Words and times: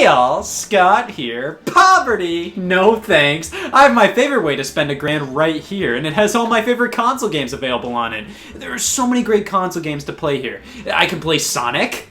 Hey 0.00 0.06
y'all, 0.06 0.42
Scott 0.42 1.10
here. 1.10 1.60
Poverty! 1.66 2.54
No 2.56 2.96
thanks. 2.96 3.52
I 3.52 3.82
have 3.82 3.92
my 3.92 4.10
favorite 4.10 4.42
way 4.42 4.56
to 4.56 4.64
spend 4.64 4.90
a 4.90 4.94
grand 4.94 5.36
right 5.36 5.62
here, 5.62 5.94
and 5.94 6.06
it 6.06 6.14
has 6.14 6.34
all 6.34 6.46
my 6.46 6.62
favorite 6.62 6.92
console 6.92 7.28
games 7.28 7.52
available 7.52 7.92
on 7.92 8.14
it. 8.14 8.26
There 8.54 8.72
are 8.72 8.78
so 8.78 9.06
many 9.06 9.22
great 9.22 9.44
console 9.44 9.82
games 9.82 10.04
to 10.04 10.14
play 10.14 10.40
here. 10.40 10.62
I 10.90 11.04
can 11.04 11.20
play 11.20 11.36
Sonic. 11.36 12.08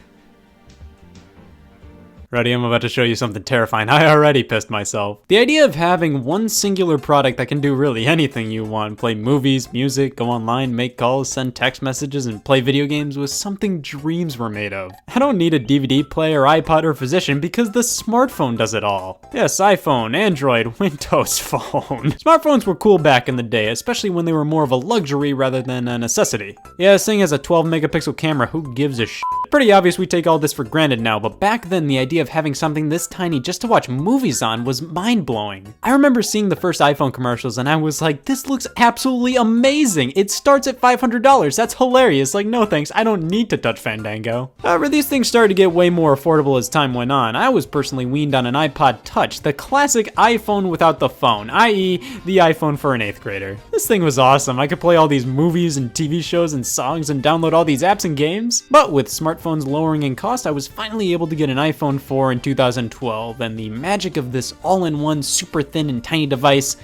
Ready? 2.31 2.51
I'm 2.51 2.63
about 2.63 2.81
to 2.81 2.89
show 2.89 3.01
you 3.01 3.15
something 3.15 3.41
terrifying. 3.41 3.89
I 3.89 4.07
already 4.07 4.43
pissed 4.43 4.69
myself. 4.69 5.17
The 5.29 5.39
idea 5.39 5.65
of 5.65 5.73
having 5.73 6.23
one 6.23 6.47
singular 6.47 6.99
product 6.99 7.39
that 7.39 7.47
can 7.47 7.59
do 7.59 7.73
really 7.73 8.05
anything 8.05 8.51
you 8.51 8.63
want 8.63 8.99
play 8.99 9.15
movies, 9.15 9.73
music, 9.73 10.15
go 10.15 10.29
online, 10.29 10.75
make 10.75 10.95
calls, 10.95 11.31
send 11.31 11.55
text 11.55 11.81
messages, 11.81 12.27
and 12.27 12.45
play 12.45 12.61
video 12.61 12.85
games 12.85 13.17
was 13.17 13.33
something 13.33 13.81
dreams 13.81 14.37
were 14.37 14.47
made 14.47 14.73
of. 14.73 14.91
I 15.07 15.17
don't 15.17 15.39
need 15.39 15.55
a 15.55 15.59
DVD 15.59 16.07
player, 16.07 16.41
iPod, 16.41 16.83
or 16.83 16.93
physician 16.93 17.39
because 17.39 17.71
the 17.71 17.79
smartphone 17.79 18.59
does 18.59 18.75
it 18.75 18.83
all. 18.83 19.19
Yes, 19.33 19.59
iPhone, 19.59 20.15
Android, 20.15 20.67
Windows 20.79 21.39
Phone. 21.39 21.61
Smartphones 22.11 22.67
were 22.67 22.75
cool 22.75 22.99
back 22.99 23.27
in 23.27 23.37
the 23.37 23.43
day, 23.43 23.69
especially 23.69 24.11
when 24.11 24.25
they 24.25 24.33
were 24.33 24.45
more 24.45 24.63
of 24.63 24.69
a 24.69 24.75
luxury 24.75 25.33
rather 25.33 25.63
than 25.63 25.87
a 25.87 25.97
necessity. 25.97 26.55
Yeah, 26.77 26.91
this 26.91 27.07
thing 27.07 27.21
has 27.21 27.31
a 27.31 27.39
12 27.39 27.65
megapixel 27.65 28.17
camera, 28.17 28.45
who 28.45 28.71
gives 28.75 28.99
a 28.99 29.07
sh? 29.07 29.23
Pretty 29.49 29.71
obvious 29.71 29.97
we 29.97 30.05
take 30.05 30.27
all 30.27 30.37
this 30.37 30.53
for 30.53 30.63
granted 30.63 31.01
now, 31.01 31.19
but 31.19 31.39
back 31.39 31.69
then 31.69 31.87
the 31.87 31.97
idea 31.97 32.21
of 32.21 32.29
having 32.29 32.53
something 32.53 32.87
this 32.87 33.07
tiny 33.07 33.39
just 33.39 33.61
to 33.61 33.67
watch 33.67 33.89
movies 33.89 34.43
on 34.43 34.63
was 34.63 34.79
mind 34.79 35.25
blowing. 35.25 35.73
I 35.81 35.89
remember 35.89 36.21
seeing 36.21 36.49
the 36.49 36.55
first 36.55 36.81
iPhone 36.81 37.11
commercials 37.11 37.57
and 37.57 37.67
I 37.67 37.75
was 37.75 37.99
like, 37.99 38.25
this 38.25 38.45
looks 38.45 38.67
absolutely 38.77 39.37
amazing. 39.37 40.13
It 40.15 40.29
starts 40.29 40.67
at 40.67 40.79
$500. 40.79 41.55
That's 41.55 41.73
hilarious. 41.73 42.35
Like, 42.35 42.45
no 42.45 42.63
thanks, 42.63 42.91
I 42.93 43.03
don't 43.03 43.23
need 43.23 43.49
to 43.49 43.57
touch 43.57 43.79
Fandango. 43.79 44.51
However, 44.59 44.87
these 44.87 45.07
things 45.07 45.27
started 45.27 45.47
to 45.47 45.53
get 45.55 45.71
way 45.71 45.89
more 45.89 46.15
affordable 46.15 46.59
as 46.59 46.69
time 46.69 46.93
went 46.93 47.11
on. 47.11 47.35
I 47.35 47.49
was 47.49 47.65
personally 47.65 48.05
weaned 48.05 48.35
on 48.35 48.45
an 48.45 48.53
iPod 48.53 48.99
Touch, 49.03 49.41
the 49.41 49.51
classic 49.51 50.13
iPhone 50.15 50.69
without 50.69 50.99
the 50.99 51.09
phone, 51.09 51.49
i.e., 51.49 51.97
the 52.25 52.37
iPhone 52.37 52.77
for 52.77 52.93
an 52.93 53.01
eighth 53.01 53.21
grader. 53.21 53.57
This 53.71 53.87
thing 53.87 54.03
was 54.03 54.19
awesome. 54.19 54.59
I 54.59 54.67
could 54.67 54.79
play 54.79 54.95
all 54.95 55.07
these 55.07 55.25
movies 55.25 55.77
and 55.77 55.91
TV 55.91 56.23
shows 56.23 56.53
and 56.53 56.65
songs 56.65 57.09
and 57.09 57.23
download 57.23 57.53
all 57.53 57.65
these 57.65 57.81
apps 57.81 58.05
and 58.05 58.15
games. 58.15 58.61
But 58.69 58.91
with 58.91 59.07
smartphones 59.07 59.38
lowering 59.45 60.03
in 60.03 60.15
cost, 60.15 60.45
I 60.45 60.51
was 60.51 60.67
finally 60.67 61.13
able 61.13 61.27
to 61.27 61.35
get 61.35 61.49
an 61.49 61.57
iPhone 61.57 61.99
4 61.99 62.31
in 62.31 62.39
2012, 62.39 63.41
and 63.41 63.57
the 63.57 63.69
magic 63.69 64.17
of 64.17 64.31
this 64.31 64.53
all 64.63 64.85
in 64.85 64.99
one 64.99 65.23
super 65.23 65.61
thin 65.61 65.89
and 65.89 66.03
tiny 66.03 66.25
device 66.25 66.77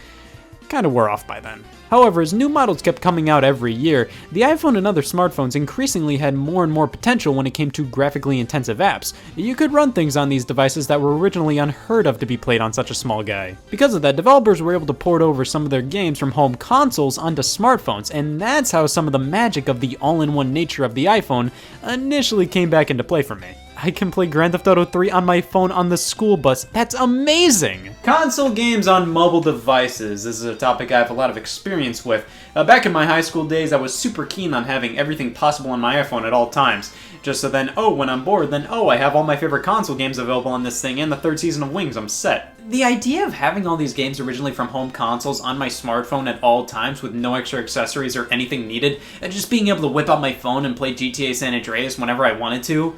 kind 0.70 0.86
of 0.86 0.94
wore 0.94 1.09
off 1.09 1.28
by 1.28 1.39
then. 1.39 1.64
However, 1.96 2.20
as 2.20 2.34
new 2.34 2.50
models 2.50 2.82
kept 2.82 3.02
coming 3.02 3.30
out 3.30 3.46
every 3.46 3.74
year, 3.74 4.10
the 4.34 4.42
iPhone 4.42 4.78
and 4.78 4.86
other 4.86 5.02
smartphones 5.02 5.56
increasingly 5.56 6.18
had 6.18 6.36
more 6.36 6.66
and 6.66 6.74
more 6.74 6.90
potential 6.90 7.34
when 7.34 7.48
it 7.48 7.54
came 7.54 7.72
to 7.72 7.86
graphically 7.86 8.42
intensive 8.42 8.80
apps. 8.80 9.14
You 9.38 9.56
could 9.56 9.72
run 9.72 9.94
things 9.94 10.18
on 10.18 10.28
these 10.28 10.44
devices 10.44 10.88
that 10.88 11.00
were 11.00 11.18
originally 11.18 11.58
unheard 11.58 12.06
of 12.06 12.20
to 12.20 12.26
be 12.26 12.36
played 12.36 12.60
on 12.60 12.74
such 12.74 12.92
a 12.92 12.94
small 12.94 13.24
guy. 13.24 13.56
Because 13.72 13.94
of 13.94 14.02
that, 14.02 14.18
developers 14.18 14.62
were 14.62 14.74
able 14.74 14.88
to 14.88 14.94
port 14.94 15.22
over 15.22 15.46
some 15.46 15.64
of 15.64 15.70
their 15.70 15.82
games 15.82 16.20
from 16.20 16.32
home 16.32 16.56
consoles 16.56 17.18
onto 17.18 17.42
smartphones, 17.42 18.14
and 18.14 18.42
that's 18.42 18.72
how 18.72 18.88
some 18.88 19.08
of 19.08 19.14
the 19.14 19.18
magic 19.18 19.70
of 19.70 19.80
the 19.80 19.96
all 20.02 20.22
in 20.22 20.34
one 20.34 20.52
nature 20.52 20.84
of 20.84 20.96
the 20.96 21.06
iPhone 21.06 21.50
initially 21.88 22.46
came 22.46 22.70
back 22.70 22.92
into 22.92 23.06
play 23.06 23.22
for 23.22 23.36
me. 23.36 23.56
I 23.78 23.92
can 23.92 24.09
play 24.09 24.28
Grand 24.28 24.54
Theft 24.54 24.68
Auto 24.68 24.86
3 24.86 25.12
on 25.12 25.26
my 25.26 25.42
phone 25.42 25.72
on 25.72 25.90
the 25.90 25.98
school 25.98 26.38
bus. 26.38 26.64
That's 26.66 26.95
amazing! 26.95 27.95
Console 28.04 28.50
games 28.50 28.88
on 28.88 29.09
mobile 29.09 29.42
devices. 29.42 30.23
This 30.23 30.38
is 30.38 30.45
a 30.45 30.56
topic 30.56 30.92
I 30.92 31.00
have 31.00 31.09
a 31.09 31.14
lot 31.14 31.30
of 31.30 31.38
experience 31.38 32.06
with. 32.06 32.26
Uh, 32.56 32.64
back 32.64 32.86
in 32.86 32.92
my 32.92 33.06
high 33.06 33.22
school 33.22 33.46
days, 33.46 33.73
I 33.73 33.78
was 33.78 33.94
super 33.94 34.26
keen 34.26 34.53
on 34.53 34.64
having 34.64 34.98
everything 34.98 35.34
possible 35.34 35.72
on 35.72 35.81
my 35.81 35.96
iPhone 35.96 36.23
at 36.23 36.34
all 36.34 36.50
times. 36.50 36.94
Just 37.22 37.42
so 37.42 37.50
then, 37.50 37.73
oh, 37.76 37.94
when 37.94 38.09
I'm 38.09 38.23
bored, 38.23 38.52
then 38.52 38.68
oh, 38.70 38.88
I 38.88 38.98
have 38.98 39.16
all 39.16 39.23
my 39.23 39.36
favorite 39.36 39.64
console 39.64 39.96
games 39.96 40.18
available 40.18 40.52
on 40.52 40.64
this 40.64 40.81
thing 40.81 41.00
and 41.02 41.12
the 41.12 41.18
third 41.18 41.40
season 41.40 41.64
of 41.64 41.73
Wings, 41.73 41.98
I'm 41.98 42.09
set. 42.09 42.56
The 42.70 42.84
idea 42.84 43.26
of 43.26 43.34
having 43.34 43.68
all 43.68 43.78
these 43.78 43.94
games 43.94 44.20
originally 44.20 44.52
from 44.52 44.70
home 44.70 44.90
consoles 44.90 45.40
on 45.40 45.58
my 45.58 45.68
smartphone 45.68 46.28
at 46.28 46.42
all 46.42 46.66
times 46.66 47.03
with 47.03 47.14
no 47.14 47.36
extra 47.36 47.59
accessories 47.59 48.16
or 48.16 48.28
anything 48.31 48.68
needed, 48.68 49.02
and 49.22 49.31
just 49.31 49.52
being 49.52 49.68
able 49.68 49.81
to 49.81 49.88
whip 49.88 50.09
out 50.09 50.22
my 50.22 50.34
phone 50.34 50.66
and 50.66 50.75
play 50.75 50.94
GTA 50.94 51.36
San 51.36 51.53
Andreas 51.53 52.00
whenever 52.00 52.25
I 52.25 52.31
wanted 52.31 52.63
to, 52.63 52.96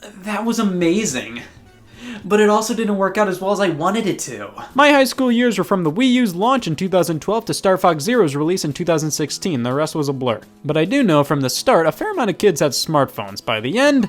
that 0.00 0.44
was 0.44 0.58
amazing. 0.58 1.42
But 2.24 2.40
it 2.40 2.48
also 2.48 2.74
didn't 2.74 2.96
work 2.96 3.18
out 3.18 3.28
as 3.28 3.40
well 3.40 3.52
as 3.52 3.60
I 3.60 3.68
wanted 3.68 4.06
it 4.06 4.18
to. 4.20 4.50
My 4.74 4.90
high 4.90 5.04
school 5.04 5.30
years 5.30 5.58
were 5.58 5.64
from 5.64 5.84
the 5.84 5.90
Wii 5.92 6.10
U's 6.12 6.34
launch 6.34 6.66
in 6.66 6.76
2012 6.76 7.44
to 7.44 7.54
Star 7.54 7.76
Fox 7.76 8.04
Zero's 8.04 8.36
release 8.36 8.64
in 8.64 8.72
2016. 8.72 9.62
The 9.62 9.72
rest 9.72 9.94
was 9.94 10.08
a 10.08 10.12
blur. 10.12 10.40
But 10.64 10.76
I 10.76 10.84
do 10.84 11.02
know 11.02 11.22
from 11.24 11.40
the 11.40 11.50
start, 11.50 11.86
a 11.86 11.92
fair 11.92 12.12
amount 12.12 12.30
of 12.30 12.38
kids 12.38 12.60
had 12.60 12.72
smartphones. 12.72 13.44
By 13.44 13.60
the 13.60 13.78
end, 13.78 14.08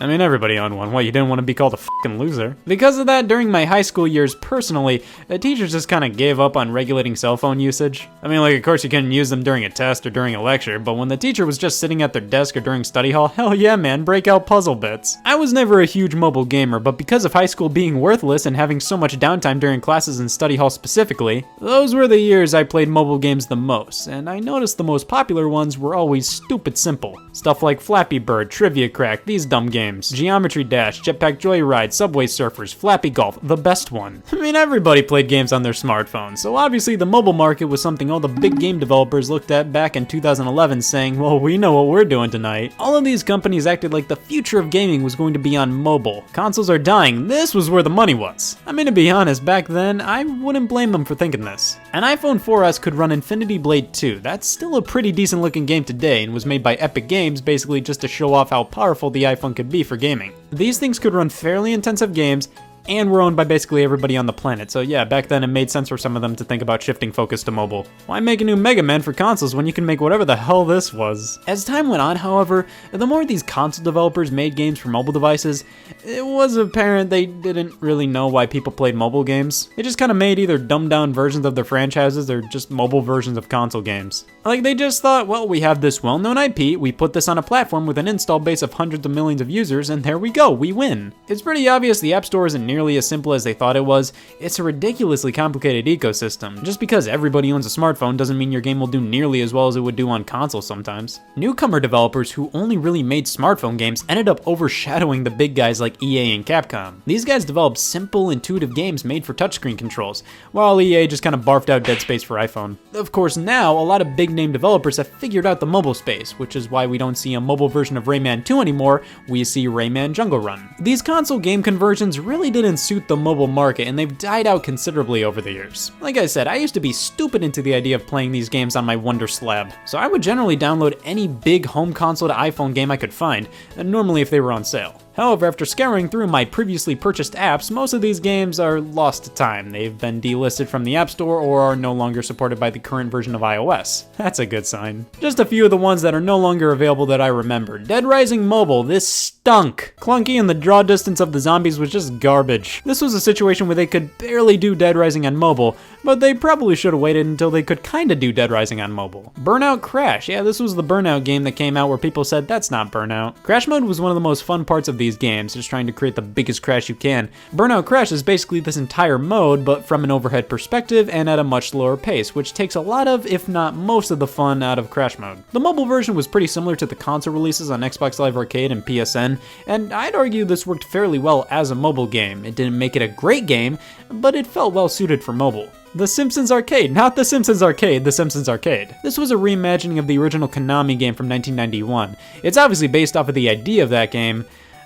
I 0.00 0.06
mean, 0.06 0.20
everybody 0.20 0.58
owned 0.58 0.76
one. 0.76 0.92
What, 0.92 1.04
you 1.04 1.10
didn't 1.10 1.28
want 1.28 1.40
to 1.40 1.44
be 1.44 1.54
called 1.54 1.74
a 1.74 1.76
fucking 1.76 2.20
loser? 2.20 2.56
Because 2.68 2.98
of 2.98 3.06
that, 3.06 3.26
during 3.26 3.50
my 3.50 3.64
high 3.64 3.82
school 3.82 4.06
years 4.06 4.36
personally, 4.36 5.02
the 5.26 5.40
teachers 5.40 5.72
just 5.72 5.88
kind 5.88 6.04
of 6.04 6.16
gave 6.16 6.38
up 6.38 6.56
on 6.56 6.70
regulating 6.70 7.16
cell 7.16 7.36
phone 7.36 7.58
usage. 7.58 8.06
I 8.22 8.28
mean, 8.28 8.38
like, 8.38 8.56
of 8.56 8.62
course 8.62 8.84
you 8.84 8.90
couldn't 8.90 9.10
use 9.10 9.28
them 9.28 9.42
during 9.42 9.64
a 9.64 9.70
test 9.70 10.06
or 10.06 10.10
during 10.10 10.36
a 10.36 10.42
lecture, 10.42 10.78
but 10.78 10.94
when 10.94 11.08
the 11.08 11.16
teacher 11.16 11.44
was 11.44 11.58
just 11.58 11.80
sitting 11.80 12.00
at 12.00 12.12
their 12.12 12.22
desk 12.22 12.56
or 12.56 12.60
during 12.60 12.84
study 12.84 13.10
hall, 13.10 13.26
hell 13.26 13.56
yeah, 13.56 13.74
man, 13.74 14.04
break 14.04 14.28
out 14.28 14.46
puzzle 14.46 14.76
bits. 14.76 15.16
I 15.24 15.34
was 15.34 15.52
never 15.52 15.80
a 15.80 15.86
huge 15.86 16.14
mobile 16.14 16.44
gamer, 16.44 16.78
but 16.78 16.96
because 16.96 17.24
of 17.24 17.32
high 17.32 17.46
school 17.46 17.68
being 17.68 18.00
worthless 18.00 18.46
and 18.46 18.54
having 18.54 18.78
so 18.78 18.96
much 18.96 19.18
downtime 19.18 19.58
during 19.58 19.80
classes 19.80 20.20
and 20.20 20.30
study 20.30 20.54
hall 20.54 20.70
specifically, 20.70 21.44
those 21.60 21.92
were 21.92 22.06
the 22.06 22.20
years 22.20 22.54
I 22.54 22.62
played 22.62 22.88
mobile 22.88 23.18
games 23.18 23.46
the 23.48 23.56
most, 23.56 24.06
and 24.06 24.30
I 24.30 24.38
noticed 24.38 24.78
the 24.78 24.84
most 24.84 25.08
popular 25.08 25.48
ones 25.48 25.76
were 25.76 25.96
always 25.96 26.28
stupid 26.28 26.78
simple. 26.78 27.20
Stuff 27.32 27.64
like 27.64 27.80
Flappy 27.80 28.20
Bird, 28.20 28.50
Trivia 28.52 28.88
Crack, 28.88 29.24
these 29.24 29.44
dumb 29.44 29.66
games 29.66 29.87
games 29.88 30.10
Geometry 30.10 30.64
Dash, 30.64 31.00
Jetpack 31.00 31.38
Joyride, 31.38 31.92
Subway 31.92 32.26
Surfers, 32.26 32.74
Flappy 32.74 33.08
Golf, 33.08 33.38
the 33.42 33.56
best 33.56 33.90
one. 33.90 34.22
I 34.32 34.36
mean, 34.36 34.54
everybody 34.54 35.02
played 35.02 35.28
games 35.28 35.52
on 35.52 35.62
their 35.62 35.72
smartphones, 35.72 36.38
so 36.38 36.56
obviously 36.56 36.94
the 36.96 37.06
mobile 37.06 37.32
market 37.32 37.64
was 37.64 37.80
something 37.80 38.10
all 38.10 38.20
the 38.20 38.28
big 38.28 38.60
game 38.60 38.78
developers 38.78 39.30
looked 39.30 39.50
at 39.50 39.72
back 39.72 39.96
in 39.96 40.04
2011 40.04 40.82
saying, 40.82 41.18
well, 41.18 41.40
we 41.40 41.56
know 41.56 41.72
what 41.72 41.86
we're 41.86 42.04
doing 42.04 42.30
tonight. 42.30 42.74
All 42.78 42.96
of 42.96 43.04
these 43.04 43.22
companies 43.22 43.66
acted 43.66 43.92
like 43.92 44.08
the 44.08 44.16
future 44.16 44.58
of 44.58 44.70
gaming 44.70 45.02
was 45.02 45.14
going 45.14 45.32
to 45.32 45.38
be 45.38 45.56
on 45.56 45.72
mobile. 45.72 46.22
Consoles 46.32 46.68
are 46.68 46.78
dying, 46.78 47.26
this 47.26 47.54
was 47.54 47.70
where 47.70 47.82
the 47.82 47.90
money 47.90 48.14
was. 48.14 48.58
I 48.66 48.72
mean, 48.72 48.86
to 48.86 48.92
be 48.92 49.10
honest, 49.10 49.44
back 49.44 49.68
then, 49.68 50.02
I 50.02 50.24
wouldn't 50.24 50.68
blame 50.68 50.92
them 50.92 51.04
for 51.04 51.14
thinking 51.14 51.44
this. 51.44 51.78
An 51.94 52.02
iPhone 52.02 52.38
4S 52.38 52.80
could 52.80 52.94
run 52.94 53.12
Infinity 53.12 53.56
Blade 53.56 53.94
2. 53.94 54.20
That's 54.20 54.46
still 54.46 54.76
a 54.76 54.82
pretty 54.82 55.12
decent 55.12 55.40
looking 55.40 55.64
game 55.64 55.84
today 55.84 56.24
and 56.24 56.34
was 56.34 56.44
made 56.44 56.62
by 56.62 56.74
Epic 56.74 57.08
Games 57.08 57.40
basically 57.40 57.80
just 57.80 58.02
to 58.02 58.08
show 58.08 58.34
off 58.34 58.50
how 58.50 58.64
powerful 58.64 59.10
the 59.10 59.22
iPhone 59.22 59.56
could 59.56 59.70
be 59.70 59.77
for 59.82 59.96
gaming. 59.96 60.32
These 60.50 60.78
things 60.78 60.98
could 60.98 61.14
run 61.14 61.28
fairly 61.28 61.72
intensive 61.72 62.14
games 62.14 62.48
and 62.88 63.10
were 63.10 63.20
owned 63.20 63.36
by 63.36 63.44
basically 63.44 63.84
everybody 63.84 64.16
on 64.16 64.26
the 64.26 64.32
planet. 64.32 64.70
So 64.70 64.80
yeah, 64.80 65.04
back 65.04 65.28
then 65.28 65.44
it 65.44 65.48
made 65.48 65.70
sense 65.70 65.88
for 65.90 65.98
some 65.98 66.16
of 66.16 66.22
them 66.22 66.34
to 66.36 66.44
think 66.44 66.62
about 66.62 66.82
shifting 66.82 67.12
focus 67.12 67.42
to 67.44 67.50
mobile. 67.50 67.86
Why 68.06 68.18
make 68.20 68.40
a 68.40 68.44
new 68.44 68.56
Mega 68.56 68.82
Man 68.82 69.02
for 69.02 69.12
consoles 69.12 69.54
when 69.54 69.66
you 69.66 69.72
can 69.72 69.84
make 69.84 70.00
whatever 70.00 70.24
the 70.24 70.36
hell 70.36 70.64
this 70.64 70.92
was? 70.92 71.38
As 71.46 71.64
time 71.64 71.88
went 71.88 72.02
on, 72.02 72.16
however, 72.16 72.66
the 72.92 73.06
more 73.06 73.24
these 73.24 73.42
console 73.42 73.84
developers 73.84 74.32
made 74.32 74.56
games 74.56 74.78
for 74.78 74.88
mobile 74.88 75.12
devices, 75.12 75.64
it 76.04 76.24
was 76.24 76.56
apparent 76.56 77.10
they 77.10 77.26
didn't 77.26 77.74
really 77.80 78.06
know 78.06 78.28
why 78.28 78.46
people 78.46 78.72
played 78.72 78.94
mobile 78.94 79.24
games. 79.24 79.68
They 79.76 79.82
just 79.82 79.98
kind 79.98 80.10
of 80.10 80.16
made 80.16 80.38
either 80.38 80.56
dumbed 80.58 80.90
down 80.90 81.12
versions 81.12 81.44
of 81.44 81.54
their 81.54 81.64
franchises 81.64 82.30
or 82.30 82.40
just 82.42 82.70
mobile 82.70 83.02
versions 83.02 83.36
of 83.36 83.48
console 83.48 83.82
games. 83.82 84.24
Like 84.44 84.62
they 84.62 84.74
just 84.74 85.02
thought, 85.02 85.26
well, 85.26 85.46
we 85.46 85.60
have 85.60 85.80
this 85.80 86.02
well-known 86.02 86.38
IP, 86.38 86.78
we 86.78 86.92
put 86.92 87.12
this 87.12 87.28
on 87.28 87.36
a 87.36 87.42
platform 87.42 87.86
with 87.86 87.98
an 87.98 88.08
install 88.08 88.38
base 88.38 88.62
of 88.62 88.72
hundreds 88.72 89.04
of 89.04 89.12
millions 89.12 89.40
of 89.40 89.50
users, 89.50 89.90
and 89.90 90.02
there 90.02 90.18
we 90.18 90.30
go, 90.30 90.50
we 90.50 90.72
win. 90.72 91.12
It's 91.28 91.42
pretty 91.42 91.68
obvious 91.68 92.00
the 92.00 92.14
App 92.14 92.24
Store 92.24 92.46
isn't 92.46 92.64
nearly 92.64 92.77
nearly 92.78 92.96
as 92.96 93.08
simple 93.08 93.32
as 93.32 93.42
they 93.42 93.52
thought 93.52 93.74
it 93.74 93.84
was, 93.84 94.12
it's 94.38 94.60
a 94.60 94.62
ridiculously 94.62 95.32
complicated 95.32 95.86
ecosystem. 95.86 96.62
Just 96.62 96.78
because 96.78 97.08
everybody 97.08 97.52
owns 97.52 97.66
a 97.66 97.68
smartphone 97.68 98.16
doesn't 98.16 98.38
mean 98.38 98.52
your 98.52 98.60
game 98.60 98.78
will 98.78 98.86
do 98.86 99.00
nearly 99.00 99.40
as 99.40 99.52
well 99.52 99.66
as 99.66 99.74
it 99.74 99.80
would 99.80 99.96
do 99.96 100.08
on 100.08 100.22
console 100.22 100.62
sometimes. 100.62 101.18
Newcomer 101.34 101.80
developers 101.80 102.30
who 102.30 102.48
only 102.54 102.76
really 102.76 103.02
made 103.02 103.26
smartphone 103.26 103.76
games 103.76 104.04
ended 104.08 104.28
up 104.28 104.46
overshadowing 104.46 105.24
the 105.24 105.30
big 105.30 105.56
guys 105.56 105.80
like 105.80 106.00
EA 106.00 106.36
and 106.36 106.46
Capcom. 106.46 107.00
These 107.04 107.24
guys 107.24 107.44
developed 107.44 107.78
simple, 107.78 108.30
intuitive 108.30 108.76
games 108.76 109.04
made 109.04 109.26
for 109.26 109.34
touchscreen 109.34 109.76
controls, 109.76 110.22
while 110.52 110.80
EA 110.80 111.08
just 111.08 111.24
kind 111.24 111.34
of 111.34 111.40
barfed 111.40 111.70
out 111.70 111.82
Dead 111.82 112.00
Space 112.00 112.22
for 112.22 112.36
iPhone. 112.36 112.76
Of 112.94 113.10
course, 113.10 113.36
now 113.36 113.76
a 113.76 113.80
lot 113.82 114.00
of 114.00 114.14
big 114.14 114.30
name 114.30 114.52
developers 114.52 114.98
have 114.98 115.08
figured 115.08 115.46
out 115.46 115.58
the 115.58 115.66
mobile 115.66 115.94
space, 115.94 116.38
which 116.38 116.54
is 116.54 116.70
why 116.70 116.86
we 116.86 116.96
don't 116.96 117.18
see 117.18 117.34
a 117.34 117.40
mobile 117.40 117.68
version 117.68 117.96
of 117.96 118.04
Rayman 118.04 118.44
2 118.44 118.60
anymore, 118.60 119.02
we 119.28 119.42
see 119.42 119.66
Rayman 119.66 120.12
Jungle 120.12 120.38
Run. 120.38 120.72
These 120.78 121.02
console 121.02 121.40
game 121.40 121.60
conversions 121.60 122.20
really 122.20 122.50
didn't 122.62 122.78
suit 122.78 123.08
the 123.08 123.16
mobile 123.16 123.46
market, 123.46 123.86
and 123.86 123.98
they've 123.98 124.18
died 124.18 124.46
out 124.46 124.62
considerably 124.62 125.24
over 125.24 125.40
the 125.40 125.52
years. 125.52 125.92
Like 126.00 126.16
I 126.16 126.26
said, 126.26 126.46
I 126.46 126.56
used 126.56 126.74
to 126.74 126.80
be 126.80 126.92
stupid 126.92 127.42
into 127.42 127.62
the 127.62 127.74
idea 127.74 127.96
of 127.96 128.06
playing 128.06 128.32
these 128.32 128.48
games 128.48 128.76
on 128.76 128.84
my 128.84 128.96
Wonder 128.96 129.26
Slab, 129.26 129.72
so 129.84 129.98
I 129.98 130.06
would 130.06 130.22
generally 130.22 130.56
download 130.56 131.00
any 131.04 131.28
big 131.28 131.66
home 131.66 131.92
console 131.92 132.28
to 132.28 132.34
iPhone 132.34 132.74
game 132.74 132.90
I 132.90 132.96
could 132.96 133.14
find, 133.14 133.48
and 133.76 133.90
normally 133.90 134.20
if 134.20 134.30
they 134.30 134.40
were 134.40 134.52
on 134.52 134.64
sale. 134.64 135.00
However, 135.18 135.46
after 135.46 135.64
scouring 135.64 136.08
through 136.08 136.28
my 136.28 136.44
previously 136.44 136.94
purchased 136.94 137.32
apps, 137.32 137.72
most 137.72 137.92
of 137.92 138.00
these 138.00 138.20
games 138.20 138.60
are 138.60 138.80
lost 138.80 139.24
to 139.24 139.30
time. 139.30 139.70
They've 139.70 139.98
been 139.98 140.20
delisted 140.20 140.68
from 140.68 140.84
the 140.84 140.94
App 140.94 141.10
Store 141.10 141.40
or 141.40 141.60
are 141.60 141.74
no 141.74 141.92
longer 141.92 142.22
supported 142.22 142.60
by 142.60 142.70
the 142.70 142.78
current 142.78 143.10
version 143.10 143.34
of 143.34 143.40
iOS. 143.40 144.04
That's 144.16 144.38
a 144.38 144.46
good 144.46 144.64
sign. 144.64 145.06
Just 145.18 145.40
a 145.40 145.44
few 145.44 145.64
of 145.64 145.70
the 145.70 145.76
ones 145.76 146.02
that 146.02 146.14
are 146.14 146.20
no 146.20 146.38
longer 146.38 146.70
available 146.70 147.06
that 147.06 147.20
I 147.20 147.26
remember. 147.26 147.80
Dead 147.80 148.04
Rising 148.04 148.46
Mobile, 148.46 148.84
this 148.84 149.32
stunk. 149.48 149.94
Clunky 149.98 150.38
and 150.38 150.46
the 150.46 150.52
draw 150.52 150.82
distance 150.82 151.20
of 151.20 151.32
the 151.32 151.40
zombies 151.40 151.78
was 151.78 151.90
just 151.90 152.20
garbage. 152.20 152.82
This 152.84 153.00
was 153.00 153.14
a 153.14 153.20
situation 153.20 153.66
where 153.66 153.74
they 153.74 153.86
could 153.86 154.18
barely 154.18 154.58
do 154.58 154.74
Dead 154.74 154.94
Rising 154.94 155.24
on 155.24 155.38
mobile, 155.38 155.74
but 156.04 156.20
they 156.20 156.34
probably 156.34 156.76
should 156.76 156.92
have 156.92 157.00
waited 157.00 157.24
until 157.24 157.50
they 157.50 157.62
could 157.62 157.82
kinda 157.82 158.14
do 158.14 158.30
Dead 158.30 158.50
Rising 158.50 158.82
on 158.82 158.92
mobile. 158.92 159.32
Burnout 159.40 159.80
Crash, 159.80 160.28
yeah, 160.28 160.42
this 160.42 160.60
was 160.60 160.74
the 160.74 160.84
Burnout 160.84 161.24
game 161.24 161.44
that 161.44 161.52
came 161.52 161.78
out 161.78 161.88
where 161.88 161.96
people 161.96 162.24
said 162.24 162.46
that's 162.46 162.70
not 162.70 162.92
Burnout. 162.92 163.42
Crash 163.42 163.66
mode 163.66 163.84
was 163.84 164.02
one 164.02 164.10
of 164.10 164.16
the 164.16 164.20
most 164.20 164.44
fun 164.44 164.66
parts 164.66 164.86
of 164.86 164.98
these 164.98 165.16
games, 165.16 165.54
just 165.54 165.70
trying 165.70 165.86
to 165.86 165.92
create 165.92 166.14
the 166.14 166.20
biggest 166.20 166.62
crash 166.62 166.90
you 166.90 166.94
can. 166.94 167.30
Burnout 167.56 167.86
Crash 167.86 168.12
is 168.12 168.22
basically 168.22 168.60
this 168.60 168.76
entire 168.76 169.18
mode, 169.18 169.64
but 169.64 169.82
from 169.86 170.04
an 170.04 170.10
overhead 170.10 170.50
perspective 170.50 171.08
and 171.08 171.26
at 171.26 171.38
a 171.38 171.44
much 171.44 171.70
slower 171.70 171.96
pace, 171.96 172.34
which 172.34 172.52
takes 172.52 172.74
a 172.74 172.82
lot 172.82 173.08
of, 173.08 173.26
if 173.26 173.48
not 173.48 173.74
most 173.74 174.10
of 174.10 174.18
the 174.18 174.26
fun 174.26 174.62
out 174.62 174.78
of 174.78 174.90
Crash 174.90 175.18
mode. 175.18 175.42
The 175.52 175.60
mobile 175.60 175.86
version 175.86 176.14
was 176.14 176.28
pretty 176.28 176.48
similar 176.48 176.76
to 176.76 176.84
the 176.84 176.94
console 176.94 177.32
releases 177.32 177.70
on 177.70 177.80
Xbox 177.80 178.18
Live 178.18 178.36
Arcade 178.36 178.72
and 178.72 178.84
PSN, 178.84 179.37
and 179.66 179.92
I'd 179.92 180.14
argue 180.14 180.44
this 180.44 180.66
worked 180.66 180.84
fairly 180.84 181.18
well 181.18 181.46
as 181.50 181.70
a 181.70 181.74
mobile 181.74 182.06
game. 182.06 182.44
It 182.44 182.54
didn't 182.54 182.78
make 182.78 182.96
it 182.96 183.02
a 183.02 183.08
great 183.08 183.46
game, 183.46 183.78
but 184.10 184.34
it 184.34 184.46
felt 184.46 184.74
well 184.74 184.88
suited 184.88 185.22
for 185.22 185.32
mobile. 185.32 185.70
The 185.94 186.06
Simpsons 186.06 186.52
Arcade, 186.52 186.92
not 186.92 187.16
The 187.16 187.24
Simpsons 187.24 187.62
Arcade, 187.62 188.04
The 188.04 188.12
Simpsons 188.12 188.48
Arcade. 188.48 188.94
This 189.02 189.16
was 189.16 189.30
a 189.30 189.36
reimagining 189.36 189.98
of 189.98 190.06
the 190.06 190.18
original 190.18 190.48
Konami 190.48 190.98
game 190.98 191.14
from 191.14 191.28
1991. 191.28 192.16
It's 192.42 192.58
obviously 192.58 192.88
based 192.88 193.16
off 193.16 193.28
of 193.28 193.34
the 193.34 193.48
idea 193.48 193.82
of 193.82 193.90
that 193.90 194.10
game, 194.10 194.44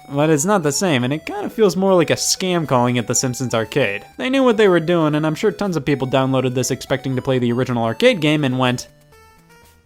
but 0.09 0.31
it's 0.31 0.45
not 0.45 0.63
the 0.63 0.73
same, 0.73 1.03
and 1.05 1.13
it 1.13 1.27
kind 1.27 1.45
of 1.45 1.53
feels 1.53 1.77
more 1.77 1.95
like 1.95 2.11
a 2.11 2.15
scam 2.15 2.69
calling 2.69 2.97
it 2.97 3.07
The 3.09 3.15
Simpsons 3.15 3.53
Arcade. 3.55 4.05
They 4.17 4.31
knew 4.31 4.45
what 4.45 4.57
they 4.57 4.69
were 4.69 4.81
doing, 4.81 5.15
and 5.15 5.27
I'm 5.27 5.35
sure 5.35 5.51
tons 5.51 5.77
of 5.77 5.85
people 5.85 6.07
downloaded 6.07 6.55
this 6.55 6.71
expecting 6.71 7.17
to 7.17 7.23
play 7.23 7.39
the 7.39 7.53
original 7.53 7.85
arcade 7.85 8.21
game 8.21 8.45
and 8.45 8.59
went, 8.59 8.89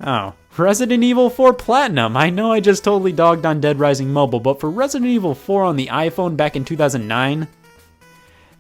Oh. 0.05 0.35
Resident 0.59 1.05
Evil 1.05 1.29
4 1.29 1.53
Platinum. 1.53 2.17
I 2.17 2.31
know 2.31 2.51
I 2.51 2.61
just 2.61 2.83
totally 2.83 3.13
dogged 3.13 3.45
on 3.45 3.61
Dead 3.61 3.79
Rising 3.79 4.11
Mobile, 4.11 4.41
but 4.41 4.59
for 4.59 4.71
Resident 4.71 5.11
Evil 5.11 5.35
4 5.35 5.65
on 5.65 5.77
the 5.77 5.89
iPhone 5.89 6.35
back 6.35 6.57
in 6.57 6.65
2009, 6.65 7.47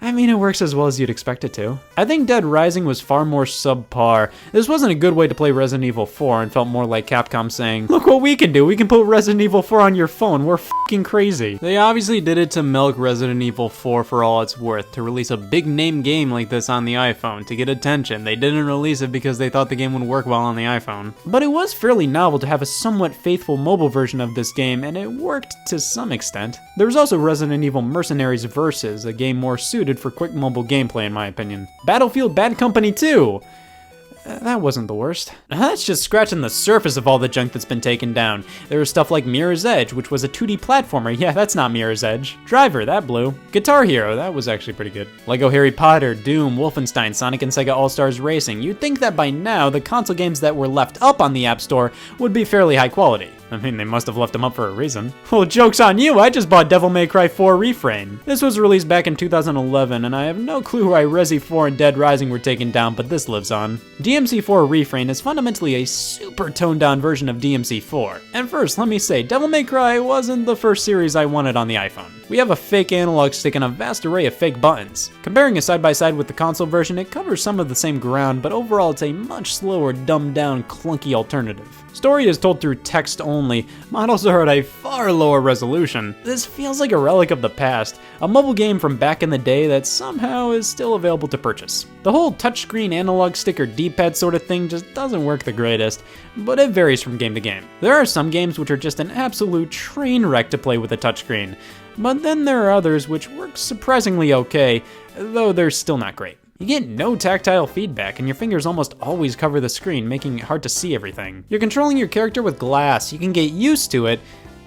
I 0.00 0.12
mean, 0.12 0.28
it 0.28 0.38
works 0.38 0.60
as 0.60 0.74
well 0.74 0.86
as 0.86 1.00
you'd 1.00 1.10
expect 1.10 1.44
it 1.44 1.54
to. 1.54 1.78
I 1.96 2.04
think 2.04 2.28
Dead 2.28 2.44
Rising 2.44 2.84
was 2.84 3.00
far 3.00 3.24
more 3.24 3.44
subpar. 3.44 4.30
This 4.52 4.68
wasn't 4.68 4.92
a 4.92 4.96
good 4.96 5.14
way 5.14 5.26
to 5.26 5.34
play 5.34 5.50
Resident 5.50 5.84
Evil 5.84 6.04
4 6.04 6.42
and 6.42 6.52
felt 6.52 6.68
more 6.68 6.84
like 6.84 7.06
Capcom 7.06 7.50
saying, 7.50 7.86
Look 7.86 8.06
what 8.06 8.20
we 8.20 8.36
can 8.36 8.52
do, 8.52 8.66
we 8.66 8.76
can 8.76 8.88
put 8.88 9.06
Resident 9.06 9.40
Evil 9.40 9.62
4 9.62 9.80
on 9.80 9.94
your 9.94 10.06
phone, 10.06 10.44
we're 10.44 10.58
fucking 10.58 11.02
crazy. 11.02 11.56
They 11.56 11.78
obviously 11.78 12.20
did 12.20 12.36
it 12.36 12.50
to 12.52 12.62
milk 12.62 12.96
Resident 12.98 13.42
Evil 13.42 13.68
4 13.68 14.04
for 14.04 14.22
all 14.22 14.42
it's 14.42 14.58
worth, 14.58 14.92
to 14.92 15.02
release 15.02 15.30
a 15.30 15.36
big 15.36 15.66
name 15.66 16.02
game 16.02 16.30
like 16.30 16.50
this 16.50 16.68
on 16.68 16.84
the 16.84 16.94
iPhone, 16.94 17.46
to 17.46 17.56
get 17.56 17.68
attention. 17.68 18.22
They 18.22 18.36
didn't 18.36 18.66
release 18.66 19.00
it 19.00 19.10
because 19.10 19.38
they 19.38 19.48
thought 19.48 19.70
the 19.70 19.76
game 19.76 19.94
would 19.94 20.02
work 20.02 20.26
well 20.26 20.40
on 20.40 20.56
the 20.56 20.64
iPhone. 20.64 21.14
But 21.24 21.42
it 21.42 21.48
was 21.48 21.72
fairly 21.72 22.06
novel 22.06 22.38
to 22.40 22.46
have 22.46 22.62
a 22.62 22.66
somewhat 22.66 23.14
faithful 23.14 23.56
mobile 23.56 23.88
version 23.88 24.20
of 24.20 24.34
this 24.34 24.52
game, 24.52 24.84
and 24.84 24.96
it 24.96 25.10
worked 25.10 25.56
to 25.68 25.80
some 25.80 26.12
extent. 26.12 26.58
There 26.76 26.86
was 26.86 26.96
also 26.96 27.18
Resident 27.18 27.64
Evil 27.64 27.82
Mercenaries 27.82 28.44
Versus, 28.44 29.06
a 29.06 29.12
game 29.12 29.38
more 29.38 29.56
suited 29.56 29.95
for 29.98 30.10
quick 30.10 30.32
mobile 30.32 30.64
gameplay 30.64 31.06
in 31.06 31.12
my 31.12 31.26
opinion. 31.26 31.68
Battlefield 31.84 32.34
Bad 32.34 32.58
Company 32.58 32.92
2! 32.92 33.40
Uh, 34.26 34.40
that 34.40 34.60
wasn't 34.60 34.88
the 34.88 34.94
worst. 34.94 35.32
That's 35.48 35.84
just 35.84 36.02
scratching 36.02 36.40
the 36.40 36.50
surface 36.50 36.96
of 36.96 37.06
all 37.06 37.18
the 37.18 37.28
junk 37.28 37.52
that's 37.52 37.64
been 37.64 37.80
taken 37.80 38.12
down. 38.12 38.44
There 38.68 38.80
was 38.80 38.90
stuff 38.90 39.10
like 39.12 39.24
Mirror's 39.24 39.64
Edge, 39.64 39.92
which 39.92 40.10
was 40.10 40.24
a 40.24 40.28
2D 40.28 40.58
platformer. 40.58 41.16
Yeah, 41.26 41.32
that's 41.32 41.54
not 41.54 41.70
Mirror's 41.70 42.04
Edge. 42.04 42.36
Driver, 42.44 42.84
that 42.84 43.06
blew. 43.06 43.32
Guitar 43.52 43.84
Hero, 43.84 44.16
that 44.16 44.34
was 44.34 44.48
actually 44.48 44.74
pretty 44.74 44.90
good. 44.90 45.08
Lego 45.26 45.48
Harry 45.48 45.70
Potter, 45.70 46.14
Doom, 46.14 46.56
Wolfenstein, 46.56 47.14
Sonic 47.14 47.42
and 47.42 47.50
Sega 47.50 47.74
All-Stars 47.74 48.20
Racing. 48.20 48.60
You'd 48.60 48.80
think 48.80 48.98
that 48.98 49.16
by 49.16 49.30
now, 49.30 49.70
the 49.70 49.80
console 49.80 50.16
games 50.16 50.40
that 50.40 50.54
were 50.54 50.68
left 50.68 51.00
up 51.00 51.20
on 51.20 51.32
the 51.32 51.46
App 51.46 51.60
Store 51.60 51.92
would 52.18 52.32
be 52.32 52.44
fairly 52.44 52.76
high 52.76 52.88
quality. 52.88 53.30
I 53.50 53.56
mean, 53.56 53.76
they 53.76 53.84
must 53.84 54.06
have 54.06 54.16
left 54.16 54.32
them 54.32 54.44
up 54.44 54.54
for 54.54 54.68
a 54.68 54.72
reason. 54.72 55.12
Well, 55.30 55.44
joke's 55.44 55.80
on 55.80 55.98
you, 55.98 56.18
I 56.18 56.30
just 56.30 56.48
bought 56.48 56.68
Devil 56.68 56.90
May 56.90 57.06
Cry 57.06 57.28
4 57.28 57.56
Refrain. 57.56 58.18
This 58.24 58.42
was 58.42 58.58
released 58.58 58.88
back 58.88 59.06
in 59.06 59.16
2011, 59.16 60.04
and 60.04 60.16
I 60.16 60.24
have 60.24 60.38
no 60.38 60.60
clue 60.60 60.90
why 60.90 61.02
Resi 61.04 61.40
4 61.40 61.68
and 61.68 61.78
Dead 61.78 61.96
Rising 61.96 62.30
were 62.30 62.38
taken 62.38 62.70
down, 62.70 62.94
but 62.94 63.08
this 63.08 63.28
lives 63.28 63.50
on. 63.50 63.78
DMC4 64.00 64.68
Refrain 64.68 65.10
is 65.10 65.20
fundamentally 65.20 65.76
a 65.76 65.84
super 65.84 66.50
toned 66.50 66.80
down 66.80 67.00
version 67.00 67.28
of 67.28 67.36
DMC4. 67.36 68.20
And 68.34 68.48
first, 68.48 68.78
let 68.78 68.88
me 68.88 68.98
say, 68.98 69.22
Devil 69.22 69.48
May 69.48 69.64
Cry 69.64 69.98
wasn't 69.98 70.46
the 70.46 70.56
first 70.56 70.84
series 70.84 71.16
I 71.16 71.26
wanted 71.26 71.56
on 71.56 71.68
the 71.68 71.76
iPhone. 71.76 72.10
We 72.28 72.38
have 72.38 72.50
a 72.50 72.56
fake 72.56 72.90
analog 72.90 73.32
stick 73.32 73.54
and 73.54 73.62
a 73.62 73.68
vast 73.68 74.04
array 74.04 74.26
of 74.26 74.34
fake 74.34 74.60
buttons. 74.60 75.12
Comparing 75.22 75.56
it 75.56 75.62
side 75.62 75.80
by 75.80 75.92
side 75.92 76.14
with 76.14 76.26
the 76.26 76.32
console 76.32 76.66
version, 76.66 76.98
it 76.98 77.10
covers 77.10 77.40
some 77.40 77.60
of 77.60 77.68
the 77.68 77.74
same 77.74 78.00
ground, 78.00 78.42
but 78.42 78.52
overall 78.52 78.90
it's 78.90 79.02
a 79.02 79.12
much 79.12 79.54
slower, 79.54 79.92
dumbed 79.92 80.34
down, 80.34 80.64
clunky 80.64 81.14
alternative. 81.14 81.68
Story 81.92 82.26
is 82.26 82.36
told 82.36 82.60
through 82.60 82.74
text 82.74 83.20
only, 83.20 83.35
models 83.90 84.26
are 84.26 84.42
at 84.42 84.48
a 84.48 84.62
far 84.62 85.12
lower 85.12 85.40
resolution. 85.40 86.14
This 86.24 86.46
feels 86.46 86.80
like 86.80 86.92
a 86.92 86.98
relic 86.98 87.30
of 87.30 87.42
the 87.42 87.50
past, 87.50 88.00
a 88.20 88.28
mobile 88.28 88.54
game 88.54 88.78
from 88.78 88.96
back 88.96 89.22
in 89.22 89.30
the 89.30 89.38
day 89.38 89.66
that 89.66 89.86
somehow 89.86 90.50
is 90.50 90.66
still 90.66 90.94
available 90.94 91.28
to 91.28 91.38
purchase. 91.38 91.86
The 92.02 92.12
whole 92.12 92.32
touchscreen 92.32 92.92
analog 92.92 93.36
stick 93.36 93.60
or 93.60 93.66
D-pad 93.66 94.16
sort 94.16 94.34
of 94.34 94.42
thing 94.42 94.68
just 94.68 94.92
doesn't 94.94 95.24
work 95.24 95.42
the 95.42 95.52
greatest, 95.52 96.02
but 96.38 96.58
it 96.58 96.70
varies 96.70 97.02
from 97.02 97.18
game 97.18 97.34
to 97.34 97.40
game. 97.40 97.66
There 97.80 97.94
are 97.94 98.06
some 98.06 98.30
games 98.30 98.58
which 98.58 98.70
are 98.70 98.76
just 98.76 99.00
an 99.00 99.10
absolute 99.10 99.70
train 99.70 100.24
wreck 100.24 100.50
to 100.50 100.58
play 100.58 100.78
with 100.78 100.92
a 100.92 100.96
touchscreen, 100.96 101.56
but 101.98 102.22
then 102.22 102.44
there 102.44 102.64
are 102.64 102.72
others 102.72 103.08
which 103.08 103.28
work 103.30 103.56
surprisingly 103.56 104.32
okay, 104.32 104.82
though 105.16 105.52
they're 105.52 105.70
still 105.70 105.98
not 105.98 106.16
great. 106.16 106.38
You 106.58 106.66
get 106.66 106.88
no 106.88 107.14
tactile 107.16 107.66
feedback, 107.66 108.18
and 108.18 108.26
your 108.26 108.34
fingers 108.34 108.64
almost 108.64 108.94
always 109.02 109.36
cover 109.36 109.60
the 109.60 109.68
screen, 109.68 110.08
making 110.08 110.38
it 110.38 110.44
hard 110.44 110.62
to 110.62 110.70
see 110.70 110.94
everything. 110.94 111.44
You're 111.50 111.60
controlling 111.60 111.98
your 111.98 112.08
character 112.08 112.42
with 112.42 112.58
glass, 112.58 113.12
you 113.12 113.18
can 113.18 113.34
get 113.34 113.50
used 113.50 113.90
to 113.90 114.06
it, 114.06 114.20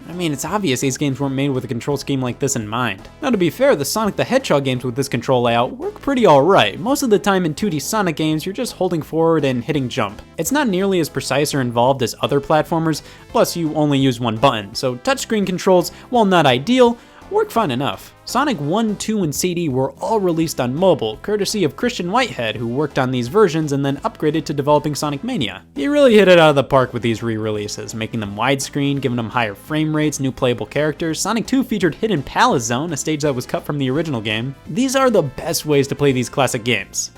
I 0.09 0.13
mean, 0.13 0.33
it's 0.33 0.43
obvious 0.43 0.81
these 0.81 0.97
games 0.97 1.19
weren't 1.19 1.35
made 1.35 1.49
with 1.49 1.65
a 1.65 1.67
control 1.67 1.95
scheme 1.95 2.19
like 2.19 2.39
this 2.39 2.55
in 2.55 2.67
mind. 2.67 3.07
Now 3.21 3.29
to 3.29 3.37
be 3.37 3.51
fair, 3.51 3.75
the 3.75 3.85
Sonic 3.85 4.15
the 4.15 4.23
Hedgehog 4.23 4.65
games 4.65 4.83
with 4.83 4.95
this 4.95 5.07
control 5.07 5.43
layout 5.43 5.77
work 5.77 6.01
pretty 6.01 6.25
alright. 6.25 6.79
Most 6.79 7.03
of 7.03 7.11
the 7.11 7.19
time 7.19 7.45
in 7.45 7.53
2D 7.53 7.79
Sonic 7.79 8.15
games, 8.15 8.43
you're 8.43 8.51
just 8.51 8.73
holding 8.73 9.03
forward 9.03 9.45
and 9.45 9.63
hitting 9.63 9.87
jump. 9.87 10.23
It's 10.39 10.51
not 10.51 10.67
nearly 10.67 10.99
as 10.99 11.09
precise 11.09 11.53
or 11.53 11.61
involved 11.61 12.01
as 12.01 12.15
other 12.21 12.41
platformers, 12.41 13.03
plus 13.27 13.55
you 13.55 13.71
only 13.75 13.99
use 13.99 14.19
one 14.19 14.37
button, 14.37 14.73
so 14.73 14.95
touchscreen 14.95 15.45
controls, 15.45 15.91
while 16.09 16.25
not 16.25 16.47
ideal, 16.47 16.97
work 17.31 17.51
fine 17.51 17.71
enough. 17.71 18.13
Sonic 18.25 18.59
1, 18.59 18.97
2, 18.97 19.23
and 19.23 19.33
CD 19.33 19.69
were 19.69 19.91
all 19.93 20.19
released 20.19 20.59
on 20.59 20.75
mobile, 20.75 21.17
courtesy 21.17 21.63
of 21.63 21.75
Christian 21.75 22.11
Whitehead, 22.11 22.55
who 22.55 22.67
worked 22.67 22.99
on 22.99 23.11
these 23.11 23.27
versions 23.27 23.71
and 23.71 23.83
then 23.83 23.97
upgraded 23.97 24.45
to 24.45 24.53
developing 24.53 24.93
Sonic 24.93 25.23
Mania. 25.23 25.63
He 25.75 25.87
really 25.87 26.15
hit 26.15 26.27
it 26.27 26.39
out 26.39 26.49
of 26.49 26.55
the 26.55 26.63
park 26.63 26.93
with 26.93 27.01
these 27.01 27.23
re-releases, 27.23 27.95
making 27.95 28.19
them 28.19 28.35
widescreen, 28.35 29.01
giving 29.01 29.15
them 29.15 29.29
higher 29.29 29.55
frame 29.55 29.95
rates, 29.95 30.19
new 30.19 30.31
playable 30.31 30.65
characters. 30.65 31.19
Sonic 31.19 31.47
2 31.47 31.63
featured 31.63 31.95
Hidden 31.95 32.23
Palace 32.23 32.65
Zone, 32.65 32.93
a 32.93 32.97
stage 32.97 33.23
that 33.23 33.33
was 33.33 33.45
cut 33.45 33.63
from 33.63 33.77
the 33.77 33.89
original 33.89 34.21
game. 34.21 34.55
These 34.67 34.95
are 34.95 35.09
the 35.09 35.23
best 35.23 35.65
ways 35.65 35.87
to 35.87 35.95
play 35.95 36.11
these 36.11 36.29
classic 36.29 36.63
games 36.63 37.11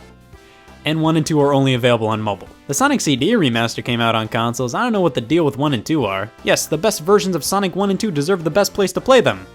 and 0.85 1.01
1 1.01 1.17
and 1.17 1.25
2 1.25 1.39
are 1.39 1.53
only 1.53 1.75
available 1.75 2.07
on 2.07 2.19
mobile. 2.19 2.47
The 2.67 2.73
Sonic 2.73 3.01
CD 3.01 3.33
remaster 3.33 3.85
came 3.85 4.01
out 4.01 4.15
on 4.15 4.27
consoles, 4.27 4.73
I 4.73 4.81
don't 4.81 4.93
know 4.93 5.01
what 5.01 5.13
the 5.13 5.21
deal 5.21 5.45
with 5.45 5.57
1 5.57 5.73
and 5.73 5.85
2 5.85 6.05
are. 6.05 6.31
Yes, 6.43 6.65
the 6.65 6.77
best 6.77 7.01
versions 7.01 7.35
of 7.35 7.43
Sonic 7.43 7.75
1 7.75 7.91
and 7.91 7.99
2 7.99 8.11
deserve 8.11 8.43
the 8.43 8.49
best 8.49 8.73
place 8.73 8.91
to 8.93 9.01
play 9.01 9.21
them 9.21 9.45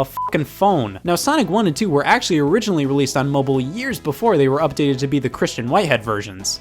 a 0.00 0.04
fucking 0.04 0.44
phone. 0.44 1.00
Now, 1.04 1.14
Sonic 1.14 1.48
1 1.48 1.66
and 1.66 1.76
2 1.76 1.88
were 1.88 2.06
actually 2.06 2.38
originally 2.38 2.86
released 2.86 3.16
on 3.16 3.28
mobile 3.28 3.60
years 3.60 4.00
before 4.00 4.36
they 4.36 4.48
were 4.48 4.60
updated 4.60 4.98
to 4.98 5.06
be 5.06 5.18
the 5.18 5.28
Christian 5.28 5.68
Whitehead 5.68 6.02
versions. 6.02 6.60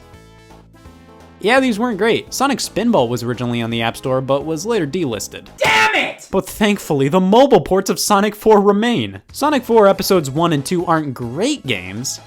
Yeah, 1.41 1.59
these 1.61 1.79
weren't 1.79 1.97
great. 1.97 2.33
Sonic 2.33 2.59
Spinball 2.59 3.07
was 3.07 3.23
originally 3.23 3.61
on 3.61 3.69
the 3.69 3.81
App 3.81 3.95
Store, 3.95 4.19
but 4.19 4.45
was 4.45 4.65
later 4.65 4.85
delisted. 4.85 5.47
Damn 5.57 5.95
it! 5.95 6.27
But 6.31 6.47
thankfully, 6.47 7.07
the 7.07 7.21
mobile 7.21 7.61
ports 7.61 7.89
of 7.89 7.99
Sonic 7.99 8.35
4 8.35 8.59
remain. 8.59 9.21
Sonic 9.31 9.63
4 9.63 9.87
Episodes 9.87 10.29
1 10.29 10.51
and 10.53 10.65
2 10.65 10.85
aren't 10.85 11.13
great 11.13 11.65
games, 11.65 12.19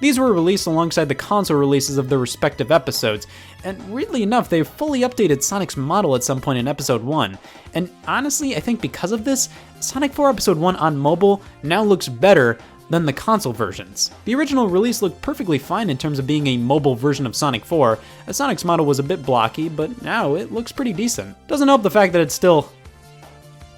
these 0.00 0.18
were 0.18 0.32
released 0.32 0.66
alongside 0.66 1.08
the 1.08 1.14
console 1.14 1.56
releases 1.56 1.98
of 1.98 2.08
the 2.08 2.18
respective 2.18 2.70
episodes, 2.70 3.26
and 3.64 3.92
weirdly 3.92 4.22
enough, 4.22 4.48
they 4.48 4.62
fully 4.62 5.00
updated 5.00 5.42
Sonic's 5.42 5.76
model 5.76 6.14
at 6.14 6.24
some 6.24 6.40
point 6.40 6.58
in 6.58 6.68
Episode 6.68 7.02
1. 7.02 7.38
And 7.74 7.90
honestly, 8.06 8.56
I 8.56 8.60
think 8.60 8.80
because 8.80 9.12
of 9.12 9.24
this, 9.24 9.48
Sonic 9.80 10.12
4 10.12 10.30
Episode 10.30 10.58
1 10.58 10.76
on 10.76 10.96
mobile 10.96 11.42
now 11.62 11.82
looks 11.82 12.08
better 12.08 12.58
than 12.88 13.04
the 13.04 13.12
console 13.12 13.52
versions. 13.52 14.12
The 14.24 14.34
original 14.34 14.68
release 14.68 15.02
looked 15.02 15.20
perfectly 15.20 15.58
fine 15.58 15.90
in 15.90 15.98
terms 15.98 16.18
of 16.18 16.26
being 16.26 16.46
a 16.46 16.56
mobile 16.56 16.94
version 16.94 17.26
of 17.26 17.34
Sonic 17.34 17.64
4, 17.64 17.98
as 18.28 18.36
Sonic's 18.36 18.64
model 18.64 18.86
was 18.86 18.98
a 18.98 19.02
bit 19.02 19.24
blocky, 19.24 19.68
but 19.68 20.02
now 20.02 20.36
it 20.36 20.52
looks 20.52 20.72
pretty 20.72 20.92
decent. 20.92 21.36
Doesn't 21.48 21.68
help 21.68 21.82
the 21.82 21.90
fact 21.90 22.12
that 22.12 22.22
it's 22.22 22.34
still 22.34 22.70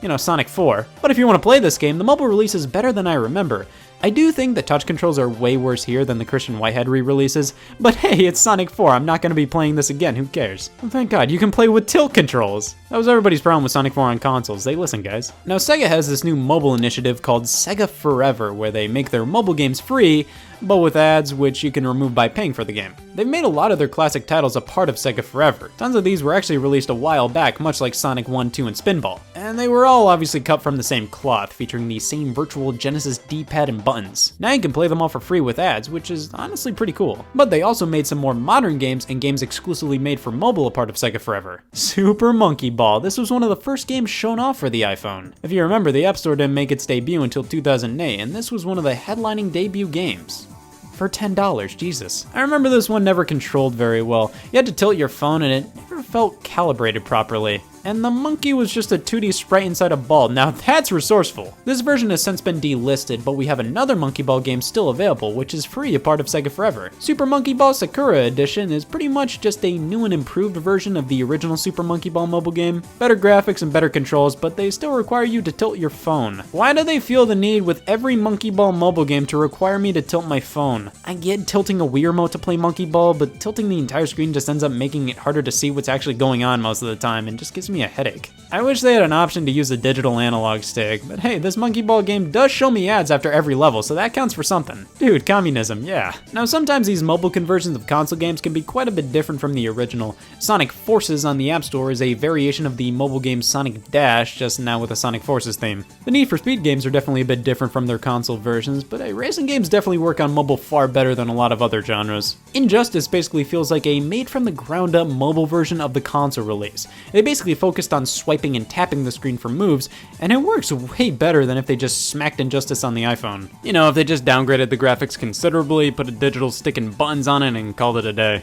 you 0.03 0.09
know, 0.09 0.17
Sonic 0.17 0.49
4. 0.49 0.87
But 1.03 1.11
if 1.11 1.19
you 1.19 1.27
want 1.27 1.37
to 1.37 1.43
play 1.43 1.59
this 1.59 1.79
game, 1.79 1.99
the 1.99 2.05
mobile 2.05 2.29
release 2.29 2.55
is 2.55 2.67
better 2.67 2.93
than 2.93 3.07
I 3.07 3.15
remember. 3.15 3.67
I 4.01 4.11
do 4.11 4.31
think 4.31 4.55
the 4.55 4.63
touch 4.63 4.87
controls 4.87 5.19
are 5.19 5.29
way 5.29 5.57
worse 5.57 5.83
here 5.83 6.05
than 6.05 6.19
the 6.19 6.25
Christian 6.25 6.61
Whitehead 6.61 6.89
re-releases, 6.89 7.55
but 7.81 7.97
hey, 7.97 8.27
it's 8.27 8.39
Sonic 8.39 8.71
4, 8.71 8.93
I'm 8.93 9.05
not 9.05 9.23
to 9.31 9.35
be 9.35 9.47
playing 9.47 9.75
this 9.75 9.91
again, 9.91 10.15
who 10.15 10.27
cares? 10.27 10.69
Thank 10.79 11.11
god, 11.11 11.33
you 11.33 11.39
can 11.39 11.51
play 11.51 11.69
with 11.69 11.87
tilt 11.89 12.15
controls! 12.15 12.77
That 12.91 12.97
was 12.97 13.07
everybody's 13.07 13.43
problem 13.43 13.65
with 13.65 13.73
Sonic 13.73 13.93
4 13.93 14.05
on 14.05 14.19
consoles. 14.19 14.65
They 14.65 14.75
listen, 14.75 15.03
guys. 15.03 15.35
Now, 15.45 15.57
Sega 15.57 15.87
has 15.87 16.09
this 16.09 16.25
new 16.25 16.35
mobile 16.35 16.75
initiative 16.75 17.21
called 17.21 17.45
Sega 17.45 17.87
Forever, 17.87 18.55
where 18.55 18.71
they 18.71 18.89
make 18.89 19.11
their 19.11 19.27
mobile 19.27 19.53
games 19.53 19.79
free, 19.79 20.27
but 20.63 20.79
with 20.79 20.97
ads, 20.97 21.35
which 21.35 21.63
you 21.63 21.71
can 21.71 21.87
remove 21.87 22.15
by 22.15 22.29
paying 22.29 22.55
for 22.55 22.65
the 22.65 22.73
game. 22.73 22.95
They've 23.15 23.27
made 23.27 23.45
a 23.45 23.49
lot 23.49 23.73
of 23.73 23.79
their 23.79 23.89
classic 23.89 24.27
titles 24.27 24.57
a 24.57 24.61
part 24.61 24.89
of 24.89 24.97
Sega 24.97 25.23
Forever. 25.23 25.71
Tons 25.77 25.97
of 25.97 26.05
these 26.05 26.23
were 26.23 26.33
actually 26.35 26.59
released 26.59 26.89
a 26.89 26.95
while 26.95 27.29
back, 27.29 27.61
much 27.61 27.81
like 27.81 27.95
Sonic 27.95 28.27
1, 28.27 28.51
2, 28.51 28.67
and 28.69 28.77
Spinball. 28.77 29.21
And 29.35 29.59
they 29.59 29.69
were 29.69 29.85
all 29.85 30.09
obviously 30.09 30.41
cut 30.41 30.63
from 30.63 30.77
the 30.77 30.83
same 30.83 31.09
cloth, 31.09 31.53
featuring 31.53 31.89
the 31.89 31.99
same 31.99 32.33
virtual 32.33 32.73
Genesis 32.73 33.19
D-pad 33.19 33.69
and 33.69 33.85
buttons. 33.85 34.33
Now 34.39 34.53
you 34.53 34.61
can 34.61 34.73
play 34.73 34.89
them 34.89 35.03
all 35.03 35.09
for 35.11 35.21
free 35.21 35.41
with 35.41 35.59
ads, 35.59 35.91
which 35.91 36.11
is 36.11 36.33
honestly 36.33 36.73
pretty 36.73 36.93
cool. 36.95 37.25
But 37.35 37.51
they 37.51 37.63
also 37.63 37.85
made 37.85 38.07
some 38.07 38.19
more 38.19 38.35
modern 38.35 38.79
games 38.79 39.07
and 39.11 39.21
games 39.21 39.43
exclusively 39.43 39.99
made 39.99 40.19
for 40.19 40.33
mobile 40.33 40.67
a 40.67 40.71
part 40.71 40.89
of 40.89 40.97
Sega 40.97 41.21
Forever. 41.21 41.63
Super 41.73 42.33
Monkey 42.33 42.71
This 43.01 43.19
was 43.19 43.31
one 43.31 43.43
of 43.43 43.49
the 43.49 43.57
first 43.57 43.89
games 43.89 44.09
shown 44.09 44.39
off 44.39 44.59
for 44.59 44.71
the 44.71 44.83
iPhone. 44.83 45.33
If 45.43 45.51
you 45.51 45.63
remember, 45.63 45.91
the 45.91 46.05
App 46.05 46.17
Store 46.17 46.37
didn't 46.37 46.55
make 46.55 46.71
its 46.71 46.87
debut 46.87 47.23
until 47.25 47.43
2008, 47.43 48.21
and 48.21 48.33
this 48.33 48.53
was 48.53 48.65
one 48.65 48.79
of 48.79 48.85
the 48.85 48.95
headlining 48.95 49.51
debut 49.51 49.89
games 49.89 50.47
for 50.93 51.09
$10, 51.09 51.77
Jesus. 51.77 52.27
I 52.35 52.41
remember 52.41 52.69
this 52.69 52.89
one 52.89 53.03
never 53.03 53.25
controlled 53.25 53.75
very 53.75 54.03
well. 54.03 54.33
You 54.53 54.59
had 54.59 54.67
to 54.67 54.73
tilt 54.73 54.97
your 54.97 55.09
phone 55.09 55.43
and 55.43 55.53
it 55.65 55.77
never 55.77 56.03
felt 56.03 56.43
calibrated 56.45 57.05
properly 57.05 57.63
and 57.85 58.05
the 58.05 58.11
monkey 58.11 58.53
was 58.53 58.73
just 58.73 58.93
a 58.93 58.99
2D 58.99 59.35
sprite 59.35 59.65
inside 59.65 59.93
a 59.93 59.97
ball. 59.97 60.29
Now 60.29 60.51
that's 60.51 60.93
resourceful. 60.93 61.57
This 61.65 61.81
version 61.81 62.11
has 62.11 62.23
since 62.23 62.41
been 62.41 62.61
delisted, 62.61 63.25
but 63.25 63.33
we 63.33 63.47
have 63.47 63.61
another 63.61 63.97
Monkey 63.97 64.23
Ball 64.23 64.41
game 64.41 64.61
still 64.63 64.89
available, 64.89 65.33
which 65.35 65.55
is 65.55 65.65
free, 65.65 65.95
a 65.95 66.01
part 66.01 66.21
of 66.21 66.27
Sega 66.27 66.51
Forever. 66.51 66.91
Super 66.99 67.27
Monkey 67.27 67.53
Ball 67.53 67.75
Sakura 67.75 68.25
Edition 68.25 68.73
is 68.73 68.85
pretty 68.85 69.09
much 69.09 69.41
just 69.41 69.65
a 69.65 69.79
new 69.79 70.05
and 70.05 70.15
improved 70.15 70.57
version 70.57 70.97
of 70.97 71.09
the 71.09 71.23
original 71.23 71.57
Super 71.57 71.83
Monkey 71.83 72.11
Ball 72.11 72.27
mobile 72.27 72.53
game. 72.53 72.83
Better 72.99 73.17
graphics 73.17 73.63
and 73.63 73.73
better 73.73 73.89
controls, 73.89 74.35
but 74.37 74.57
they 74.57 74.71
still 74.71 74.93
require 74.93 75.25
you 75.25 75.43
to 75.43 75.53
tilt 75.53 75.79
your 75.79 75.91
phone. 75.91 76.39
Why 76.53 76.73
do 76.73 76.85
they 76.85 77.01
feel 77.01 77.27
the 77.27 77.35
need 77.35 77.63
with 77.63 77.83
every 77.87 78.17
Monkey 78.17 78.51
Ball 78.51 78.73
mobile 78.73 79.05
game 79.05 79.27
to 79.27 79.37
require 79.37 79.79
me 79.79 79.93
to 79.93 80.03
tilt 80.03 80.27
my 80.27 80.41
phone? 80.41 80.91
I 81.05 81.15
get 81.15 81.47
tilting 81.47 81.81
a 81.81 81.87
Wii 81.87 82.07
remote 82.07 82.33
to 82.33 82.39
play 82.39 82.57
Monkey 82.57 82.87
Ball, 82.87 83.15
but 83.15 83.41
tilting 83.41 83.69
the 83.69 83.79
entire 83.79 84.07
screen 84.07 84.33
just 84.33 84.49
ends 84.49 84.63
up 84.63 84.73
making 84.73 85.09
it 85.09 85.17
harder 85.17 85.43
to 85.43 85.53
see 85.53 85.71
what's 85.71 85.89
actually 85.89 86.15
going 86.15 86.45
on 86.45 86.61
most 86.61 86.83
of 86.83 86.89
the 86.89 86.97
time 86.97 87.29
and 87.29 87.39
just 87.39 87.55
gives 87.69 87.79
me 87.79 87.85
a 87.85 87.89
headache. 87.89 88.31
I 88.51 88.63
wish 88.63 88.81
they 88.81 88.95
had 88.95 89.03
an 89.03 89.13
option 89.13 89.45
to 89.45 89.53
use 89.53 89.71
a 89.71 89.77
digital 89.77 90.19
analog 90.19 90.63
stick, 90.63 91.03
but 91.07 91.19
hey, 91.19 91.39
this 91.39 91.59
Monkey 91.59 91.83
Ball 91.83 92.01
game 92.01 92.31
does 92.31 92.51
show 92.51 92.71
me 92.71 92.89
ads 92.89 93.11
after 93.11 93.31
every 93.31 93.55
level, 93.55 93.83
so 93.83 93.95
that 93.95 94.15
counts 94.15 94.33
for 94.33 94.43
something. 94.43 94.87
Dude, 94.99 95.27
communism, 95.27 95.85
yeah. 95.85 96.15
Now 96.33 96.47
sometimes 96.47 96.87
these 96.87 97.03
mobile 97.03 97.29
conversions 97.29 97.77
of 97.77 97.87
console 97.87 98.19
games 98.19 98.41
can 98.41 98.55
be 98.55 98.63
quite 98.63 98.89
a 98.89 98.93
bit 98.93 99.13
different 99.13 99.39
from 99.39 99.53
the 99.53 99.69
original. 99.69 100.17
Sonic 100.39 100.73
Forces 100.73 101.27
on 101.27 101.37
the 101.37 101.51
App 101.51 101.63
Store 101.63 101.91
is 101.91 102.01
a 102.01 102.15
variation 102.15 102.65
of 102.65 102.79
the 102.79 102.91
mobile 102.91 103.21
game 103.21 103.43
Sonic 103.43 103.91
Dash, 103.91 104.39
just 104.39 104.59
now 104.59 104.81
with 104.81 104.93
a 104.93 104.97
Sonic 104.97 105.23
Forces 105.23 105.57
theme. 105.57 105.85
The 106.07 106.11
Need 106.11 106.31
for 106.31 106.39
Speed 106.39 106.63
games 106.63 106.87
are 106.87 106.91
definitely 106.91 107.21
a 107.21 107.27
bit 107.27 107.45
different 107.45 107.71
from 107.71 107.87
their 107.87 107.99
console 107.99 108.39
versions, 108.39 108.83
but 108.83 109.01
hey, 109.01 109.13
racing 109.13 109.45
games 109.45 109.69
definitely 109.69 109.99
work 109.99 110.21
on 110.21 110.33
mobile 110.33 110.57
far 110.57 110.89
better 110.89 111.15
than 111.15 111.29
a 111.29 111.35
lot 111.35 111.53
of 111.53 111.61
other 111.61 111.83
genres. 111.83 112.39
Injustice 112.55 113.09
basically 113.09 113.45
feels 113.45 113.71
like 113.71 113.87
a 113.87 114.01
made 114.01 114.31
from 114.31 114.45
the 114.45 114.53
ground 114.53 114.97
up 114.97 115.07
mobile 115.07 115.45
version 115.45 115.83
of 115.83 115.93
the 115.93 116.01
console 116.01 116.47
release. 116.47 116.89
They 117.13 117.21
basically 117.21 117.55
focused 117.59 117.93
on 117.93 118.07
swiping 118.07 118.57
and 118.57 118.69
tapping 118.69 119.05
the 119.05 119.13
screen 119.13 119.37
for 119.37 119.49
moves, 119.49 119.89
and 120.21 120.33
it 120.33 120.37
works 120.37 120.73
way 120.73 121.11
better 121.11 121.45
than 121.45 121.59
if 121.59 121.67
they 121.67 121.77
just 121.77 122.09
smacked 122.09 122.41
Injustice 122.41 122.85
on 122.85 122.95
the 122.95 123.03
iPhone. 123.03 123.49
You 123.63 123.73
know, 123.73 123.89
if 123.89 123.95
they 123.95 124.05
just 124.05 124.25
downgraded 124.25 124.71
the 124.71 124.79
graphics 124.79 125.19
considerably, 125.19 125.91
put 125.91 126.09
a 126.09 126.13
digital 126.13 126.51
stick 126.51 126.79
and 126.79 126.97
buttons 126.97 127.29
on 127.29 127.43
it, 127.43 127.57
and 127.57 127.77
called 127.77 127.99
it 127.99 128.07
a 128.07 128.13
day. 128.13 128.43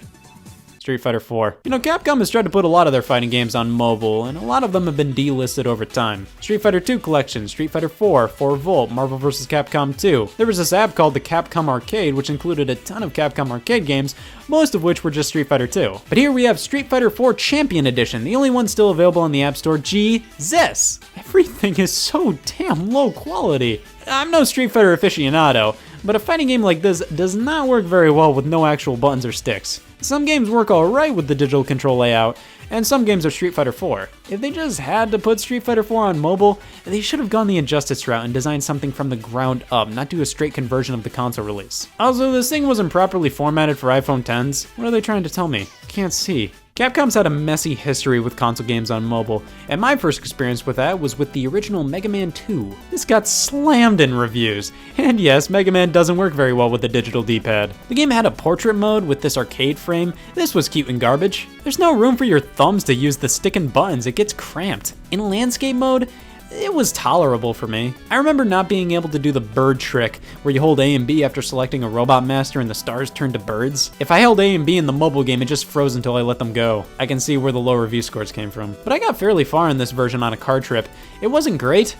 Street 0.86 1.02
Fighter 1.02 1.20
4. 1.20 1.58
You 1.64 1.72
know, 1.72 1.80
Capcom 1.80 2.20
has 2.20 2.30
tried 2.30 2.44
to 2.44 2.52
put 2.52 2.64
a 2.64 2.68
lot 2.68 2.86
of 2.86 2.94
their 2.94 3.02
fighting 3.02 3.32
games 3.32 3.56
on 3.56 3.72
mobile, 3.72 4.26
and 4.26 4.38
a 4.38 4.42
lot 4.42 4.64
of 4.64 4.72
them 4.72 4.86
have 4.86 4.96
been 4.96 5.16
delisted 5.16 5.66
over 5.66 5.84
time. 5.84 6.28
Street 6.42 6.62
Fighter 6.62 6.80
2 6.80 7.00
Collection, 7.00 7.48
Street 7.48 7.72
Fighter 7.72 7.90
4, 7.90 8.28
4 8.28 8.56
Volt, 8.56 8.92
Marvel 8.92 9.18
vs. 9.18 9.48
Capcom 9.48 10.00
2. 10.00 10.30
There 10.38 10.46
was 10.46 10.60
this 10.60 10.74
app 10.74 10.94
called 10.94 11.16
the 11.16 11.20
Capcom 11.20 11.70
Arcade, 11.70 12.14
which 12.14 12.30
included 12.30 12.70
a 12.70 12.76
ton 12.76 13.02
of 13.02 13.14
Capcom 13.14 13.50
Arcade 13.50 13.88
games, 13.88 14.14
most 14.48 14.76
of 14.76 14.84
which 14.84 15.04
were 15.04 15.10
just 15.10 15.30
Street 15.30 15.48
Fighter 15.48 15.66
2. 15.66 16.02
But 16.08 16.20
here 16.20 16.32
we 16.32 16.44
have 16.44 16.60
Street 16.60 16.88
Fighter 16.88 17.10
4 17.10 17.34
Champion 17.34 17.88
Edition, 17.88 18.24
the 18.24 18.36
only 18.36 18.52
one 18.52 18.68
still 18.68 18.92
available 18.92 19.26
in 19.26 19.32
the 19.32 19.42
App 19.42 19.58
Store. 19.58 19.80
Jesus! 19.80 21.00
Everything 21.18 21.80
is 21.80 21.92
so 21.92 22.38
damn 22.46 22.92
low 22.92 23.10
quality. 23.10 23.82
I'm 24.06 24.30
no 24.30 24.44
Street 24.44 24.70
Fighter 24.70 24.96
aficionado, 24.96 25.78
but 26.06 26.16
a 26.16 26.20
fighting 26.20 26.48
game 26.48 26.62
like 26.62 26.82
this 26.82 27.00
does 27.00 27.36
not 27.36 27.68
work 27.68 27.84
very 27.84 28.12
well 28.12 28.34
with 28.34 28.46
no 28.46 28.66
actual 28.66 28.96
buttons 28.96 29.26
or 29.26 29.32
sticks. 29.32 29.82
Some 30.02 30.26
games 30.26 30.50
work 30.50 30.70
alright 30.70 31.16
with 31.16 31.28
the 31.28 31.36
digital 31.36 31.64
control 31.64 31.98
layout, 31.98 32.38
and 32.70 32.86
some 32.86 33.06
games 33.06 33.26
are 33.26 33.32
Street 33.32 33.54
Fighter 33.54 33.72
4. 33.72 34.10
If 34.30 34.42
they 34.42 34.52
just 34.52 34.80
had 34.80 35.12
to 35.12 35.20
put 35.20 35.40
Street 35.40 35.64
Fighter 35.64 35.84
4 35.84 36.06
on 36.06 36.20
mobile, 36.20 36.60
they 36.84 37.02
should 37.02 37.20
have 37.20 37.30
gone 37.30 37.48
the 37.48 37.58
Injustice 37.58 38.08
route 38.08 38.26
and 38.26 38.34
designed 38.34 38.64
something 38.64 38.92
from 38.92 39.10
the 39.10 39.16
ground 39.16 39.66
up, 39.72 39.88
not 39.88 40.10
do 40.10 40.22
a 40.22 40.26
straight 40.26 40.54
conversion 40.54 40.94
of 40.94 41.04
the 41.04 41.10
console 41.10 41.46
release. 41.46 41.88
Also, 42.00 42.32
this 42.32 42.50
thing 42.50 42.68
wasn't 42.68 42.92
properly 42.92 43.30
formatted 43.30 43.78
for 43.78 43.90
iPhone 43.90 44.24
10s. 44.24 44.66
What 44.78 44.88
are 44.88 44.92
they 44.92 45.02
trying 45.02 45.24
to 45.24 45.30
tell 45.30 45.48
me? 45.48 45.68
Can't 45.88 46.14
see. 46.14 46.52
Capcom's 46.78 47.14
had 47.14 47.26
a 47.26 47.30
messy 47.30 47.74
history 47.74 48.20
with 48.20 48.36
console 48.36 48.68
games 48.68 48.92
on 48.92 49.06
mobile, 49.06 49.42
and 49.70 49.80
my 49.80 49.96
first 49.96 50.20
experience 50.20 50.66
with 50.66 50.76
that 50.76 51.00
was 51.00 51.18
with 51.18 51.32
the 51.32 51.48
original 51.48 51.86
Mega 51.86 52.10
Man 52.10 52.34
2. 52.34 52.76
This 52.92 53.06
got 53.06 53.30
slammed 53.30 54.02
in 54.02 54.14
reviews, 54.14 54.74
and 54.98 55.18
yes, 55.18 55.50
Mega 55.50 55.72
Man 55.72 55.94
doesn't 55.94 56.18
work 56.18 56.34
very 56.34 56.52
well 56.52 56.70
with 56.70 56.82
the 56.82 56.90
digital 56.90 57.24
D-pad. 57.24 57.72
The 57.88 57.96
game 57.96 58.10
had 58.10 58.26
a 58.26 58.32
portrait 58.32 58.74
mode 58.74 59.06
with 59.06 59.22
this 59.22 59.38
arcade 59.38 59.80
frame, 59.80 60.14
this 60.34 60.54
was 60.54 60.68
cute 60.68 60.90
and 60.90 61.00
garbage. 61.00 61.48
There's 61.64 61.80
no 61.80 61.96
room 61.96 62.18
for 62.18 62.26
your 62.26 62.42
thumbs 62.42 62.84
to 62.84 62.94
use 62.94 63.16
the 63.16 63.30
stick 63.30 63.56
and 63.56 63.72
buttons, 63.72 64.06
it 64.06 64.18
gets 64.18 64.34
cramped. 64.34 64.96
In 65.12 65.30
landscape 65.30 65.78
mode, 65.78 66.10
it 66.52 66.74
was 66.74 66.92
tolerable 66.92 67.54
for 67.54 67.68
me. 67.68 67.94
I 68.10 68.16
remember 68.16 68.46
not 68.46 68.70
being 68.70 68.92
able 68.92 69.10
to 69.10 69.20
do 69.20 69.32
the 69.32 69.42
bird 69.42 69.80
trick, 69.80 70.20
where 70.44 70.54
you 70.54 70.62
hold 70.62 70.80
A 70.80 70.96
and 70.96 71.06
B 71.06 71.24
after 71.24 71.42
selecting 71.42 71.84
a 71.84 71.90
robot 71.90 72.26
master 72.26 72.60
and 72.60 72.70
the 72.70 72.76
stars 72.76 73.10
turn 73.10 73.34
to 73.34 73.40
birds. 73.40 73.92
If 74.00 74.12
I 74.12 74.20
held 74.20 74.40
A 74.40 74.56
and 74.56 74.66
B 74.66 74.78
in 74.78 74.86
the 74.86 74.94
mobile 74.94 75.24
game, 75.24 75.42
it 75.42 75.48
just 75.48 75.66
froze 75.66 75.96
until 75.96 76.16
I 76.16 76.22
let 76.22 76.40
them 76.40 76.54
go. 76.54 76.86
I 77.00 77.06
can 77.06 77.20
see 77.20 77.38
where 77.38 77.52
the 77.52 77.60
low 77.60 77.76
review 77.76 78.02
scores 78.02 78.32
came 78.32 78.52
from. 78.52 78.76
But 78.84 78.94
I 78.94 79.00
got 79.00 79.18
fairly 79.18 79.44
far 79.44 79.70
in 79.70 79.78
this 79.78 79.92
version 79.92 80.24
on 80.24 80.34
a 80.34 80.38
car 80.38 80.62
trip. 80.62 80.88
It 81.22 81.28
wasn't 81.28 81.58
great, 81.58 81.96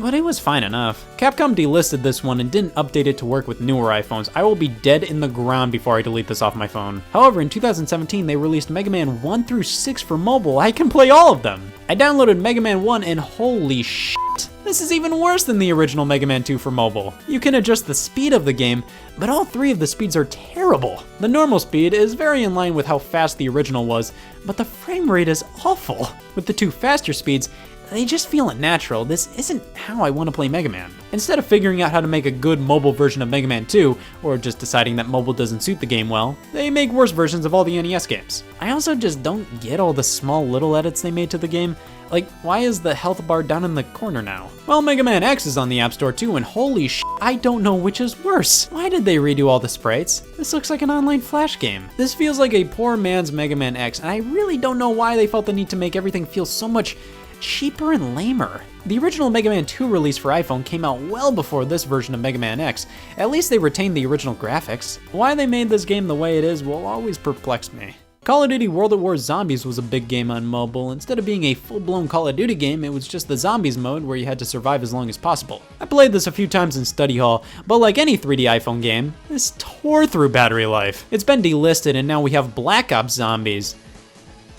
but 0.00 0.14
it 0.14 0.24
was 0.24 0.38
fine 0.38 0.64
enough. 0.64 1.04
Capcom 1.16 1.54
delisted 1.54 2.02
this 2.02 2.24
one 2.24 2.40
and 2.40 2.50
didn't 2.50 2.74
update 2.74 3.06
it 3.06 3.18
to 3.18 3.26
work 3.26 3.46
with 3.46 3.60
newer 3.60 3.90
iPhones. 3.90 4.28
I 4.34 4.42
will 4.42 4.56
be 4.56 4.68
dead 4.68 5.04
in 5.04 5.20
the 5.20 5.28
ground 5.28 5.72
before 5.72 5.98
I 5.98 6.02
delete 6.02 6.26
this 6.26 6.42
off 6.42 6.56
my 6.56 6.66
phone. 6.66 7.02
However, 7.12 7.40
in 7.40 7.48
2017, 7.48 8.26
they 8.26 8.36
released 8.36 8.70
Mega 8.70 8.90
Man 8.90 9.20
1 9.20 9.44
through 9.44 9.64
6 9.64 10.02
for 10.02 10.16
mobile. 10.16 10.58
I 10.58 10.72
can 10.72 10.88
play 10.88 11.10
all 11.10 11.32
of 11.32 11.42
them. 11.42 11.72
I 11.88 11.94
downloaded 11.94 12.40
Mega 12.40 12.60
Man 12.60 12.82
1 12.82 13.04
and 13.04 13.20
holy 13.20 13.82
shit. 13.82 14.18
This 14.64 14.80
is 14.80 14.92
even 14.92 15.18
worse 15.18 15.44
than 15.44 15.58
the 15.58 15.72
original 15.72 16.04
Mega 16.04 16.26
Man 16.26 16.42
2 16.42 16.56
for 16.56 16.70
mobile. 16.70 17.12
You 17.26 17.40
can 17.40 17.56
adjust 17.56 17.86
the 17.86 17.94
speed 17.94 18.32
of 18.32 18.44
the 18.44 18.52
game, 18.52 18.82
but 19.18 19.28
all 19.28 19.44
three 19.44 19.70
of 19.70 19.78
the 19.78 19.86
speeds 19.86 20.16
are 20.16 20.24
terrible. 20.26 21.02
The 21.20 21.28
normal 21.28 21.58
speed 21.58 21.94
is 21.94 22.14
very 22.14 22.44
in 22.44 22.54
line 22.54 22.72
with 22.72 22.86
how 22.86 22.98
fast 22.98 23.36
the 23.36 23.48
original 23.48 23.84
was, 23.84 24.12
but 24.46 24.56
the 24.56 24.64
frame 24.64 25.10
rate 25.10 25.28
is 25.28 25.44
awful. 25.64 26.08
With 26.36 26.46
the 26.46 26.52
two 26.52 26.70
faster 26.70 27.12
speeds, 27.12 27.50
they 27.92 28.04
just 28.04 28.28
feel 28.28 28.50
unnatural. 28.50 29.04
This 29.04 29.28
isn't 29.38 29.62
how 29.76 30.02
I 30.02 30.10
want 30.10 30.28
to 30.28 30.32
play 30.32 30.48
Mega 30.48 30.68
Man. 30.68 30.90
Instead 31.12 31.38
of 31.38 31.46
figuring 31.46 31.82
out 31.82 31.90
how 31.90 32.00
to 32.00 32.06
make 32.06 32.26
a 32.26 32.30
good 32.30 32.58
mobile 32.58 32.92
version 32.92 33.20
of 33.20 33.28
Mega 33.28 33.46
Man 33.46 33.66
2, 33.66 33.96
or 34.22 34.38
just 34.38 34.58
deciding 34.58 34.96
that 34.96 35.08
mobile 35.08 35.32
doesn't 35.32 35.62
suit 35.62 35.78
the 35.78 35.86
game 35.86 36.08
well, 36.08 36.36
they 36.52 36.70
make 36.70 36.90
worse 36.90 37.10
versions 37.10 37.44
of 37.44 37.54
all 37.54 37.64
the 37.64 37.80
NES 37.80 38.06
games. 38.06 38.44
I 38.60 38.70
also 38.70 38.94
just 38.94 39.22
don't 39.22 39.46
get 39.60 39.78
all 39.78 39.92
the 39.92 40.02
small 40.02 40.46
little 40.46 40.74
edits 40.74 41.02
they 41.02 41.10
made 41.10 41.30
to 41.30 41.38
the 41.38 41.48
game. 41.48 41.76
Like, 42.10 42.28
why 42.42 42.58
is 42.58 42.80
the 42.80 42.94
health 42.94 43.26
bar 43.26 43.42
down 43.42 43.64
in 43.64 43.74
the 43.74 43.84
corner 43.84 44.20
now? 44.20 44.50
Well, 44.66 44.82
Mega 44.82 45.02
Man 45.02 45.22
X 45.22 45.46
is 45.46 45.56
on 45.56 45.70
the 45.70 45.80
App 45.80 45.94
Store 45.94 46.12
too, 46.12 46.36
and 46.36 46.44
holy 46.44 46.86
sh! 46.86 47.02
I 47.22 47.36
don't 47.36 47.62
know 47.62 47.74
which 47.74 48.02
is 48.02 48.22
worse. 48.22 48.70
Why 48.70 48.90
did 48.90 49.06
they 49.06 49.16
redo 49.16 49.48
all 49.48 49.58
the 49.58 49.68
sprites? 49.68 50.20
This 50.36 50.52
looks 50.52 50.68
like 50.68 50.82
an 50.82 50.90
online 50.90 51.22
Flash 51.22 51.58
game. 51.58 51.88
This 51.96 52.12
feels 52.12 52.38
like 52.38 52.52
a 52.52 52.66
poor 52.66 52.98
man's 52.98 53.32
Mega 53.32 53.56
Man 53.56 53.76
X, 53.76 54.00
and 54.00 54.10
I 54.10 54.18
really 54.18 54.58
don't 54.58 54.76
know 54.76 54.90
why 54.90 55.16
they 55.16 55.26
felt 55.26 55.46
the 55.46 55.54
need 55.54 55.70
to 55.70 55.76
make 55.76 55.96
everything 55.96 56.26
feel 56.26 56.44
so 56.44 56.68
much 56.68 56.98
cheaper 57.42 57.92
and 57.92 58.14
lamer. 58.14 58.62
The 58.86 58.98
original 58.98 59.28
Mega 59.28 59.50
Man 59.50 59.66
2 59.66 59.86
release 59.86 60.16
for 60.16 60.30
iPhone 60.30 60.64
came 60.64 60.84
out 60.84 61.00
well 61.02 61.30
before 61.30 61.64
this 61.64 61.84
version 61.84 62.14
of 62.14 62.20
Mega 62.20 62.38
Man 62.38 62.60
X. 62.60 62.86
At 63.18 63.30
least 63.30 63.50
they 63.50 63.58
retained 63.58 63.96
the 63.96 64.06
original 64.06 64.34
graphics. 64.34 64.98
Why 65.10 65.34
they 65.34 65.46
made 65.46 65.68
this 65.68 65.84
game 65.84 66.06
the 66.06 66.14
way 66.14 66.38
it 66.38 66.44
is 66.44 66.64
will 66.64 66.86
always 66.86 67.18
perplex 67.18 67.72
me. 67.72 67.96
Call 68.24 68.44
of 68.44 68.50
Duty 68.50 68.68
World 68.68 68.92
at 68.92 69.00
War 69.00 69.16
Zombies 69.16 69.66
was 69.66 69.78
a 69.78 69.82
big 69.82 70.06
game 70.06 70.30
on 70.30 70.46
mobile. 70.46 70.92
Instead 70.92 71.18
of 71.18 71.26
being 71.26 71.42
a 71.42 71.54
full-blown 71.54 72.06
Call 72.06 72.28
of 72.28 72.36
Duty 72.36 72.54
game, 72.54 72.84
it 72.84 72.92
was 72.92 73.08
just 73.08 73.26
the 73.26 73.36
Zombies 73.36 73.76
mode 73.76 74.04
where 74.04 74.16
you 74.16 74.26
had 74.26 74.38
to 74.38 74.44
survive 74.44 74.84
as 74.84 74.92
long 74.94 75.08
as 75.08 75.18
possible. 75.18 75.60
I 75.80 75.86
played 75.86 76.12
this 76.12 76.28
a 76.28 76.32
few 76.32 76.46
times 76.46 76.76
in 76.76 76.84
study 76.84 77.18
hall, 77.18 77.44
but 77.66 77.78
like 77.78 77.98
any 77.98 78.16
3D 78.16 78.42
iPhone 78.42 78.80
game, 78.80 79.14
this 79.28 79.52
tore 79.58 80.06
through 80.06 80.28
battery 80.28 80.66
life. 80.66 81.04
It's 81.10 81.24
been 81.24 81.42
delisted 81.42 81.96
and 81.96 82.06
now 82.06 82.20
we 82.20 82.30
have 82.30 82.54
Black 82.54 82.92
Ops 82.92 83.14
Zombies. 83.14 83.74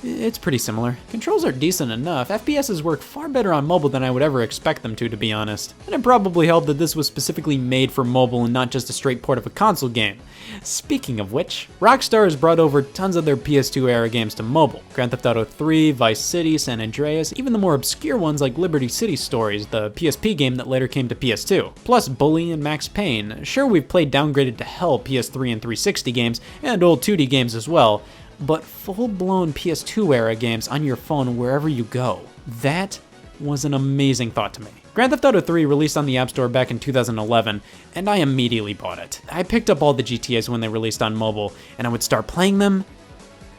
It's 0.06 0.38
pretty 0.38 0.58
similar. 0.58 0.98
Controls 1.10 1.46
are 1.46 1.54
decent 1.54 1.90
enough. 1.90 2.28
FPSs 2.28 2.82
work 2.82 3.02
far 3.02 3.30
better 3.30 3.54
on 3.54 3.66
mobile 3.66 3.88
than 3.88 4.04
I 4.04 4.12
would 4.12 4.22
ever 4.22 4.42
expect 4.42 4.84
them 4.84 4.98
to, 4.98 5.08
to 5.08 5.16
be 5.16 5.32
honest. 5.32 5.74
And 5.86 5.96
it 5.96 6.04
probably 6.04 6.46
helped 6.46 6.68
that 6.68 6.78
this 6.78 6.94
was 6.94 7.08
specifically 7.08 7.58
made 7.58 7.90
for 7.90 8.04
mobile 8.04 8.44
and 8.44 8.52
not 8.52 8.70
just 8.70 8.90
a 8.90 8.94
straight 8.94 9.22
port 9.22 9.38
of 9.38 9.46
a 9.46 9.50
console 9.50 9.88
game. 9.88 10.20
Speaking 10.62 11.22
of 11.22 11.32
which, 11.32 11.70
Rockstar 11.80 12.26
has 12.26 12.36
brought 12.36 12.60
over 12.60 12.82
tons 12.82 13.16
of 13.16 13.24
their 13.24 13.38
PS2 13.38 13.90
era 13.90 14.10
games 14.10 14.36
to 14.36 14.44
mobile. 14.44 14.84
Grand 14.94 15.12
Theft 15.12 15.26
Auto 15.26 15.46
3, 15.46 15.92
Vice 15.92 16.20
City, 16.20 16.58
San 16.58 16.82
Andreas, 16.82 17.34
even 17.38 17.54
the 17.54 17.60
more 17.60 17.74
obscure 17.74 18.18
ones 18.18 18.42
like 18.42 18.58
Liberty 18.58 18.90
City 18.90 19.16
Stories, 19.16 19.68
the 19.68 19.92
PSP 19.92 20.36
game 20.36 20.56
that 20.56 20.68
later 20.68 20.90
came 20.90 21.08
to 21.08 21.16
PS2. 21.16 21.74
Plus 21.76 22.10
Bully 22.10 22.52
and 22.52 22.62
Max 22.62 22.90
Payne. 22.90 23.44
Sure, 23.46 23.66
we've 23.66 23.88
played 23.88 24.12
downgraded 24.12 24.58
to 24.58 24.66
hell 24.66 25.00
PS3 25.00 25.54
and 25.54 25.62
360 25.62 26.12
games, 26.12 26.42
and 26.62 26.84
old 26.84 27.02
2D 27.02 27.30
games 27.30 27.56
as 27.56 27.70
well, 27.70 28.04
but 28.46 28.64
full 28.64 29.08
blown 29.08 29.54
PS2 29.54 30.16
era 30.16 30.36
games 30.36 30.68
on 30.68 30.84
your 30.84 30.96
phone 30.96 31.38
wherever 31.38 31.70
you 31.70 31.84
go. 31.86 32.22
That 32.62 33.00
was 33.40 33.66
an 33.66 33.74
amazing 33.74 34.32
thought 34.32 34.54
to 34.56 34.62
me. 34.62 34.72
Grand 34.94 35.12
Theft 35.12 35.26
Auto 35.26 35.42
3 35.42 35.66
released 35.66 35.98
on 35.98 36.06
the 36.06 36.18
App 36.18 36.30
Store 36.30 36.48
back 36.48 36.70
in 36.70 36.80
2011, 36.80 37.62
and 37.96 38.10
I 38.10 38.18
immediately 38.18 38.74
bought 38.74 39.00
it. 39.00 39.22
I 39.32 39.42
picked 39.42 39.70
up 39.70 39.82
all 39.82 39.94
the 39.94 40.04
GTAs 40.04 40.50
when 40.50 40.62
they 40.62 40.68
released 40.68 41.02
on 41.02 41.16
mobile, 41.16 41.52
and 41.78 41.88
I 41.88 41.90
would 41.90 42.04
start 42.04 42.28
playing 42.28 42.60
them 42.60 42.86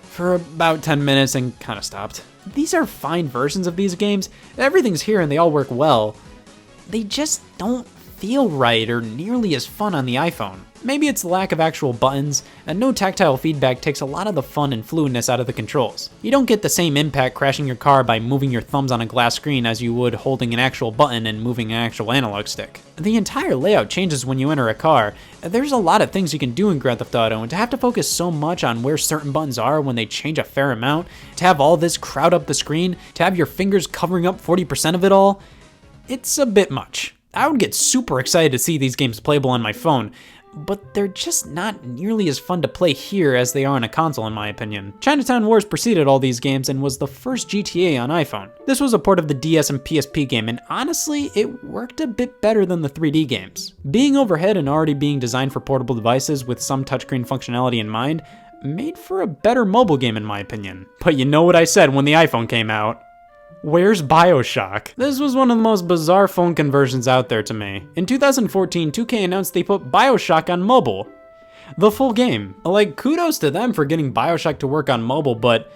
for 0.03 0.37
about 0.37 0.83
10 0.83 1.05
minutes 1.05 1.35
and 1.35 1.59
kind 1.59 1.77
of 1.77 1.85
stopped. 1.85 2.23
These 2.47 2.73
are 2.73 2.87
fine 2.87 3.27
versions 3.27 3.67
of 3.67 3.75
these 3.75 3.97
games, 3.97 4.29
everything's 4.57 5.03
here 5.03 5.21
and 5.21 5.33
they 5.33 5.39
all 5.39 5.51
work 5.51 5.71
well. 5.71 6.15
They 6.89 7.03
just 7.03 7.43
don't 7.59 7.87
feel 7.89 8.49
right 8.49 8.89
or 8.89 9.01
nearly 9.01 9.57
as 9.57 9.67
fun 9.67 9.95
on 9.95 10.07
the 10.07 10.15
iPhone. 10.17 10.61
Maybe 10.87 11.09
it's 11.09 11.23
the 11.23 11.29
lack 11.29 11.53
of 11.53 11.61
actual 11.61 11.95
buttons, 11.95 12.43
and 12.67 12.79
no 12.79 12.93
tactile 12.93 13.39
feedback 13.39 13.81
takes 13.81 14.03
a 14.03 14.05
lot 14.05 14.27
of 14.27 14.35
the 14.35 14.43
fun 14.43 14.71
and 14.75 14.87
fluidness 14.87 15.31
out 15.31 15.41
of 15.41 15.47
the 15.47 15.53
controls. 15.55 16.11
You 16.21 16.31
don't 16.31 16.45
get 16.45 16.61
the 16.61 16.69
same 16.69 16.99
impact 16.99 17.35
crashing 17.35 17.67
your 17.67 17.75
car 17.75 18.05
by 18.05 18.21
moving 18.21 18.51
your 18.51 18.61
thumbs 18.61 18.93
on 18.93 19.01
a 19.01 19.07
glass 19.07 19.35
screen 19.35 19.65
as 19.65 19.81
you 19.81 19.95
would 19.95 20.13
holding 20.13 20.53
an 20.53 20.61
actual 20.61 20.91
button 20.91 21.27
and 21.27 21.41
moving 21.41 21.73
an 21.73 21.79
actual 21.79 22.13
analog 22.13 22.49
stick. 22.49 22.83
The 22.97 23.17
entire 23.17 23.57
layout 23.57 23.89
changes 23.89 24.27
when 24.27 24.39
you 24.39 24.51
enter 24.51 24.69
a 24.69 24.75
car. 24.75 25.15
There's 25.41 25.73
a 25.73 25.79
lot 25.79 26.03
of 26.03 26.11
things 26.11 26.35
you 26.35 26.39
can 26.39 26.53
do 26.53 26.69
in 26.69 26.79
Grand 26.79 26.99
Theft 26.99 27.15
Auto, 27.15 27.41
and 27.41 27.49
to 27.49 27.57
have 27.57 27.71
to 27.71 27.79
focus 27.79 28.07
so 28.13 28.31
much 28.31 28.63
on 28.63 28.83
where 28.83 28.99
certain 28.99 29.33
buttons 29.33 29.59
are 29.59 29.81
when 29.81 29.97
they 29.97 30.05
change 30.05 30.39
a 30.39 30.45
fair 30.45 30.71
amount, 30.71 31.09
to 31.37 31.45
have 31.45 31.63
all 31.63 31.79
this 31.79 31.97
crowd 31.97 32.35
up 32.35 32.47
the 32.47 32.53
screen, 32.53 32.99
to 33.15 33.25
have 33.25 33.39
your 33.39 33.47
fingers 33.47 33.87
covering 33.87 34.27
up 34.27 34.39
40% 34.39 34.95
of 34.95 35.03
it 35.03 35.13
all, 35.13 35.41
it's 36.09 36.37
a 36.37 36.45
bit 36.45 36.71
much. 36.71 37.15
I 37.37 37.49
would 37.49 37.59
get 37.59 37.75
super 37.75 38.21
excited 38.21 38.53
to 38.53 38.61
see 38.61 38.79
these 38.79 38.95
games 38.95 39.19
playable 39.19 39.51
on 39.51 39.61
my 39.61 39.73
phone, 39.73 40.13
but 40.57 40.95
they're 40.95 41.09
just 41.09 41.47
not 41.47 41.85
nearly 41.85 42.29
as 42.29 42.39
fun 42.39 42.63
to 42.63 42.69
play 42.69 42.93
here 42.93 43.35
as 43.35 43.53
they 43.53 43.65
are 43.65 43.77
on 43.77 43.85
a 43.85 43.89
console 43.89 44.27
in 44.27 44.33
my 44.33 44.49
opinion. 44.49 44.95
Chinatown 45.01 45.47
Wars 45.47 45.65
preceded 45.65 46.07
all 46.07 46.19
these 46.19 46.41
games 46.41 46.69
and 46.69 46.83
was 46.83 46.99
the 46.99 47.07
first 47.07 47.49
GTA 47.49 48.01
on 48.01 48.11
iPhone. 48.11 48.51
This 48.67 48.81
was 48.81 48.95
a 48.95 48.99
port 48.99 49.19
of 49.19 49.29
the 49.29 49.35
DS 49.35 49.71
and 49.71 49.81
PSP 49.81 50.29
game 50.29 50.49
and 50.49 50.61
honestly, 50.69 51.31
it 51.35 51.65
worked 51.65 52.01
a 52.01 52.07
bit 52.07 52.41
better 52.41 52.65
than 52.65 52.83
the 52.83 52.91
3D 52.91 53.27
games. 53.29 53.75
Being 53.91 54.17
overhead 54.17 54.57
and 54.57 54.69
already 54.69 54.95
being 54.95 55.19
designed 55.19 55.53
for 55.53 55.61
portable 55.61 55.95
devices 55.95 56.45
with 56.45 56.63
some 56.63 56.85
touchscreen 56.85 57.27
functionality 57.27 57.79
in 57.79 57.89
mind, 57.89 58.23
made 58.65 58.97
for 58.97 59.21
a 59.21 59.27
better 59.27 59.65
mobile 59.65 59.97
game 59.97 60.17
in 60.17 60.25
my 60.25 60.41
opinion. 60.41 60.87
But 61.01 61.17
you 61.17 61.25
know 61.25 61.43
what 61.43 61.57
I 61.57 61.65
said 61.65 61.93
when 61.93 62.05
the 62.05 62.15
iPhone 62.15 62.49
came 62.49 62.71
out. 62.71 63.03
Where's 63.65 64.03
Bioshock? 64.03 64.95
This 64.97 65.19
was 65.19 65.35
one 65.35 65.51
of 65.51 65.57
the 65.57 65.63
most 65.63 65.89
bizarre 65.89 66.29
phone 66.29 66.55
conversions 66.55 67.09
out 67.09 67.31
there 67.31 67.43
to 67.45 67.55
me. 67.55 67.89
In 67.97 68.05
2014, 68.05 68.93
2K 68.93 69.25
announced 69.25 69.55
they 69.55 69.63
put 69.63 69.91
Bioshock 69.91 70.53
on 70.53 70.63
mobile. 70.63 71.09
The 71.79 71.91
full 71.91 72.13
game. 72.13 72.57
Like, 72.67 72.97
kudos 72.97 73.39
to 73.39 73.51
them 73.51 73.73
for 73.73 73.87
getting 73.87 74.13
Bioshock 74.13 74.59
to 74.59 74.67
work 74.67 74.91
on 74.91 75.03
mobile, 75.03 75.35
but 75.35 75.73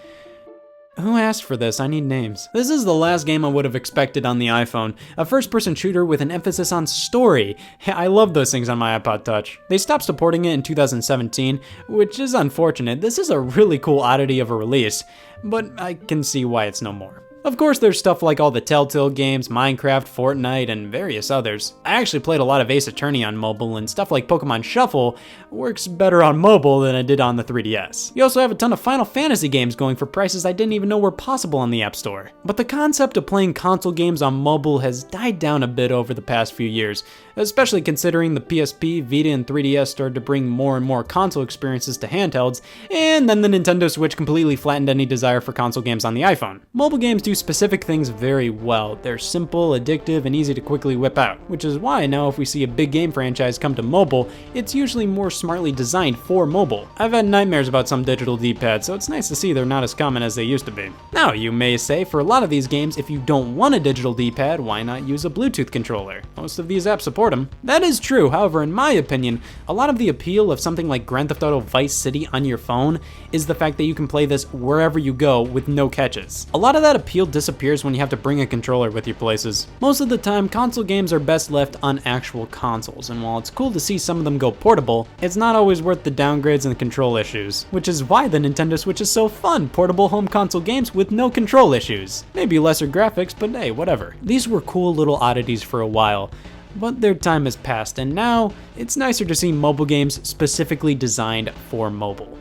who 0.98 1.16
asked 1.16 1.44
for 1.44 1.56
this? 1.56 1.80
I 1.80 1.86
need 1.86 2.04
names. 2.04 2.50
This 2.52 2.68
is 2.68 2.84
the 2.84 2.92
last 2.92 3.24
game 3.24 3.42
I 3.42 3.48
would 3.48 3.64
have 3.64 3.74
expected 3.74 4.26
on 4.26 4.38
the 4.38 4.48
iPhone. 4.48 4.94
A 5.16 5.24
first 5.24 5.50
person 5.50 5.74
shooter 5.74 6.04
with 6.04 6.20
an 6.20 6.30
emphasis 6.30 6.72
on 6.72 6.86
story. 6.86 7.56
I 7.86 8.08
love 8.08 8.34
those 8.34 8.50
things 8.50 8.68
on 8.68 8.76
my 8.76 8.98
iPod 8.98 9.24
Touch. 9.24 9.58
They 9.70 9.78
stopped 9.78 10.04
supporting 10.04 10.44
it 10.44 10.52
in 10.52 10.62
2017, 10.62 11.58
which 11.88 12.18
is 12.18 12.34
unfortunate. 12.34 13.00
This 13.00 13.18
is 13.18 13.30
a 13.30 13.40
really 13.40 13.78
cool 13.78 14.00
oddity 14.00 14.40
of 14.40 14.50
a 14.50 14.54
release, 14.54 15.04
but 15.42 15.70
I 15.80 15.94
can 15.94 16.22
see 16.22 16.44
why 16.44 16.66
it's 16.66 16.82
no 16.82 16.92
more. 16.92 17.22
Of 17.44 17.56
course, 17.56 17.78
there's 17.78 17.98
stuff 17.98 18.22
like 18.22 18.40
all 18.40 18.50
the 18.50 18.60
Telltale 18.60 19.10
games, 19.10 19.48
Minecraft, 19.48 20.06
Fortnite, 20.06 20.70
and 20.70 20.90
various 20.90 21.30
others. 21.30 21.74
I 21.84 21.94
actually 21.94 22.20
played 22.20 22.40
a 22.40 22.44
lot 22.44 22.60
of 22.60 22.70
Ace 22.70 22.88
Attorney 22.88 23.22
on 23.22 23.36
mobile, 23.36 23.76
and 23.76 23.88
stuff 23.88 24.10
like 24.10 24.26
Pokemon 24.26 24.64
Shuffle 24.64 25.16
works 25.50 25.86
better 25.86 26.22
on 26.22 26.36
mobile 26.36 26.80
than 26.80 26.96
it 26.96 27.06
did 27.06 27.20
on 27.20 27.36
the 27.36 27.44
3DS. 27.44 28.12
You 28.16 28.24
also 28.24 28.40
have 28.40 28.50
a 28.50 28.56
ton 28.56 28.72
of 28.72 28.80
Final 28.80 29.04
Fantasy 29.04 29.48
games 29.48 29.76
going 29.76 29.94
for 29.94 30.04
prices 30.04 30.44
I 30.44 30.52
didn't 30.52 30.72
even 30.72 30.88
know 30.88 30.98
were 30.98 31.12
possible 31.12 31.60
on 31.60 31.70
the 31.70 31.82
App 31.82 31.94
Store. 31.94 32.32
But 32.44 32.56
the 32.56 32.64
concept 32.64 33.16
of 33.16 33.26
playing 33.26 33.54
console 33.54 33.92
games 33.92 34.20
on 34.20 34.34
mobile 34.34 34.80
has 34.80 35.04
died 35.04 35.38
down 35.38 35.62
a 35.62 35.68
bit 35.68 35.92
over 35.92 36.12
the 36.12 36.20
past 36.20 36.54
few 36.54 36.68
years, 36.68 37.04
especially 37.38 37.80
considering 37.80 38.34
the 38.34 38.40
PSP, 38.40 39.02
Vita, 39.02 39.30
and 39.30 39.46
3DS 39.46 39.88
started 39.88 40.14
to 40.14 40.20
bring 40.20 40.46
more 40.46 40.76
and 40.76 40.84
more 40.84 41.02
console 41.02 41.42
experiences 41.42 41.96
to 41.98 42.06
handhelds, 42.06 42.60
and 42.90 43.28
then 43.28 43.40
the 43.40 43.48
Nintendo 43.48 43.90
Switch 43.90 44.16
completely 44.16 44.56
flattened 44.56 44.88
any 44.88 45.06
desire 45.06 45.40
for 45.40 45.52
console 45.52 45.82
games 45.82 46.04
on 46.04 46.14
the 46.14 46.22
iPhone. 46.22 46.60
Mobile 46.72 46.98
games 46.98 47.22
do 47.22 47.34
specific 47.34 47.84
things 47.84 48.08
very 48.08 48.50
well. 48.50 48.96
They're 48.96 49.18
simple, 49.18 49.70
addictive, 49.70 50.24
and 50.24 50.34
easy 50.34 50.52
to 50.54 50.60
quickly 50.60 50.96
whip 50.96 51.16
out, 51.16 51.38
which 51.48 51.64
is 51.64 51.78
why 51.78 52.06
now 52.06 52.28
if 52.28 52.38
we 52.38 52.44
see 52.44 52.64
a 52.64 52.68
big 52.68 52.92
game 52.92 53.12
franchise 53.12 53.58
come 53.58 53.74
to 53.76 53.82
mobile, 53.82 54.28
it's 54.54 54.74
usually 54.74 55.06
more 55.06 55.30
smartly 55.30 55.72
designed 55.72 56.18
for 56.18 56.46
mobile. 56.46 56.88
I've 56.98 57.12
had 57.12 57.24
nightmares 57.24 57.68
about 57.68 57.88
some 57.88 58.02
digital 58.02 58.36
D-pads, 58.36 58.86
so 58.86 58.94
it's 58.94 59.08
nice 59.08 59.28
to 59.28 59.36
see 59.36 59.52
they're 59.52 59.64
not 59.64 59.84
as 59.84 59.94
common 59.94 60.22
as 60.22 60.34
they 60.34 60.42
used 60.42 60.66
to 60.66 60.72
be. 60.72 60.90
Now, 61.12 61.32
you 61.32 61.52
may 61.52 61.76
say, 61.76 62.04
for 62.04 62.20
a 62.20 62.24
lot 62.24 62.42
of 62.42 62.50
these 62.50 62.66
games, 62.66 62.98
if 62.98 63.08
you 63.08 63.18
don't 63.20 63.54
want 63.54 63.74
a 63.74 63.80
digital 63.80 64.12
D-pad, 64.12 64.58
why 64.58 64.82
not 64.82 65.06
use 65.06 65.24
a 65.24 65.30
Bluetooth 65.30 65.70
controller? 65.70 66.22
Most 66.36 66.58
of 66.58 66.68
these 66.68 66.86
apps 66.86 67.02
support 67.02 67.27
them. 67.30 67.48
That 67.64 67.82
is 67.82 68.00
true, 68.00 68.30
however, 68.30 68.62
in 68.62 68.72
my 68.72 68.92
opinion, 68.92 69.40
a 69.68 69.72
lot 69.72 69.90
of 69.90 69.98
the 69.98 70.08
appeal 70.08 70.50
of 70.50 70.60
something 70.60 70.88
like 70.88 71.06
Grand 71.06 71.28
Theft 71.28 71.42
Auto 71.42 71.60
Vice 71.60 71.94
City 71.94 72.26
on 72.32 72.44
your 72.44 72.58
phone 72.58 73.00
is 73.32 73.46
the 73.46 73.54
fact 73.54 73.76
that 73.76 73.84
you 73.84 73.94
can 73.94 74.08
play 74.08 74.26
this 74.26 74.52
wherever 74.52 74.98
you 74.98 75.12
go 75.12 75.42
with 75.42 75.68
no 75.68 75.88
catches. 75.88 76.46
A 76.54 76.58
lot 76.58 76.76
of 76.76 76.82
that 76.82 76.96
appeal 76.96 77.26
disappears 77.26 77.84
when 77.84 77.94
you 77.94 78.00
have 78.00 78.10
to 78.10 78.16
bring 78.16 78.40
a 78.40 78.46
controller 78.46 78.90
with 78.90 79.06
you 79.06 79.14
places. 79.14 79.66
Most 79.80 80.00
of 80.00 80.08
the 80.08 80.18
time, 80.18 80.48
console 80.48 80.84
games 80.84 81.12
are 81.12 81.18
best 81.18 81.50
left 81.50 81.76
on 81.82 82.00
actual 82.04 82.46
consoles, 82.46 83.10
and 83.10 83.22
while 83.22 83.38
it's 83.38 83.50
cool 83.50 83.70
to 83.72 83.80
see 83.80 83.98
some 83.98 84.18
of 84.18 84.24
them 84.24 84.38
go 84.38 84.50
portable, 84.50 85.08
it's 85.22 85.36
not 85.36 85.56
always 85.56 85.82
worth 85.82 86.02
the 86.04 86.10
downgrades 86.10 86.66
and 86.66 86.78
control 86.78 87.16
issues, 87.16 87.64
which 87.70 87.88
is 87.88 88.04
why 88.04 88.28
the 88.28 88.38
Nintendo 88.38 88.78
Switch 88.78 89.00
is 89.00 89.10
so 89.10 89.28
fun, 89.28 89.68
portable 89.68 90.08
home 90.08 90.28
console 90.28 90.60
games 90.60 90.94
with 90.94 91.10
no 91.10 91.30
control 91.30 91.72
issues. 91.72 92.24
Maybe 92.34 92.58
lesser 92.58 92.86
graphics, 92.86 93.34
but 93.38 93.50
hey, 93.50 93.70
whatever. 93.70 94.16
These 94.22 94.48
were 94.48 94.60
cool 94.62 94.94
little 94.94 95.16
oddities 95.16 95.62
for 95.62 95.80
a 95.80 95.86
while, 95.86 96.30
but 96.76 97.00
their 97.00 97.14
time 97.14 97.44
has 97.44 97.56
passed, 97.56 97.98
and 97.98 98.14
now 98.14 98.52
it's 98.76 98.96
nicer 98.96 99.24
to 99.24 99.34
see 99.34 99.52
mobile 99.52 99.86
games 99.86 100.20
specifically 100.28 100.94
designed 100.94 101.50
for 101.68 101.90
mobile. 101.90 102.38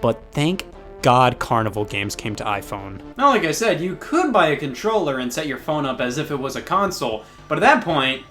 But 0.00 0.22
thank 0.32 0.66
God 1.02 1.38
Carnival 1.38 1.84
games 1.84 2.16
came 2.16 2.34
to 2.36 2.44
iPhone. 2.44 3.00
Now, 3.16 3.30
like 3.30 3.44
I 3.44 3.52
said, 3.52 3.80
you 3.80 3.96
could 4.00 4.32
buy 4.32 4.48
a 4.48 4.56
controller 4.56 5.18
and 5.18 5.32
set 5.32 5.46
your 5.46 5.58
phone 5.58 5.86
up 5.86 6.00
as 6.00 6.18
if 6.18 6.30
it 6.30 6.36
was 6.36 6.56
a 6.56 6.62
console, 6.62 7.24
but 7.48 7.58
at 7.58 7.60
that 7.62 7.84
point, 7.84 8.24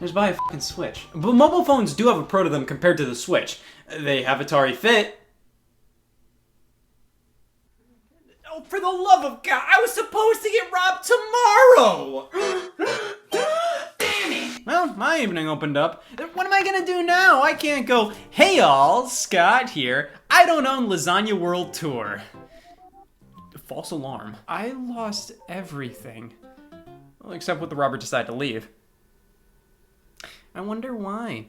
just 0.00 0.14
buy 0.14 0.30
a 0.30 0.34
fucking 0.34 0.60
Switch. 0.60 1.06
But 1.14 1.34
mobile 1.34 1.64
phones 1.64 1.94
do 1.94 2.08
have 2.08 2.18
a 2.18 2.24
pro 2.24 2.42
to 2.42 2.48
them 2.48 2.66
compared 2.66 2.96
to 2.96 3.04
the 3.04 3.14
Switch. 3.14 3.60
They 3.88 4.22
have 4.22 4.40
Atari 4.40 4.74
Fit. 4.74 5.18
Oh, 8.50 8.62
for 8.62 8.80
the 8.80 8.86
love 8.86 9.24
of 9.24 9.42
God, 9.42 9.62
I 9.66 9.80
was 9.80 9.92
supposed 9.92 10.42
to 10.42 10.50
get 10.50 10.72
robbed 10.72 11.06
tomorrow! 11.06 12.68
My 15.02 15.18
evening 15.18 15.48
opened 15.48 15.76
up. 15.76 16.04
What 16.32 16.46
am 16.46 16.52
I 16.52 16.62
gonna 16.62 16.86
do 16.86 17.02
now? 17.02 17.42
I 17.42 17.54
can't 17.54 17.88
go, 17.88 18.12
hey 18.30 18.60
all, 18.60 19.08
Scott 19.08 19.70
here. 19.70 20.12
I 20.30 20.46
don't 20.46 20.64
own 20.64 20.86
Lasagna 20.86 21.32
World 21.32 21.74
Tour. 21.74 22.22
False 23.66 23.90
alarm. 23.90 24.36
I 24.46 24.68
lost 24.70 25.32
everything. 25.48 26.34
Well, 27.20 27.32
except 27.32 27.58
what 27.60 27.68
the 27.68 27.74
robber 27.74 27.96
decided 27.96 28.28
to 28.28 28.32
leave. 28.32 28.68
I 30.54 30.60
wonder 30.60 30.94
why. 30.94 31.46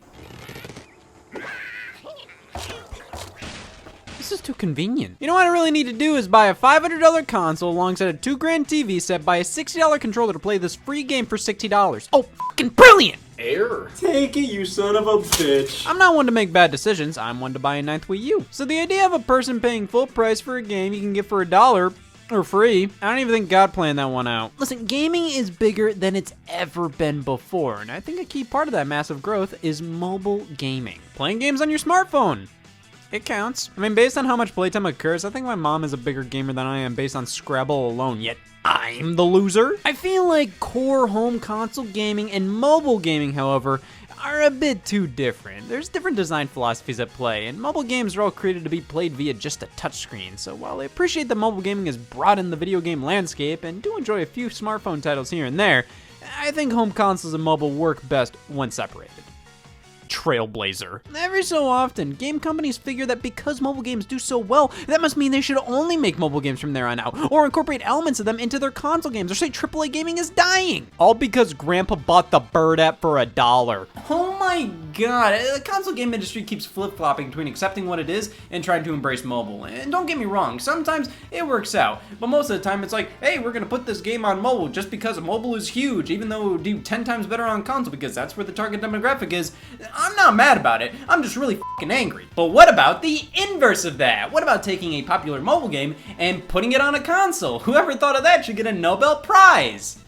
This 4.34 4.39
is 4.39 4.48
too 4.48 4.56
convenient. 4.56 5.17
You 5.19 5.28
know 5.28 5.36
what 5.36 5.46
I 5.46 5.50
really 5.50 5.69
need 5.69 5.86
to 5.86 5.93
do 5.93 6.15
is 6.15 6.28
buy 6.28 6.48
a 6.48 6.56
$500 6.56 7.28
console 7.28 7.72
alongside 7.72 8.08
a 8.08 8.13
2 8.13 8.36
grand 8.36 8.67
TV 8.67 9.00
set, 9.00 9.24
buy 9.24 9.38
a 9.38 9.43
$60 9.43 10.00
controller 10.00 10.34
to 10.34 10.39
play 10.39 10.58
this 10.58 10.76
free 10.76 11.04
game 11.04 11.28
for 11.28 11.38
$60. 11.38 12.10
Oh, 12.12 12.24
fucking 12.24 12.69
brilliant! 12.69 13.22
Air. 13.38 13.89
Take 13.96 14.36
it, 14.36 14.52
you 14.52 14.65
son 14.65 14.96
of 14.96 15.06
a 15.06 15.17
bitch. 15.17 15.86
I'm 15.86 16.00
not 16.00 16.15
one 16.15 16.26
to 16.26 16.32
make 16.32 16.52
bad 16.52 16.72
decisions, 16.72 17.15
I'm 17.15 17.41
one 17.41 17.54
to 17.54 17.60
buy 17.60 17.76
a 17.76 17.84
ninth 17.84 18.08
Wii 18.08 18.22
U. 18.22 18.46
So 18.50 18.65
the 18.65 18.80
idea 18.80 19.06
of 19.06 19.13
a 19.13 19.19
person 19.19 19.62
paying 19.62 19.86
full 19.86 20.08
price 20.08 20.41
for 20.41 20.58
a 20.58 20.63
game 20.63 20.93
you 20.93 21.02
can 21.02 21.13
get 21.13 21.28
for 21.28 21.43
a 21.43 21.48
dollar 21.48 21.93
or 22.32 22.43
free. 22.43 22.89
I 23.04 23.12
don't 23.12 23.19
even 23.19 23.34
think 23.36 23.50
God 23.52 23.72
planned 23.72 24.00
that 24.00 24.06
one 24.06 24.26
out. 24.26 24.54
Listen, 24.58 24.88
gaming 24.88 25.28
is 25.28 25.52
bigger 25.52 25.93
than 25.93 26.15
it's 26.15 26.34
ever 26.48 26.89
been 26.89 27.22
before, 27.22 27.82
and 27.82 27.91
I 27.91 28.00
think 28.00 28.19
a 28.19 28.26
key 28.26 28.46
part 28.46 28.67
of 28.67 28.72
that 28.72 28.88
massive 28.88 29.22
growth 29.22 29.63
is 29.63 29.84
mobile 29.84 30.39
gaming. 30.58 30.98
Playing 31.13 31.38
games 31.38 31.62
on 31.62 31.69
your 31.69 31.78
smartphone. 31.78 32.48
It 33.13 33.26
counts. 33.26 33.69
I 33.78 33.80
mean, 33.80 33.93
based 33.93 34.17
on 34.17 34.26
how 34.26 34.36
much 34.36 34.54
playtime 34.54 34.88
occurs, 34.88 35.23
I 35.23 35.30
think 35.30 35.45
my 35.45 35.56
mom 35.56 35.84
is 35.84 35.93
a 35.93 35.97
bigger 35.97 36.23
gamer 36.23 36.52
than 36.52 36.65
I 36.65 36.80
am 36.80 36.95
based 36.95 37.15
on 37.15 37.26
Scrabble 37.26 37.89
alone, 37.89 38.19
yet 38.19 38.38
I'm 38.65 39.15
the 39.15 39.23
loser. 39.23 39.78
I 39.86 39.93
feel 39.93 40.28
like 40.28 40.60
core 40.60 41.08
home 41.08 41.39
console 41.39 41.86
gaming 41.86 42.32
and 42.32 42.52
mobile 42.52 42.97
gaming, 42.97 43.34
however, 43.34 43.82
are 44.23 44.41
a 44.41 44.49
bit 44.49 44.84
too 44.84 45.06
different. 45.06 45.69
There's 45.69 45.89
different 45.89 46.17
design 46.17 46.47
philosophies 46.47 46.99
at 46.99 47.13
play, 47.13 47.47
and 47.47 47.62
mobile 47.62 47.84
games 47.84 48.17
are 48.17 48.23
all 48.23 48.32
created 48.32 48.63
to 48.63 48.69
be 48.69 48.82
played 48.82 49.13
via 49.13 49.34
just 49.36 49.62
a 49.62 49.67
touchscreen. 49.67 50.39
So 50.39 50.56
while 50.56 50.82
I 50.82 50.86
appreciate 50.86 51.28
that 51.28 51.36
mobile 51.36 51.62
gaming 51.62 51.86
has 51.86 51.97
broadened 51.97 52.52
the 52.52 52.58
video 52.58 52.82
game 52.82 53.04
landscape 53.04 53.63
and 53.63 53.82
do 53.82 53.95
enjoy 53.95 54.23
a 54.23 54.26
few 54.26 54.47
smartphone 54.47 55.04
titles 55.04 55.30
here 55.30 55.45
and 55.45 55.60
there, 55.60 55.86
I 56.39 56.49
think 56.49 56.71
home 56.71 56.91
consoles 56.91 57.36
and 57.36 57.43
mobile 57.43 57.71
work 57.71 58.08
best 58.10 58.38
when 58.47 58.71
separated 58.71 59.23
trailblazer. 60.13 61.02
Every 61.17 61.43
so 61.43 61.67
often, 61.67 62.12
game 62.12 62.39
companies 62.39 62.78
figure 62.78 63.06
that 63.08 63.21
because 63.21 63.60
mobile 63.60 63.82
games 63.82 64.06
do 64.06 64.19
so 64.19 64.38
well, 64.38 64.71
that 64.88 65.02
must 65.02 65.17
mean 65.17 65.32
they 65.32 65.41
should 65.41 65.58
only 65.65 65.97
make 65.97 66.19
mobile 66.19 66.39
games 66.39 66.60
from 66.60 66.73
there 66.73 66.88
on 66.88 66.99
out, 66.99 67.32
or 67.32 67.45
incorporate 67.45 67.82
elements 67.84 68.19
of 68.19 68.26
them 68.26 68.39
into 68.39 68.60
their 68.60 68.71
console 68.71 69.12
games, 69.12 69.32
or 69.32 69.36
say 69.36 69.49
AAA 69.49 69.91
gaming 69.91 70.19
is 70.19 70.30
dying. 70.30 70.88
All 70.99 71.15
because 71.15 71.54
Grandpa 71.54 71.95
bought 71.95 72.30
the 72.32 72.39
Bird 72.39 72.80
app 72.80 73.02
for 73.02 73.17
a 73.17 73.26
dollar. 73.26 73.88
Oh 74.10 74.38
my 74.38 74.69
god, 74.93 75.34
uh, 75.34 75.56
the 75.56 75.62
console 75.62 75.93
game 75.93 76.13
industry 76.13 76.43
keeps 76.43 76.65
flip 76.65 76.95
flopping 76.95 77.28
between 77.28 77.47
accepting 77.47 77.88
what 77.88 77.99
it 77.99 78.10
is 78.10 78.34
and 78.52 78.63
trying 78.63 78.84
to 78.84 78.93
embrace 78.93 79.23
mobile. 79.23 79.65
And 79.65 79.91
don't 79.91 80.06
get 80.06 80.19
me 80.19 80.26
wrong, 80.26 80.60
sometimes 80.60 81.10
it 81.32 81.45
works 81.45 81.73
out, 81.73 82.04
but 82.19 82.28
most 82.28 82.52
of 82.52 82.58
the 82.58 82.63
time 82.63 82.84
it's 82.84 82.93
like, 82.93 83.10
hey, 83.19 83.39
we're 83.39 83.52
gonna 83.52 83.65
put 83.65 83.88
this 83.88 84.02
game 84.02 84.26
on 84.26 84.39
mobile 84.39 84.69
just 84.69 84.91
because 84.91 85.19
mobile 85.19 85.56
is 85.56 85.69
huge, 85.69 86.12
even 86.12 86.30
though 86.30 86.47
it 86.47 86.52
would 86.52 86.63
do 86.63 86.80
10 86.80 87.04
times 87.04 87.26
better 87.26 87.43
on 87.43 87.63
console 87.63 87.91
because 87.91 88.13
that's 88.13 88.38
where 88.38 88.45
the 88.45 88.52
target 88.52 88.82
demographic 88.82 89.34
is. 89.34 89.54
I'm 90.04 90.18
not 90.18 90.36
mad 90.36 90.58
about 90.58 90.82
it, 90.82 90.94
I'm 91.08 91.24
just 91.24 91.38
really 91.38 91.56
fucking 91.56 91.89
angry. 91.89 92.28
But 92.36 92.48
what 92.48 92.68
about 92.68 93.02
the 93.02 93.22
inverse 93.36 93.86
of 93.86 93.98
that? 94.00 94.34
What 94.34 94.44
about 94.44 94.62
taking 94.62 94.94
a 94.94 95.02
popular 95.02 95.39
mobile 95.39 95.70
game 95.70 95.96
and 96.18 96.46
putting 96.50 96.74
it 96.74 96.82
on 96.82 96.94
a 96.94 97.00
console? 97.00 97.60
Whoever 97.60 97.96
thought 97.96 98.18
of 98.18 98.24
that 98.24 98.44
should 98.44 98.58
get 98.58 98.68
a 98.68 98.74
Nobel 98.74 99.16
Prize! 99.16 100.04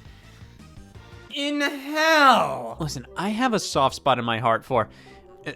In 1.34 1.62
hell! 1.62 2.76
Listen, 2.78 3.06
I 3.16 3.30
have 3.30 3.54
a 3.54 3.60
soft 3.60 3.96
spot 3.96 4.20
in 4.20 4.26
my 4.26 4.40
heart 4.40 4.66
for. 4.66 4.90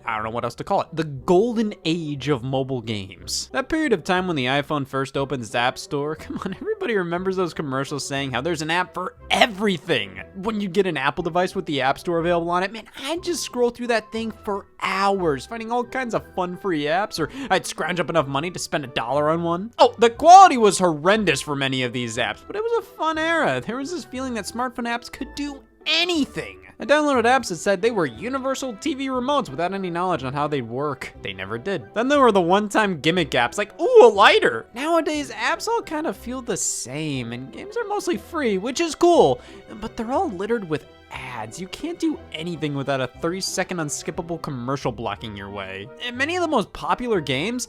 I 0.05 0.15
don't 0.15 0.23
know 0.23 0.29
what 0.29 0.43
else 0.43 0.55
to 0.55 0.63
call 0.63 0.81
it. 0.81 0.87
The 0.93 1.03
golden 1.03 1.73
age 1.85 2.29
of 2.29 2.43
mobile 2.43 2.81
games. 2.81 3.49
That 3.51 3.69
period 3.69 3.93
of 3.93 4.03
time 4.03 4.27
when 4.27 4.35
the 4.35 4.45
iPhone 4.45 4.87
first 4.87 5.17
opened 5.17 5.43
its 5.43 5.55
App 5.55 5.77
Store. 5.77 6.15
Come 6.15 6.39
on, 6.45 6.53
everybody 6.53 6.95
remembers 6.95 7.35
those 7.35 7.53
commercials 7.53 8.07
saying 8.07 8.31
how 8.31 8.41
there's 8.41 8.61
an 8.61 8.71
app 8.71 8.93
for 8.93 9.15
everything. 9.29 10.21
When 10.35 10.61
you 10.61 10.67
get 10.67 10.87
an 10.87 10.97
Apple 10.97 11.23
device 11.23 11.55
with 11.55 11.65
the 11.65 11.81
App 11.81 11.99
Store 11.99 12.19
available 12.19 12.49
on 12.49 12.63
it, 12.63 12.71
man, 12.71 12.85
I'd 13.03 13.23
just 13.23 13.43
scroll 13.43 13.69
through 13.69 13.87
that 13.87 14.11
thing 14.11 14.31
for 14.31 14.67
hours, 14.81 15.45
finding 15.45 15.71
all 15.71 15.83
kinds 15.83 16.13
of 16.13 16.23
fun 16.35 16.57
free 16.57 16.83
apps, 16.83 17.19
or 17.19 17.29
I'd 17.49 17.65
scrounge 17.65 17.99
up 17.99 18.09
enough 18.09 18.27
money 18.27 18.51
to 18.51 18.59
spend 18.59 18.83
a 18.83 18.87
dollar 18.87 19.29
on 19.29 19.43
one. 19.43 19.71
Oh, 19.77 19.95
the 19.97 20.09
quality 20.09 20.57
was 20.57 20.79
horrendous 20.79 21.41
for 21.41 21.55
many 21.55 21.83
of 21.83 21.93
these 21.93 22.17
apps, 22.17 22.41
but 22.45 22.55
it 22.55 22.63
was 22.63 22.83
a 22.83 22.89
fun 22.97 23.17
era. 23.17 23.61
There 23.65 23.77
was 23.77 23.91
this 23.91 24.05
feeling 24.05 24.33
that 24.35 24.45
smartphone 24.45 24.87
apps 24.87 25.11
could 25.11 25.33
do 25.35 25.63
anything. 25.89 26.59
I 26.81 26.85
downloaded 26.85 27.25
apps 27.25 27.49
that 27.49 27.57
said 27.57 27.81
they 27.81 27.91
were 27.91 28.05
universal 28.05 28.73
TV 28.73 29.07
remotes 29.07 29.49
without 29.49 29.73
any 29.73 29.89
knowledge 29.89 30.23
on 30.23 30.31
how 30.31 30.47
they'd 30.47 30.61
work. 30.61 31.11
They 31.21 31.33
never 31.33 31.57
did. 31.57 31.93
Then 31.93 32.07
there 32.07 32.21
were 32.21 32.31
the 32.31 32.39
one-time 32.39 33.01
gimmick 33.01 33.31
apps 33.31 33.57
like, 33.57 33.77
ooh, 33.81 34.05
a 34.05 34.07
lighter. 34.07 34.65
Nowadays, 34.73 35.29
apps 35.29 35.67
all 35.67 35.81
kind 35.81 36.07
of 36.07 36.15
feel 36.15 36.41
the 36.41 36.55
same, 36.55 37.33
and 37.33 37.51
games 37.51 37.75
are 37.75 37.83
mostly 37.83 38.15
free, 38.15 38.57
which 38.57 38.79
is 38.79 38.95
cool, 38.95 39.41
but 39.81 39.97
they're 39.97 40.11
all 40.11 40.29
littered 40.29 40.69
with 40.69 40.85
ads. 41.11 41.59
You 41.59 41.67
can't 41.67 41.99
do 41.99 42.19
anything 42.31 42.75
without 42.75 43.01
a 43.01 43.07
30 43.07 43.41
second 43.41 43.77
unskippable 43.77 44.41
commercial 44.41 44.91
blocking 44.91 45.35
your 45.35 45.49
way. 45.49 45.89
And 46.03 46.17
many 46.17 46.35
of 46.35 46.41
the 46.41 46.47
most 46.47 46.71
popular 46.71 47.19
games 47.19 47.67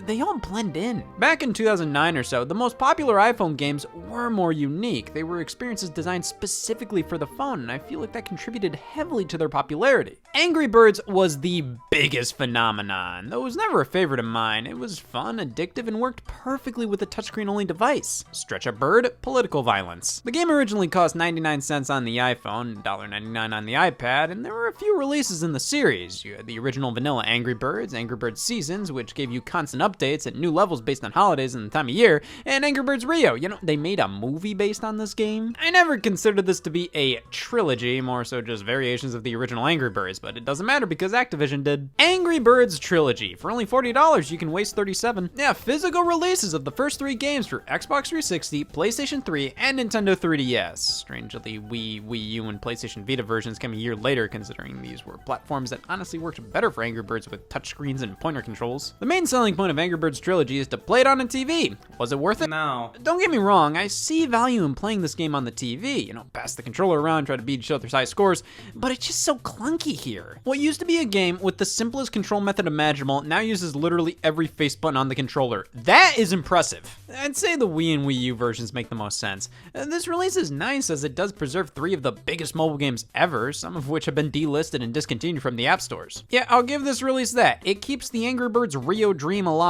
they 0.00 0.20
all 0.20 0.38
blend 0.38 0.76
in. 0.76 1.04
Back 1.18 1.42
in 1.42 1.52
2009 1.52 2.16
or 2.16 2.22
so, 2.22 2.44
the 2.44 2.54
most 2.54 2.78
popular 2.78 3.16
iPhone 3.16 3.56
games 3.56 3.86
were 4.08 4.30
more 4.30 4.52
unique. 4.52 5.12
They 5.12 5.22
were 5.22 5.40
experiences 5.40 5.90
designed 5.90 6.24
specifically 6.24 7.02
for 7.02 7.18
the 7.18 7.26
phone, 7.26 7.60
and 7.60 7.72
I 7.72 7.78
feel 7.78 8.00
like 8.00 8.12
that 8.12 8.24
contributed 8.24 8.74
heavily 8.74 9.24
to 9.26 9.38
their 9.38 9.48
popularity. 9.48 10.18
Angry 10.34 10.66
Birds 10.66 11.00
was 11.06 11.40
the 11.40 11.64
biggest 11.90 12.36
phenomenon, 12.36 13.28
though 13.28 13.40
it 13.40 13.44
was 13.44 13.56
never 13.56 13.80
a 13.80 13.86
favorite 13.86 14.20
of 14.20 14.26
mine. 14.26 14.66
It 14.66 14.78
was 14.78 14.98
fun, 14.98 15.38
addictive, 15.38 15.88
and 15.88 16.00
worked 16.00 16.24
perfectly 16.24 16.86
with 16.86 17.02
a 17.02 17.06
touchscreen 17.06 17.48
only 17.48 17.64
device. 17.64 18.24
Stretch 18.32 18.66
a 18.66 18.72
bird, 18.72 19.10
political 19.22 19.62
violence. 19.62 20.20
The 20.24 20.30
game 20.30 20.50
originally 20.50 20.88
cost 20.88 21.14
99 21.14 21.60
cents 21.60 21.90
on 21.90 22.04
the 22.04 22.18
iPhone, 22.18 22.82
$1.99 22.82 23.52
on 23.52 23.66
the 23.66 23.74
iPad, 23.74 24.30
and 24.30 24.44
there 24.44 24.54
were 24.54 24.68
a 24.68 24.74
few 24.74 24.98
releases 24.98 25.42
in 25.42 25.52
the 25.52 25.60
series. 25.60 26.24
You 26.24 26.36
had 26.36 26.46
the 26.46 26.58
original 26.58 26.92
vanilla 26.92 27.24
Angry 27.26 27.54
Birds, 27.54 27.94
Angry 27.94 28.16
Birds 28.16 28.40
Seasons, 28.40 28.90
which 28.90 29.14
gave 29.14 29.30
you 29.30 29.40
constant 29.40 29.81
updates 29.82 30.26
at 30.26 30.36
new 30.36 30.50
levels 30.50 30.80
based 30.80 31.04
on 31.04 31.12
holidays 31.12 31.54
and 31.54 31.66
the 31.66 31.70
time 31.70 31.88
of 31.88 31.94
year, 31.94 32.22
and 32.46 32.64
Angry 32.64 32.82
Birds 32.82 33.04
Rio. 33.04 33.34
You 33.34 33.48
know, 33.48 33.58
they 33.62 33.76
made 33.76 34.00
a 34.00 34.08
movie 34.08 34.54
based 34.54 34.84
on 34.84 34.96
this 34.96 35.14
game. 35.14 35.54
I 35.60 35.70
never 35.70 35.98
considered 35.98 36.46
this 36.46 36.60
to 36.60 36.70
be 36.70 36.90
a 36.94 37.16
trilogy, 37.30 38.00
more 38.00 38.24
so 38.24 38.40
just 38.40 38.64
variations 38.64 39.14
of 39.14 39.22
the 39.22 39.36
original 39.36 39.66
Angry 39.66 39.90
Birds, 39.90 40.18
but 40.18 40.36
it 40.36 40.44
doesn't 40.44 40.66
matter 40.66 40.86
because 40.86 41.12
Activision 41.12 41.64
did. 41.64 41.90
Angry 41.98 42.38
Birds 42.38 42.78
Trilogy. 42.78 43.34
For 43.34 43.50
only 43.50 43.66
$40, 43.66 44.30
you 44.30 44.38
can 44.38 44.52
waste 44.52 44.76
37. 44.76 45.30
Yeah, 45.36 45.52
physical 45.52 46.02
releases 46.02 46.54
of 46.54 46.64
the 46.64 46.72
first 46.72 46.98
three 46.98 47.14
games 47.14 47.46
for 47.46 47.60
Xbox 47.60 48.08
360, 48.08 48.64
PlayStation 48.66 49.24
3, 49.24 49.54
and 49.56 49.78
Nintendo 49.78 50.16
3DS. 50.16 50.78
Strangely, 50.78 51.58
Wii, 51.58 52.06
Wii 52.06 52.28
U, 52.30 52.48
and 52.48 52.60
PlayStation 52.60 53.06
Vita 53.06 53.22
versions 53.22 53.58
came 53.58 53.72
a 53.72 53.76
year 53.76 53.96
later, 53.96 54.28
considering 54.28 54.80
these 54.80 55.04
were 55.04 55.18
platforms 55.18 55.70
that 55.70 55.80
honestly 55.88 56.18
worked 56.18 56.40
better 56.52 56.70
for 56.70 56.82
Angry 56.82 57.02
Birds 57.02 57.28
with 57.28 57.48
touchscreens 57.48 58.02
and 58.02 58.18
pointer 58.20 58.42
controls. 58.42 58.94
The 59.00 59.06
main 59.06 59.26
selling 59.26 59.56
point 59.56 59.71
of 59.72 59.78
Angry 59.78 59.98
Birds 59.98 60.20
Trilogy 60.20 60.58
is 60.58 60.68
to 60.68 60.78
play 60.78 61.00
it 61.00 61.06
on 61.06 61.20
a 61.20 61.24
TV. 61.24 61.76
Was 61.98 62.12
it 62.12 62.18
worth 62.18 62.40
it? 62.42 62.48
No. 62.50 62.92
Don't 63.02 63.18
get 63.20 63.30
me 63.30 63.38
wrong, 63.38 63.76
I 63.76 63.88
see 63.88 64.26
value 64.26 64.64
in 64.64 64.74
playing 64.74 65.02
this 65.02 65.14
game 65.16 65.34
on 65.34 65.44
the 65.44 65.50
TV. 65.52 66.06
You 66.06 66.12
know, 66.14 66.26
pass 66.32 66.54
the 66.54 66.62
controller 66.62 67.00
around, 67.00 67.26
try 67.26 67.36
to 67.36 67.42
beat 67.42 67.60
each 67.60 67.70
other's 67.70 67.92
high 67.92 68.04
scores, 68.04 68.42
but 68.74 68.92
it's 68.92 69.06
just 69.08 69.22
so 69.22 69.36
clunky 69.36 69.98
here. 69.98 70.38
What 70.44 70.58
used 70.58 70.78
to 70.80 70.86
be 70.86 70.98
a 70.98 71.04
game 71.04 71.38
with 71.40 71.58
the 71.58 71.64
simplest 71.64 72.12
control 72.12 72.40
method 72.40 72.66
imaginable 72.66 73.22
now 73.22 73.40
uses 73.40 73.74
literally 73.74 74.18
every 74.22 74.46
face 74.46 74.76
button 74.76 74.96
on 74.96 75.08
the 75.08 75.14
controller. 75.14 75.66
That 75.74 76.14
is 76.18 76.32
impressive. 76.32 76.98
I'd 77.16 77.36
say 77.36 77.56
the 77.56 77.66
Wii 77.68 77.94
and 77.94 78.06
Wii 78.06 78.20
U 78.20 78.34
versions 78.34 78.72
make 78.74 78.88
the 78.88 78.94
most 78.94 79.18
sense. 79.18 79.48
Uh, 79.74 79.84
This 79.86 80.06
release 80.06 80.36
is 80.36 80.50
nice 80.50 80.90
as 80.90 81.04
it 81.04 81.14
does 81.14 81.32
preserve 81.32 81.70
three 81.70 81.94
of 81.94 82.02
the 82.02 82.12
biggest 82.12 82.54
mobile 82.54 82.76
games 82.78 83.06
ever, 83.14 83.52
some 83.52 83.76
of 83.76 83.88
which 83.88 84.04
have 84.04 84.14
been 84.14 84.30
delisted 84.30 84.82
and 84.82 84.92
discontinued 84.94 85.42
from 85.42 85.56
the 85.56 85.66
app 85.66 85.80
stores. 85.80 86.24
Yeah, 86.30 86.44
I'll 86.48 86.62
give 86.62 86.84
this 86.84 87.02
release 87.02 87.32
that. 87.32 87.62
It 87.64 87.80
keeps 87.82 88.08
the 88.10 88.26
Angry 88.26 88.48
Birds 88.48 88.76
Rio 88.76 89.12
dream 89.12 89.46
alive. 89.46 89.61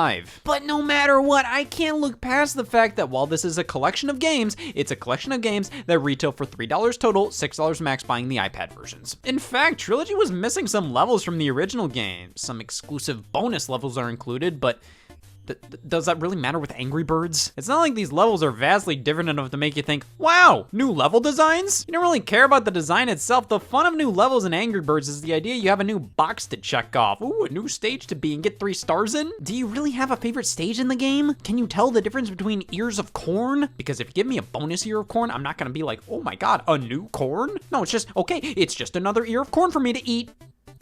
But 0.44 0.64
no 0.64 0.80
matter 0.82 1.20
what, 1.20 1.44
I 1.46 1.64
can't 1.64 1.98
look 1.98 2.20
past 2.20 2.56
the 2.56 2.64
fact 2.64 2.96
that 2.96 3.10
while 3.10 3.26
this 3.26 3.44
is 3.44 3.58
a 3.58 3.64
collection 3.64 4.08
of 4.08 4.18
games, 4.18 4.56
it's 4.74 4.90
a 4.90 4.96
collection 4.96 5.32
of 5.32 5.40
games 5.40 5.70
that 5.86 5.98
retail 5.98 6.32
for 6.32 6.46
$3 6.46 6.98
total, 6.98 7.28
$6 7.28 7.80
max 7.80 8.02
buying 8.02 8.28
the 8.28 8.38
iPad 8.38 8.72
versions. 8.72 9.16
In 9.24 9.38
fact, 9.38 9.78
Trilogy 9.78 10.14
was 10.14 10.32
missing 10.32 10.66
some 10.66 10.92
levels 10.92 11.22
from 11.22 11.38
the 11.38 11.50
original 11.50 11.88
game. 11.88 12.32
Some 12.36 12.60
exclusive 12.60 13.32
bonus 13.32 13.68
levels 13.68 13.98
are 13.98 14.08
included, 14.08 14.60
but 14.60 14.80
Th- 15.46 15.58
does 15.86 16.06
that 16.06 16.20
really 16.20 16.36
matter 16.36 16.58
with 16.58 16.72
Angry 16.76 17.02
Birds? 17.02 17.52
It's 17.56 17.68
not 17.68 17.80
like 17.80 17.94
these 17.94 18.12
levels 18.12 18.42
are 18.42 18.50
vastly 18.50 18.94
different 18.94 19.28
enough 19.28 19.50
to 19.50 19.56
make 19.56 19.76
you 19.76 19.82
think, 19.82 20.04
wow, 20.18 20.66
new 20.72 20.90
level 20.90 21.20
designs? 21.20 21.84
You 21.86 21.92
don't 21.92 22.02
really 22.02 22.20
care 22.20 22.44
about 22.44 22.64
the 22.64 22.70
design 22.70 23.08
itself. 23.08 23.48
The 23.48 23.58
fun 23.58 23.86
of 23.86 23.94
new 23.94 24.10
levels 24.10 24.44
in 24.44 24.54
Angry 24.54 24.80
Birds 24.80 25.08
is 25.08 25.20
the 25.20 25.34
idea 25.34 25.54
you 25.54 25.68
have 25.68 25.80
a 25.80 25.84
new 25.84 25.98
box 25.98 26.46
to 26.48 26.56
check 26.56 26.94
off. 26.94 27.20
Ooh, 27.20 27.44
a 27.44 27.48
new 27.48 27.66
stage 27.66 28.06
to 28.08 28.14
be 28.14 28.34
and 28.34 28.42
get 28.42 28.60
three 28.60 28.74
stars 28.74 29.14
in? 29.14 29.32
Do 29.42 29.54
you 29.54 29.66
really 29.66 29.90
have 29.92 30.10
a 30.10 30.16
favorite 30.16 30.46
stage 30.46 30.78
in 30.78 30.88
the 30.88 30.96
game? 30.96 31.34
Can 31.42 31.58
you 31.58 31.66
tell 31.66 31.90
the 31.90 32.00
difference 32.02 32.30
between 32.30 32.64
ears 32.70 32.98
of 32.98 33.12
corn? 33.12 33.68
Because 33.76 34.00
if 34.00 34.08
you 34.08 34.12
give 34.12 34.26
me 34.26 34.38
a 34.38 34.42
bonus 34.42 34.86
ear 34.86 35.00
of 35.00 35.08
corn, 35.08 35.30
I'm 35.30 35.42
not 35.42 35.58
gonna 35.58 35.70
be 35.70 35.82
like, 35.82 36.00
oh 36.08 36.22
my 36.22 36.36
god, 36.36 36.62
a 36.68 36.78
new 36.78 37.08
corn? 37.08 37.58
No, 37.70 37.82
it's 37.82 37.92
just, 37.92 38.08
okay, 38.16 38.38
it's 38.38 38.74
just 38.74 38.96
another 38.96 39.24
ear 39.24 39.42
of 39.42 39.50
corn 39.50 39.70
for 39.70 39.80
me 39.80 39.92
to 39.92 40.08
eat 40.08 40.30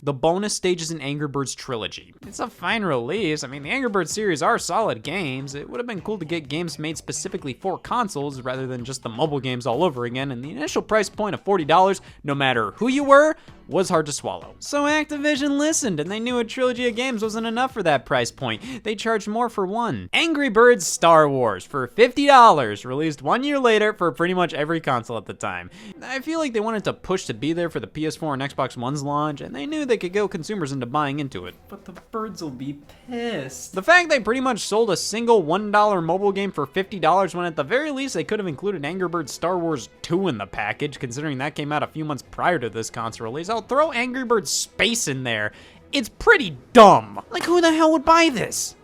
the 0.02 0.12
bonus 0.12 0.54
stages 0.54 0.90
in 0.90 1.00
Angry 1.00 1.28
Birds 1.28 1.54
Trilogy. 1.54 2.14
It's 2.26 2.40
a 2.40 2.48
fine 2.48 2.82
release. 2.82 3.44
I 3.44 3.48
mean, 3.48 3.62
the 3.62 3.70
Angry 3.70 3.90
Birds 3.90 4.12
series 4.12 4.42
are 4.42 4.58
solid 4.58 5.02
games. 5.02 5.54
It 5.54 5.68
would 5.68 5.78
have 5.78 5.86
been 5.86 6.00
cool 6.00 6.18
to 6.18 6.24
get 6.24 6.48
games 6.48 6.78
made 6.78 6.96
specifically 6.96 7.54
for 7.54 7.78
consoles 7.78 8.40
rather 8.40 8.66
than 8.66 8.84
just 8.84 9.02
the 9.02 9.08
mobile 9.08 9.40
games 9.40 9.66
all 9.66 9.84
over 9.84 10.04
again, 10.04 10.30
and 10.30 10.44
the 10.44 10.50
initial 10.50 10.82
price 10.82 11.08
point 11.08 11.34
of 11.34 11.44
$40, 11.44 12.00
no 12.24 12.34
matter 12.34 12.72
who 12.72 12.88
you 12.88 13.04
were, 13.04 13.36
was 13.68 13.88
hard 13.88 14.06
to 14.06 14.12
swallow. 14.12 14.56
So 14.58 14.82
Activision 14.84 15.56
listened, 15.56 16.00
and 16.00 16.10
they 16.10 16.18
knew 16.18 16.38
a 16.38 16.44
trilogy 16.44 16.88
of 16.88 16.96
games 16.96 17.22
wasn't 17.22 17.46
enough 17.46 17.72
for 17.72 17.84
that 17.84 18.04
price 18.04 18.32
point. 18.32 18.82
They 18.82 18.96
charged 18.96 19.28
more 19.28 19.48
for 19.48 19.64
one. 19.64 20.08
Angry 20.12 20.48
Birds 20.48 20.86
Star 20.86 21.28
Wars 21.28 21.64
for 21.64 21.86
$50, 21.86 22.84
released 22.84 23.22
one 23.22 23.44
year 23.44 23.60
later 23.60 23.92
for 23.92 24.10
pretty 24.10 24.34
much 24.34 24.52
every 24.52 24.80
console 24.80 25.16
at 25.18 25.26
the 25.26 25.34
time. 25.34 25.70
I 26.02 26.18
feel 26.18 26.40
like 26.40 26.52
they 26.52 26.58
wanted 26.60 26.82
to 26.84 26.92
push 26.92 27.26
to 27.26 27.34
be 27.34 27.52
there 27.52 27.70
for 27.70 27.78
the 27.78 27.86
PS4 27.86 28.34
and 28.34 28.42
Xbox 28.42 28.76
One's 28.76 29.04
launch, 29.04 29.40
and 29.40 29.54
they 29.54 29.66
knew 29.66 29.84
they 29.90 29.98
could 29.98 30.14
go 30.14 30.26
consumers 30.26 30.72
into 30.72 30.87
buying 30.87 31.20
into 31.20 31.44
it. 31.44 31.55
But 31.68 31.85
the 31.85 31.92
birds 31.92 32.40
will 32.40 32.48
be 32.48 32.79
pissed. 33.09 33.74
The 33.74 33.83
fact 33.83 34.09
they 34.09 34.20
pretty 34.20 34.40
much 34.40 34.61
sold 34.61 34.88
a 34.88 34.96
single 34.96 35.42
$1 35.42 36.05
mobile 36.05 36.33
game 36.33 36.50
for 36.50 36.66
$50 36.66 37.35
when 37.35 37.44
at 37.44 37.57
the 37.57 37.62
very 37.62 37.90
least 37.90 38.14
they 38.14 38.24
could 38.24 38.38
have 38.38 38.48
included 38.48 38.85
Angry 38.85 39.09
Birds 39.09 39.33
Star 39.33 39.59
Wars 39.59 39.90
2 40.00 40.29
in 40.29 40.38
the 40.38 40.46
package, 40.46 40.98
considering 40.98 41.37
that 41.38 41.55
came 41.55 41.72
out 41.72 41.83
a 41.83 41.88
few 41.88 42.07
months 42.07 42.24
prior 42.31 42.59
to 42.59 42.70
this 42.70 42.88
console 42.88 43.26
release. 43.26 43.50
I'll 43.50 43.61
throw 43.61 43.92
Angry 43.92 44.24
Birds 44.24 44.50
Space 44.50 45.09
in 45.09 45.24
there 45.24 45.53
It's 45.92 46.09
pretty 46.09 46.57
dumb. 46.72 47.20
Like, 47.31 47.44
who 47.44 47.61
the 47.61 47.72
hell 47.72 47.92
would 47.92 48.05
buy 48.05 48.31
this? 48.33 48.76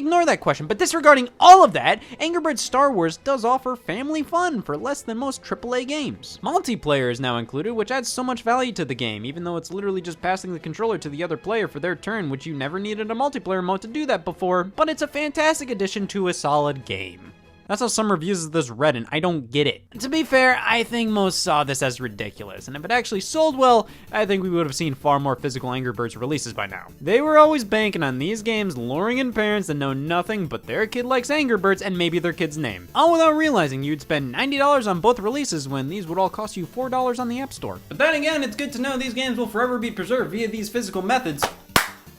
Ignore 0.00 0.24
that 0.24 0.40
question, 0.40 0.66
but 0.66 0.78
disregarding 0.78 1.28
all 1.38 1.62
of 1.62 1.74
that, 1.74 2.02
Angry 2.20 2.40
Birds 2.40 2.62
Star 2.62 2.90
Wars 2.90 3.18
does 3.18 3.44
offer 3.44 3.76
family 3.76 4.22
fun 4.22 4.62
for 4.62 4.74
less 4.74 5.02
than 5.02 5.18
most 5.18 5.42
AAA 5.42 5.86
games. 5.86 6.38
Multiplayer 6.42 7.12
is 7.12 7.20
now 7.20 7.36
included, 7.36 7.74
which 7.74 7.90
adds 7.90 8.08
so 8.08 8.24
much 8.24 8.40
value 8.42 8.72
to 8.72 8.86
the 8.86 8.94
game, 8.94 9.26
even 9.26 9.44
though 9.44 9.58
it's 9.58 9.70
literally 9.70 10.00
just 10.00 10.22
passing 10.22 10.54
the 10.54 10.58
controller 10.58 10.96
to 10.96 11.10
the 11.10 11.22
other 11.22 11.36
player 11.36 11.68
for 11.68 11.80
their 11.80 11.94
turn, 11.94 12.30
which 12.30 12.46
you 12.46 12.54
never 12.54 12.78
needed 12.78 13.10
a 13.10 13.14
multiplayer 13.14 13.62
mode 13.62 13.82
to 13.82 13.88
do 13.88 14.06
that 14.06 14.24
before, 14.24 14.64
but 14.64 14.88
it's 14.88 15.02
a 15.02 15.06
fantastic 15.06 15.68
addition 15.68 16.06
to 16.06 16.28
a 16.28 16.32
solid 16.32 16.86
game. 16.86 17.34
That's 17.70 17.82
how 17.82 17.86
some 17.86 18.10
reviews 18.10 18.44
of 18.44 18.50
this 18.50 18.68
read, 18.68 18.96
and 18.96 19.06
I 19.12 19.20
don't 19.20 19.48
get 19.48 19.68
it. 19.68 19.88
To 20.00 20.08
be 20.08 20.24
fair, 20.24 20.60
I 20.60 20.82
think 20.82 21.08
most 21.08 21.44
saw 21.44 21.62
this 21.62 21.84
as 21.84 22.00
ridiculous, 22.00 22.66
and 22.66 22.76
if 22.76 22.84
it 22.84 22.90
actually 22.90 23.20
sold 23.20 23.56
well, 23.56 23.86
I 24.10 24.26
think 24.26 24.42
we 24.42 24.50
would 24.50 24.66
have 24.66 24.74
seen 24.74 24.94
far 24.94 25.20
more 25.20 25.36
physical 25.36 25.72
Angry 25.72 25.92
Birds 25.92 26.16
releases 26.16 26.52
by 26.52 26.66
now. 26.66 26.88
They 27.00 27.20
were 27.20 27.38
always 27.38 27.62
banking 27.62 28.02
on 28.02 28.18
these 28.18 28.42
games 28.42 28.76
luring 28.76 29.18
in 29.18 29.32
parents 29.32 29.68
that 29.68 29.74
know 29.74 29.92
nothing 29.92 30.48
but 30.48 30.66
their 30.66 30.88
kid 30.88 31.04
likes 31.04 31.30
Angry 31.30 31.58
Birds 31.58 31.80
and 31.80 31.96
maybe 31.96 32.18
their 32.18 32.32
kid's 32.32 32.58
name. 32.58 32.88
All 32.92 33.12
without 33.12 33.36
realizing 33.36 33.84
you'd 33.84 34.00
spend 34.00 34.34
$90 34.34 34.90
on 34.90 34.98
both 35.00 35.20
releases 35.20 35.68
when 35.68 35.88
these 35.88 36.08
would 36.08 36.18
all 36.18 36.28
cost 36.28 36.56
you 36.56 36.66
$4 36.66 37.20
on 37.20 37.28
the 37.28 37.38
App 37.38 37.52
Store. 37.52 37.78
But 37.88 37.98
then 37.98 38.16
again, 38.16 38.42
it's 38.42 38.56
good 38.56 38.72
to 38.72 38.80
know 38.80 38.96
these 38.96 39.14
games 39.14 39.38
will 39.38 39.46
forever 39.46 39.78
be 39.78 39.92
preserved 39.92 40.32
via 40.32 40.48
these 40.48 40.68
physical 40.68 41.02
methods. 41.02 41.44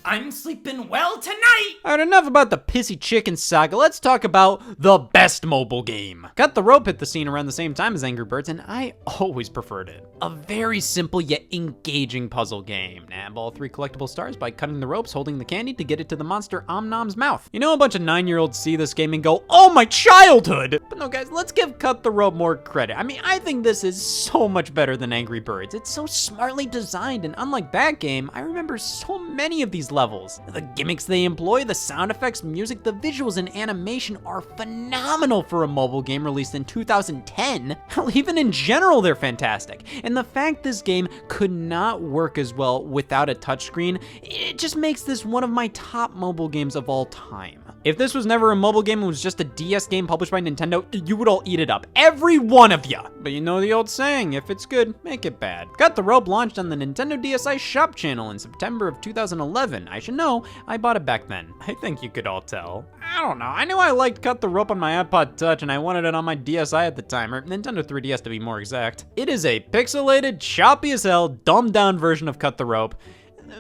I'm 0.04 0.32
sleeping 0.32 0.90
well 0.90 1.20
tonight! 1.20 1.76
Alright, 1.86 2.00
enough 2.00 2.26
about 2.26 2.50
the 2.50 2.58
pissy 2.58 3.00
chicken 3.00 3.38
saga. 3.38 3.78
Let's 3.78 4.00
talk 4.00 4.24
about 4.24 4.64
the 4.80 4.98
best 4.98 5.46
mobile 5.46 5.84
game. 5.84 6.28
Cut 6.36 6.56
the 6.56 6.64
Rope 6.64 6.88
hit 6.88 6.98
the 6.98 7.06
scene 7.06 7.28
around 7.28 7.46
the 7.46 7.52
same 7.52 7.76
time 7.76 7.94
as 7.94 8.04
Angry 8.04 8.26
Birds, 8.26 8.50
and 8.50 8.64
I 8.68 8.96
always 9.20 9.48
preferred 9.48 9.90
it. 9.90 10.08
A 10.24 10.30
very 10.30 10.80
simple 10.80 11.22
yet 11.22 11.44
engaging 11.52 12.30
puzzle 12.30 12.64
game. 12.64 13.06
Nab 13.10 13.38
all 13.38 13.52
three 13.52 13.70
collectible 13.70 14.10
stars 14.10 14.36
by 14.36 14.50
cutting 14.50 14.80
the 14.80 14.88
ropes, 14.88 15.14
holding 15.14 15.38
the 15.38 15.46
candy 15.46 15.74
to 15.76 15.84
get 15.84 16.00
it 16.00 16.10
to 16.10 16.16
the 16.16 16.24
monster 16.24 16.66
Omnom's 16.68 17.16
mouth. 17.16 17.48
You 17.54 17.60
know, 17.60 17.74
a 17.74 17.78
bunch 17.78 17.94
of 17.94 18.02
nine 18.02 18.28
year 18.28 18.40
olds 18.40 18.58
see 18.58 18.76
this 18.76 18.96
game 18.96 19.14
and 19.14 19.24
go, 19.24 19.44
Oh, 19.50 19.72
my 19.72 19.86
childhood! 19.86 20.82
But 20.90 20.98
no, 20.98 21.10
guys, 21.10 21.32
let's 21.32 21.52
give 21.52 21.78
Cut 21.78 22.02
the 22.02 22.12
Rope 22.12 22.34
more 22.34 22.56
credit. 22.56 22.98
I 22.98 23.04
mean, 23.04 23.22
I 23.24 23.38
think 23.38 23.64
this 23.64 23.84
is 23.84 24.02
so 24.02 24.48
much 24.48 24.74
better 24.74 24.98
than 24.98 25.14
Angry 25.14 25.40
Birds. 25.40 25.76
It's 25.76 25.92
so 25.92 26.08
smartly 26.08 26.66
designed, 26.66 27.24
and 27.24 27.36
unlike 27.38 27.72
that 27.72 28.00
game, 28.00 28.32
I 28.34 28.40
remember 28.42 28.80
so 28.80 29.20
many 29.20 29.62
of 29.62 29.70
these 29.72 29.91
levels. 29.92 30.40
The 30.48 30.62
gimmicks 30.62 31.06
they 31.06 31.26
employ, 31.26 31.64
the 31.64 31.76
sound 31.76 32.12
effects, 32.12 32.44
music, 32.44 32.84
the 32.84 32.94
visuals, 32.94 33.38
and 33.38 33.56
animation 33.56 34.18
are 34.26 34.42
phenomenal 34.42 35.44
for 35.44 35.64
a 35.64 35.68
mobile 35.68 36.02
game 36.02 36.24
released 36.24 36.56
in 36.56 36.66
2010. 36.66 37.78
Hell, 37.88 38.16
even 38.16 38.38
in 38.38 38.52
general, 38.52 39.02
they're 39.02 39.16
fantastic. 39.16 39.84
And 40.04 40.16
the 40.16 40.24
fact 40.24 40.64
this 40.64 40.82
game 40.82 41.08
could 41.28 41.52
not 41.52 42.02
work 42.02 42.38
as 42.38 42.54
well 42.54 42.84
without 42.84 43.30
a 43.30 43.36
touchscreen, 43.36 44.02
it 44.22 44.58
just 44.58 44.76
makes 44.76 45.04
this 45.04 45.26
one 45.26 45.44
of 45.44 45.50
my 45.50 45.68
top 45.70 46.14
mobile 46.14 46.50
games 46.50 46.76
of 46.76 46.90
all 46.90 47.06
time. 47.06 47.62
If 47.84 47.98
this 47.98 48.14
was 48.14 48.28
never 48.28 48.52
a 48.52 48.56
mobile 48.56 48.84
game, 48.84 49.02
it 49.02 49.08
was 49.08 49.24
just 49.24 49.42
a 49.42 49.44
DS 49.44 49.88
game 49.88 50.06
published 50.06 50.32
by 50.32 50.40
Nintendo, 50.40 50.86
you 51.08 51.16
would 51.16 51.28
all 51.28 51.42
eat 51.46 51.60
it 51.60 51.72
up. 51.72 51.88
Every 51.96 52.38
one 52.38 52.72
of 52.72 52.86
ya! 52.86 53.08
But 53.22 53.32
you 53.32 53.42
know 53.42 53.60
the 53.60 53.74
old 53.74 53.90
saying, 53.90 54.34
if 54.34 54.52
it's 54.52 54.68
good, 54.68 54.94
make 55.04 55.26
it 55.26 55.40
bad. 55.40 55.68
Cut 55.80 55.96
the 55.96 56.04
Rope 56.04 56.28
launched 56.28 56.60
on 56.60 56.70
the 56.70 56.76
Nintendo 56.76 57.20
DSi 57.20 57.58
shop 57.58 57.96
channel 57.96 58.30
in 58.30 58.38
September 58.38 58.88
of 58.88 59.02
2011. 59.02 59.88
I 59.88 59.98
should 59.98 60.14
know, 60.14 60.46
I 60.68 60.78
bought 60.78 60.96
it 60.96 61.08
back 61.08 61.28
then. 61.28 61.56
I 61.62 61.74
think 61.74 62.04
you 62.04 62.12
could 62.12 62.28
all 62.28 62.42
tell. 62.42 62.86
I 63.04 63.20
don't 63.20 63.40
know, 63.40 63.46
I 63.46 63.66
knew 63.66 63.80
I 63.80 63.90
liked 63.90 64.22
Cut 64.22 64.42
the 64.42 64.50
Rope 64.50 64.70
on 64.70 64.78
my 64.78 65.04
iPod 65.04 65.36
Touch 65.36 65.64
and 65.64 65.72
I 65.72 65.80
wanted 65.80 66.06
it 66.06 66.14
on 66.14 66.24
my 66.24 66.36
DSi 66.36 66.86
at 66.86 66.96
the 66.96 67.02
time, 67.02 67.34
or 67.34 67.42
Nintendo 67.42 67.84
3DS 67.84 68.22
to 68.22 68.30
be 68.30 68.40
more 68.40 68.60
exact. 68.60 69.06
It 69.16 69.28
is 69.28 69.44
a 69.44 69.60
pixelated, 69.60 70.40
choppy 70.40 70.92
as 70.92 71.02
hell, 71.02 71.30
dumbed 71.30 71.74
down 71.74 71.98
version 71.98 72.28
of 72.28 72.38
Cut 72.38 72.60
the 72.60 72.66
Rope 72.66 72.94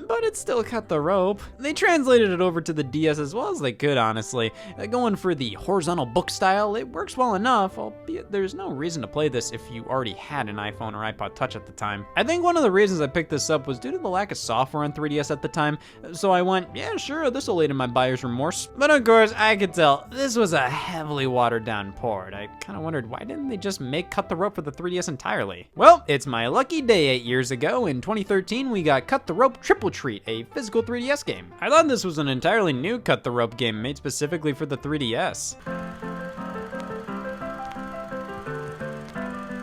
but 0.07 0.23
it 0.23 0.37
still 0.37 0.63
cut 0.63 0.87
the 0.87 0.99
rope. 0.99 1.41
They 1.57 1.73
translated 1.73 2.31
it 2.31 2.41
over 2.41 2.61
to 2.61 2.73
the 2.73 2.83
DS 2.83 3.19
as 3.19 3.33
well 3.33 3.49
as 3.49 3.59
they 3.59 3.73
could, 3.73 3.97
honestly. 3.97 4.51
Uh, 4.77 4.85
going 4.85 5.15
for 5.15 5.35
the 5.35 5.53
horizontal 5.53 6.05
book 6.05 6.29
style, 6.29 6.75
it 6.75 6.87
works 6.87 7.17
well 7.17 7.35
enough, 7.35 7.77
albeit 7.77 8.31
there's 8.31 8.53
no 8.53 8.69
reason 8.69 9.01
to 9.01 9.07
play 9.07 9.29
this 9.29 9.51
if 9.51 9.61
you 9.71 9.83
already 9.85 10.13
had 10.13 10.49
an 10.49 10.55
iPhone 10.55 10.93
or 10.93 11.11
iPod 11.11 11.35
Touch 11.35 11.55
at 11.55 11.65
the 11.65 11.71
time. 11.71 12.05
I 12.15 12.23
think 12.23 12.43
one 12.43 12.57
of 12.57 12.63
the 12.63 12.71
reasons 12.71 13.01
I 13.01 13.07
picked 13.07 13.29
this 13.29 13.49
up 13.49 13.67
was 13.67 13.79
due 13.79 13.91
to 13.91 13.97
the 13.97 14.07
lack 14.07 14.31
of 14.31 14.37
software 14.37 14.83
on 14.83 14.93
3DS 14.93 15.31
at 15.31 15.41
the 15.41 15.47
time, 15.47 15.77
so 16.11 16.31
I 16.31 16.41
went, 16.41 16.67
yeah, 16.75 16.95
sure, 16.97 17.29
this'll 17.29 17.61
aid 17.61 17.71
in 17.71 17.77
my 17.77 17.87
buyer's 17.87 18.23
remorse. 18.23 18.69
But 18.77 18.91
of 18.91 19.03
course, 19.03 19.33
I 19.35 19.55
could 19.55 19.73
tell 19.73 20.07
this 20.11 20.35
was 20.35 20.53
a 20.53 20.69
heavily 20.69 21.27
watered 21.27 21.65
down 21.65 21.93
port. 21.93 22.33
I 22.33 22.47
kind 22.59 22.77
of 22.77 22.83
wondered 22.83 23.09
why 23.09 23.19
didn't 23.19 23.49
they 23.49 23.57
just 23.57 23.81
make 23.81 24.11
Cut 24.11 24.29
the 24.29 24.35
Rope 24.35 24.55
for 24.55 24.61
the 24.61 24.71
3DS 24.71 25.07
entirely? 25.07 25.69
Well, 25.75 26.03
it's 26.07 26.27
my 26.27 26.47
lucky 26.47 26.81
day 26.81 27.07
eight 27.07 27.23
years 27.23 27.51
ago. 27.51 27.85
In 27.85 28.01
2013, 28.01 28.69
we 28.69 28.83
got 28.83 29.07
Cut 29.07 29.27
the 29.27 29.33
Rope 29.33 29.61
Triple 29.61 29.80
Treat, 29.89 30.23
a 30.27 30.43
physical 30.43 30.83
3DS 30.83 31.25
game. 31.25 31.51
I 31.59 31.69
thought 31.69 31.87
this 31.87 32.03
was 32.03 32.17
an 32.17 32.27
entirely 32.27 32.73
new 32.73 32.99
Cut 32.99 33.23
the 33.23 33.31
Rope 33.31 33.57
game 33.57 33.81
made 33.81 33.97
specifically 33.97 34.53
for 34.53 34.65
the 34.65 34.77
3DS. 34.77 35.55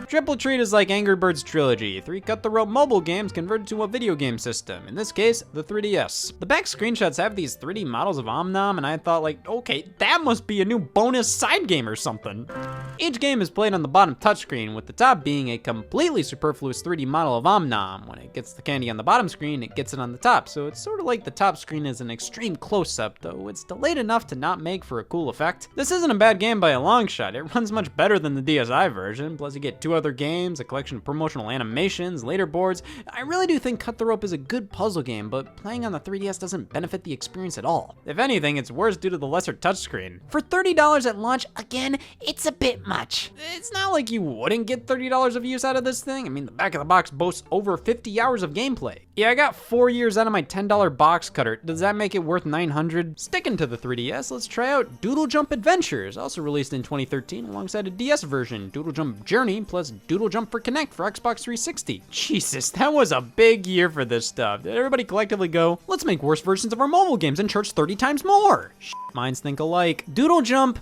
Triple 0.09 0.35
Treat 0.35 0.59
is 0.59 0.73
like 0.73 0.89
Angry 0.89 1.15
Birds 1.15 1.43
Trilogy, 1.43 2.01
three 2.01 2.19
cut 2.19 2.41
the 2.41 2.49
rope 2.49 2.67
mobile 2.67 2.99
games 2.99 3.31
converted 3.31 3.67
to 3.67 3.83
a 3.83 3.87
video 3.87 4.15
game 4.15 4.39
system, 4.39 4.87
in 4.87 4.95
this 4.95 5.11
case, 5.11 5.43
the 5.53 5.63
3DS. 5.63 6.39
The 6.39 6.47
back 6.47 6.65
screenshots 6.65 7.17
have 7.17 7.35
these 7.35 7.55
3D 7.55 7.85
models 7.85 8.17
of 8.17 8.25
Omnom, 8.25 8.77
and 8.77 8.87
I 8.87 8.97
thought 8.97 9.21
like, 9.21 9.47
okay, 9.47 9.85
that 9.99 10.23
must 10.23 10.47
be 10.47 10.61
a 10.61 10.65
new 10.65 10.79
bonus 10.79 11.31
side 11.31 11.67
game 11.67 11.87
or 11.87 11.95
something. 11.95 12.49
Each 12.97 13.19
game 13.19 13.39
is 13.39 13.51
played 13.51 13.75
on 13.75 13.83
the 13.83 13.87
bottom 13.87 14.15
touchscreen, 14.15 14.73
with 14.73 14.87
the 14.87 14.93
top 14.93 15.23
being 15.23 15.49
a 15.49 15.59
completely 15.59 16.23
superfluous 16.23 16.81
3D 16.81 17.05
model 17.05 17.37
of 17.37 17.43
Omnom. 17.43 18.07
When 18.07 18.17
it 18.17 18.33
gets 18.33 18.53
the 18.53 18.63
candy 18.63 18.89
on 18.89 18.97
the 18.97 19.03
bottom 19.03 19.29
screen, 19.29 19.61
it 19.61 19.75
gets 19.75 19.93
it 19.93 19.99
on 19.99 20.11
the 20.11 20.17
top, 20.17 20.49
so 20.49 20.65
it's 20.65 20.81
sort 20.81 20.99
of 20.99 21.05
like 21.05 21.23
the 21.23 21.29
top 21.29 21.55
screen 21.55 21.85
is 21.85 22.01
an 22.01 22.09
extreme 22.09 22.55
close-up, 22.55 23.19
though 23.19 23.47
it's 23.47 23.63
delayed 23.63 23.99
enough 23.99 24.25
to 24.25 24.35
not 24.35 24.59
make 24.59 24.83
for 24.83 24.97
a 24.97 25.03
cool 25.03 25.29
effect. 25.29 25.67
This 25.75 25.91
isn't 25.91 26.09
a 26.09 26.15
bad 26.15 26.39
game 26.39 26.59
by 26.59 26.71
a 26.71 26.81
long 26.81 27.05
shot, 27.05 27.35
it 27.35 27.43
runs 27.53 27.71
much 27.71 27.95
better 27.95 28.17
than 28.17 28.33
the 28.33 28.41
DSi 28.41 28.91
version, 28.91 29.37
plus 29.37 29.53
you 29.53 29.59
get 29.59 29.79
two 29.79 29.98
other 29.99 30.11
games, 30.11 30.59
a 30.59 30.63
collection 30.63 30.97
of 30.97 31.03
promotional 31.03 31.51
animations, 31.51 32.23
leaderboards. 32.23 32.81
I 33.11 33.21
really 33.21 33.45
do 33.45 33.59
think 33.59 33.79
Cut 33.79 33.97
the 33.97 34.05
Rope 34.05 34.23
is 34.23 34.31
a 34.31 34.37
good 34.37 34.71
puzzle 34.71 35.03
game, 35.03 35.29
but 35.29 35.55
playing 35.57 35.85
on 35.85 35.91
the 35.91 35.99
3DS 35.99 36.39
doesn't 36.39 36.73
benefit 36.73 37.03
the 37.03 37.13
experience 37.13 37.57
at 37.57 37.65
all. 37.65 37.97
If 38.05 38.17
anything, 38.17 38.57
it's 38.57 38.71
worse 38.71 38.97
due 38.97 39.09
to 39.09 39.17
the 39.17 39.27
lesser 39.27 39.53
touchscreen. 39.53 40.21
For 40.29 40.41
$30 40.41 41.05
at 41.05 41.19
launch, 41.19 41.45
again, 41.57 41.99
it's 42.21 42.45
a 42.45 42.51
bit 42.51 42.87
much. 42.87 43.31
It's 43.55 43.71
not 43.73 43.91
like 43.91 44.09
you 44.09 44.21
wouldn't 44.21 44.65
get 44.65 44.87
$30 44.87 45.35
of 45.35 45.43
use 45.43 45.65
out 45.65 45.75
of 45.75 45.83
this 45.83 46.01
thing. 46.01 46.25
I 46.25 46.29
mean, 46.29 46.45
the 46.45 46.51
back 46.51 46.73
of 46.73 46.79
the 46.79 46.85
box 46.85 47.11
boasts 47.11 47.43
over 47.51 47.77
50 47.77 48.19
hours 48.21 48.41
of 48.41 48.53
gameplay. 48.53 48.99
Yeah, 49.19 49.31
I 49.31 49.35
got 49.35 49.53
four 49.53 49.89
years 49.89 50.17
out 50.17 50.27
of 50.27 50.31
my 50.31 50.41
$10 50.41 50.95
box 50.95 51.29
cutter. 51.29 51.57
Does 51.57 51.81
that 51.81 51.97
make 51.97 52.15
it 52.15 52.23
worth 52.23 52.45
900? 52.45 53.19
Sticking 53.19 53.57
to 53.57 53.67
the 53.67 53.77
3DS, 53.77 54.31
let's 54.31 54.47
try 54.47 54.71
out 54.71 55.01
Doodle 55.01 55.27
Jump 55.27 55.51
Adventures, 55.51 56.15
also 56.15 56.41
released 56.41 56.71
in 56.71 56.83
2013 56.83 57.43
alongside 57.43 57.85
a 57.85 57.89
DS 57.89 58.23
version, 58.23 58.69
Doodle 58.69 58.93
Jump 58.93 59.25
Journey 59.25 59.59
plus 59.59 59.89
Doodle 59.89 60.29
Jump 60.29 60.49
for 60.49 60.61
Kinect 60.61 60.93
for 60.93 61.03
Xbox 61.03 61.41
360. 61.41 62.01
Jesus, 62.09 62.69
that 62.69 62.93
was 62.93 63.11
a 63.11 63.19
big 63.19 63.67
year 63.67 63.89
for 63.89 64.05
this 64.05 64.25
stuff. 64.25 64.63
Did 64.63 64.77
everybody 64.77 65.03
collectively 65.03 65.49
go, 65.49 65.79
let's 65.87 66.05
make 66.05 66.23
worse 66.23 66.39
versions 66.39 66.71
of 66.71 66.79
our 66.79 66.87
mobile 66.87 67.17
games 67.17 67.41
and 67.41 67.49
charge 67.49 67.73
30 67.73 67.97
times 67.97 68.23
more? 68.23 68.71
Shh, 68.79 68.93
minds 69.13 69.41
think 69.41 69.59
alike. 69.59 70.05
Doodle 70.13 70.43
Jump 70.43 70.79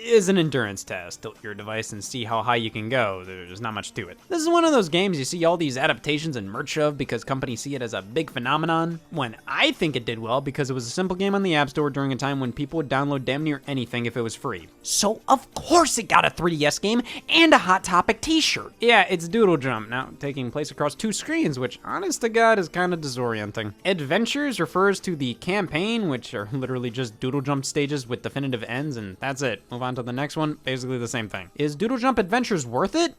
is 0.00 0.28
an 0.28 0.38
endurance 0.38 0.84
test. 0.84 1.22
Tilt 1.22 1.36
your 1.42 1.54
device 1.54 1.92
and 1.92 2.02
see 2.02 2.24
how 2.24 2.42
high 2.42 2.56
you 2.56 2.70
can 2.70 2.88
go. 2.88 3.22
There's 3.24 3.60
not 3.60 3.74
much 3.74 3.92
to 3.94 4.08
it. 4.08 4.18
This 4.28 4.42
is 4.42 4.48
one 4.48 4.64
of 4.64 4.72
those 4.72 4.88
games 4.88 5.18
you 5.18 5.24
see 5.24 5.44
all 5.44 5.56
these 5.56 5.76
adaptations 5.76 6.36
and 6.36 6.50
merch 6.50 6.76
of 6.76 6.96
because 6.96 7.24
companies 7.24 7.60
see 7.60 7.74
it 7.74 7.82
as 7.82 7.94
a 7.94 8.02
big 8.02 8.30
phenomenon. 8.30 9.00
When 9.10 9.36
I 9.46 9.72
think 9.72 9.96
it 9.96 10.04
did 10.04 10.18
well 10.18 10.40
because 10.40 10.70
it 10.70 10.74
was 10.74 10.86
a 10.86 10.90
simple 10.90 11.16
game 11.16 11.34
on 11.34 11.42
the 11.42 11.54
App 11.54 11.70
Store 11.70 11.90
during 11.90 12.12
a 12.12 12.16
time 12.16 12.40
when 12.40 12.52
people 12.52 12.78
would 12.78 12.88
download 12.88 13.24
damn 13.24 13.44
near 13.44 13.62
anything 13.66 14.06
if 14.06 14.16
it 14.16 14.22
was 14.22 14.34
free. 14.34 14.68
So 14.82 15.20
of 15.28 15.52
course 15.54 15.98
it 15.98 16.08
got 16.08 16.24
a 16.24 16.30
3DS 16.30 16.80
game 16.80 17.02
and 17.28 17.52
a 17.52 17.58
Hot 17.58 17.84
Topic 17.84 18.20
t-shirt. 18.20 18.72
Yeah, 18.80 19.06
it's 19.08 19.28
Doodle 19.28 19.58
Jump, 19.58 19.88
now 19.88 20.10
taking 20.18 20.50
place 20.50 20.70
across 20.70 20.94
two 20.94 21.12
screens, 21.12 21.58
which 21.58 21.78
honest 21.84 22.22
to 22.22 22.28
god 22.28 22.58
is 22.58 22.68
kind 22.68 22.94
of 22.94 23.00
disorienting. 23.00 23.74
Adventures 23.84 24.58
refers 24.60 25.00
to 25.00 25.14
the 25.14 25.34
campaign, 25.34 26.08
which 26.08 26.34
are 26.34 26.48
literally 26.52 26.90
just 26.90 27.18
Doodle 27.20 27.40
Jump 27.42 27.64
stages 27.64 28.08
with 28.08 28.22
definitive 28.22 28.64
ends, 28.64 28.96
and 28.96 29.16
that's 29.20 29.42
it. 29.42 29.62
Move 29.70 29.82
on 29.82 29.89
to 29.96 30.02
the 30.02 30.12
next 30.12 30.36
one, 30.36 30.58
basically 30.64 30.98
the 30.98 31.08
same 31.08 31.28
thing. 31.28 31.50
Is 31.54 31.76
Doodle 31.76 31.98
Jump 31.98 32.18
Adventures 32.18 32.66
worth 32.66 32.94
it? 32.94 33.14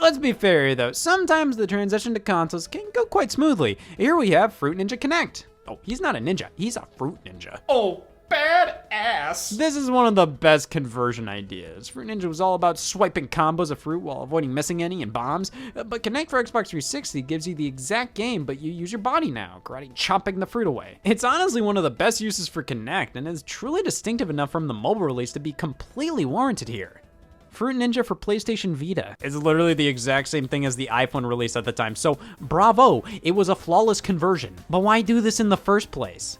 Let's 0.00 0.18
be 0.18 0.32
fair 0.32 0.74
though, 0.74 0.92
sometimes 0.92 1.56
the 1.56 1.66
transition 1.66 2.14
to 2.14 2.20
consoles 2.20 2.66
can 2.66 2.84
go 2.94 3.04
quite 3.04 3.30
smoothly. 3.30 3.78
Here 3.98 4.16
we 4.16 4.30
have 4.30 4.54
Fruit 4.54 4.78
Ninja 4.78 4.98
Kinect. 4.98 5.44
Oh, 5.68 5.78
he's 5.82 6.00
not 6.00 6.16
a 6.16 6.18
ninja, 6.18 6.48
he's 6.56 6.76
a 6.76 6.86
fruit 6.96 7.18
ninja. 7.24 7.60
Oh, 7.68 8.02
badass! 8.30 9.56
This 9.56 9.76
is 9.76 9.90
one 9.90 10.06
of 10.06 10.14
the 10.14 10.26
best 10.26 10.70
conversion 10.70 11.28
ideas. 11.28 11.88
Fruit 11.88 12.06
Ninja 12.06 12.24
was 12.24 12.40
all 12.40 12.54
about 12.54 12.78
swiping 12.78 13.28
combos 13.28 13.70
of 13.70 13.78
fruit 13.78 14.00
while 14.00 14.22
avoiding 14.22 14.54
missing 14.54 14.82
any 14.82 15.02
and 15.02 15.12
bombs, 15.12 15.50
uh, 15.76 15.84
but 15.84 16.02
Kinect 16.02 16.30
for 16.30 16.42
Xbox 16.42 16.68
360 16.68 17.22
gives 17.22 17.46
you 17.46 17.54
the 17.54 17.66
exact 17.66 18.14
game, 18.14 18.44
but 18.44 18.60
you 18.60 18.72
use 18.72 18.92
your 18.92 19.00
body 19.00 19.30
now, 19.30 19.60
karate 19.64 19.94
chopping 19.94 20.38
the 20.38 20.46
fruit 20.46 20.66
away. 20.66 20.98
It's 21.04 21.24
honestly 21.24 21.60
one 21.60 21.76
of 21.76 21.82
the 21.82 21.90
best 21.90 22.20
uses 22.20 22.48
for 22.48 22.62
Kinect, 22.62 23.16
and 23.16 23.26
is 23.26 23.42
truly 23.42 23.82
distinctive 23.82 24.30
enough 24.30 24.50
from 24.50 24.68
the 24.68 24.74
mobile 24.74 25.02
release 25.02 25.32
to 25.32 25.40
be 25.40 25.52
completely 25.52 26.24
warranted 26.24 26.68
here. 26.68 27.02
Fruit 27.50 27.76
Ninja 27.76 28.04
for 28.04 28.14
PlayStation 28.14 28.74
Vita. 28.74 29.16
It's 29.20 29.34
literally 29.34 29.74
the 29.74 29.88
exact 29.88 30.28
same 30.28 30.46
thing 30.46 30.64
as 30.64 30.76
the 30.76 30.88
iPhone 30.90 31.26
release 31.28 31.56
at 31.56 31.64
the 31.64 31.72
time, 31.72 31.96
so 31.96 32.18
bravo, 32.40 33.02
it 33.22 33.32
was 33.32 33.48
a 33.48 33.56
flawless 33.56 34.00
conversion. 34.00 34.54
But 34.70 34.80
why 34.80 35.02
do 35.02 35.20
this 35.20 35.40
in 35.40 35.48
the 35.48 35.56
first 35.56 35.90
place? 35.90 36.38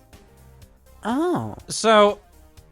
Oh. 1.05 1.57
So, 1.69 2.21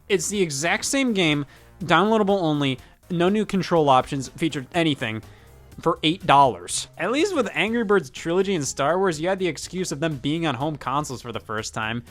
it's 0.08 0.28
the 0.28 0.42
exact 0.42 0.84
same 0.84 1.12
game, 1.12 1.46
downloadable 1.82 2.40
only, 2.40 2.78
no 3.10 3.28
new 3.28 3.44
control 3.44 3.88
options, 3.88 4.28
featured 4.28 4.66
anything, 4.74 5.22
for 5.80 5.98
$8. 6.02 6.86
At 6.98 7.12
least 7.12 7.34
with 7.34 7.48
Angry 7.54 7.84
Birds 7.84 8.10
Trilogy 8.10 8.54
and 8.54 8.66
Star 8.66 8.98
Wars, 8.98 9.20
you 9.20 9.28
had 9.28 9.38
the 9.38 9.48
excuse 9.48 9.92
of 9.92 10.00
them 10.00 10.16
being 10.16 10.46
on 10.46 10.54
home 10.54 10.76
consoles 10.76 11.22
for 11.22 11.32
the 11.32 11.40
first 11.40 11.74
time. 11.74 12.02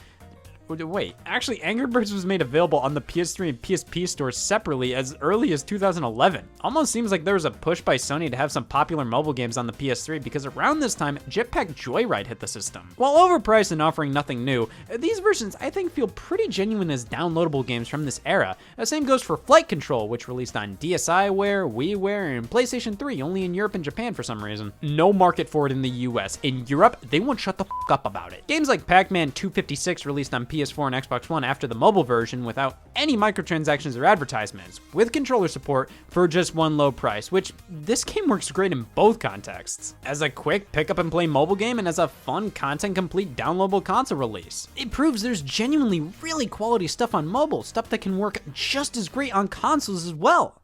Wait, 0.69 1.15
actually, 1.25 1.61
Angry 1.61 1.87
Birds 1.87 2.13
was 2.13 2.25
made 2.25 2.41
available 2.41 2.79
on 2.79 2.93
the 2.93 3.01
PS3 3.01 3.49
and 3.49 3.61
PSP 3.61 4.07
stores 4.07 4.37
separately 4.37 4.95
as 4.95 5.15
early 5.21 5.53
as 5.53 5.63
2011. 5.63 6.45
Almost 6.61 6.91
seems 6.91 7.09
like 7.09 7.23
there 7.23 7.35
was 7.35 7.45
a 7.45 7.51
push 7.51 7.79
by 7.79 7.95
Sony 7.95 8.29
to 8.29 8.35
have 8.35 8.51
some 8.51 8.65
popular 8.65 9.05
mobile 9.05 9.31
games 9.31 9.57
on 9.57 9.65
the 9.65 9.73
PS3 9.73 10.21
because 10.21 10.45
around 10.45 10.79
this 10.79 10.93
time, 10.93 11.17
Jetpack 11.29 11.73
Joyride 11.73 12.27
hit 12.27 12.39
the 12.39 12.47
system. 12.47 12.89
While 12.97 13.15
overpriced 13.15 13.71
and 13.71 13.81
offering 13.81 14.11
nothing 14.11 14.43
new, 14.43 14.67
these 14.97 15.19
versions 15.19 15.55
I 15.61 15.69
think 15.69 15.93
feel 15.93 16.09
pretty 16.09 16.49
genuine 16.49 16.91
as 16.91 17.05
downloadable 17.05 17.65
games 17.65 17.87
from 17.87 18.03
this 18.03 18.19
era. 18.25 18.57
The 18.75 18.85
same 18.85 19.05
goes 19.05 19.23
for 19.23 19.37
Flight 19.37 19.69
Control, 19.69 20.09
which 20.09 20.27
released 20.27 20.57
on 20.57 20.75
DSiWare, 20.77 21.71
WiiWare, 21.71 22.37
and 22.37 22.49
PlayStation 22.49 22.99
3 22.99 23.21
only 23.21 23.45
in 23.45 23.53
Europe 23.53 23.75
and 23.75 23.83
Japan 23.85 24.13
for 24.13 24.23
some 24.23 24.43
reason. 24.43 24.73
No 24.81 25.13
market 25.13 25.47
for 25.47 25.65
it 25.65 25.71
in 25.71 25.81
the 25.81 25.89
US. 25.89 26.39
In 26.43 26.67
Europe, 26.67 26.97
they 27.09 27.21
won't 27.21 27.39
shut 27.39 27.57
the 27.57 27.63
f 27.65 27.91
up 27.91 28.05
about 28.05 28.33
it. 28.33 28.45
Games 28.47 28.67
like 28.67 28.85
Pac-Man 28.85 29.31
256 29.31 30.05
released 30.05 30.33
on 30.33 30.45
PS 30.45 30.56
PS4 30.57 30.87
and 30.87 30.95
Xbox 30.95 31.29
One 31.29 31.43
after 31.43 31.67
the 31.67 31.75
mobile 31.75 32.03
version 32.03 32.43
without 32.43 32.79
any 32.95 33.15
microtransactions 33.15 33.97
or 33.97 34.05
advertisements, 34.05 34.79
with 34.93 35.11
controller 35.11 35.47
support 35.47 35.89
for 36.09 36.27
just 36.27 36.55
one 36.55 36.77
low 36.77 36.91
price, 36.91 37.31
which 37.31 37.53
this 37.69 38.03
game 38.03 38.27
works 38.27 38.51
great 38.51 38.71
in 38.71 38.83
both 38.95 39.19
contexts. 39.19 39.93
As 40.05 40.21
a 40.21 40.29
quick 40.29 40.71
pick 40.71 40.89
up 40.89 40.97
and 40.97 41.11
play 41.11 41.27
mobile 41.27 41.55
game 41.55 41.79
and 41.79 41.87
as 41.87 41.99
a 41.99 42.07
fun 42.07 42.49
content 42.51 42.95
complete 42.95 43.35
downloadable 43.35 43.83
console 43.83 44.17
release. 44.17 44.67
It 44.75 44.91
proves 44.91 45.21
there's 45.21 45.41
genuinely 45.41 46.01
really 46.21 46.47
quality 46.47 46.87
stuff 46.87 47.13
on 47.13 47.27
mobile, 47.27 47.63
stuff 47.63 47.89
that 47.89 48.01
can 48.01 48.17
work 48.17 48.41
just 48.53 48.97
as 48.97 49.09
great 49.09 49.33
on 49.33 49.47
consoles 49.47 50.05
as 50.05 50.13
well. 50.13 50.61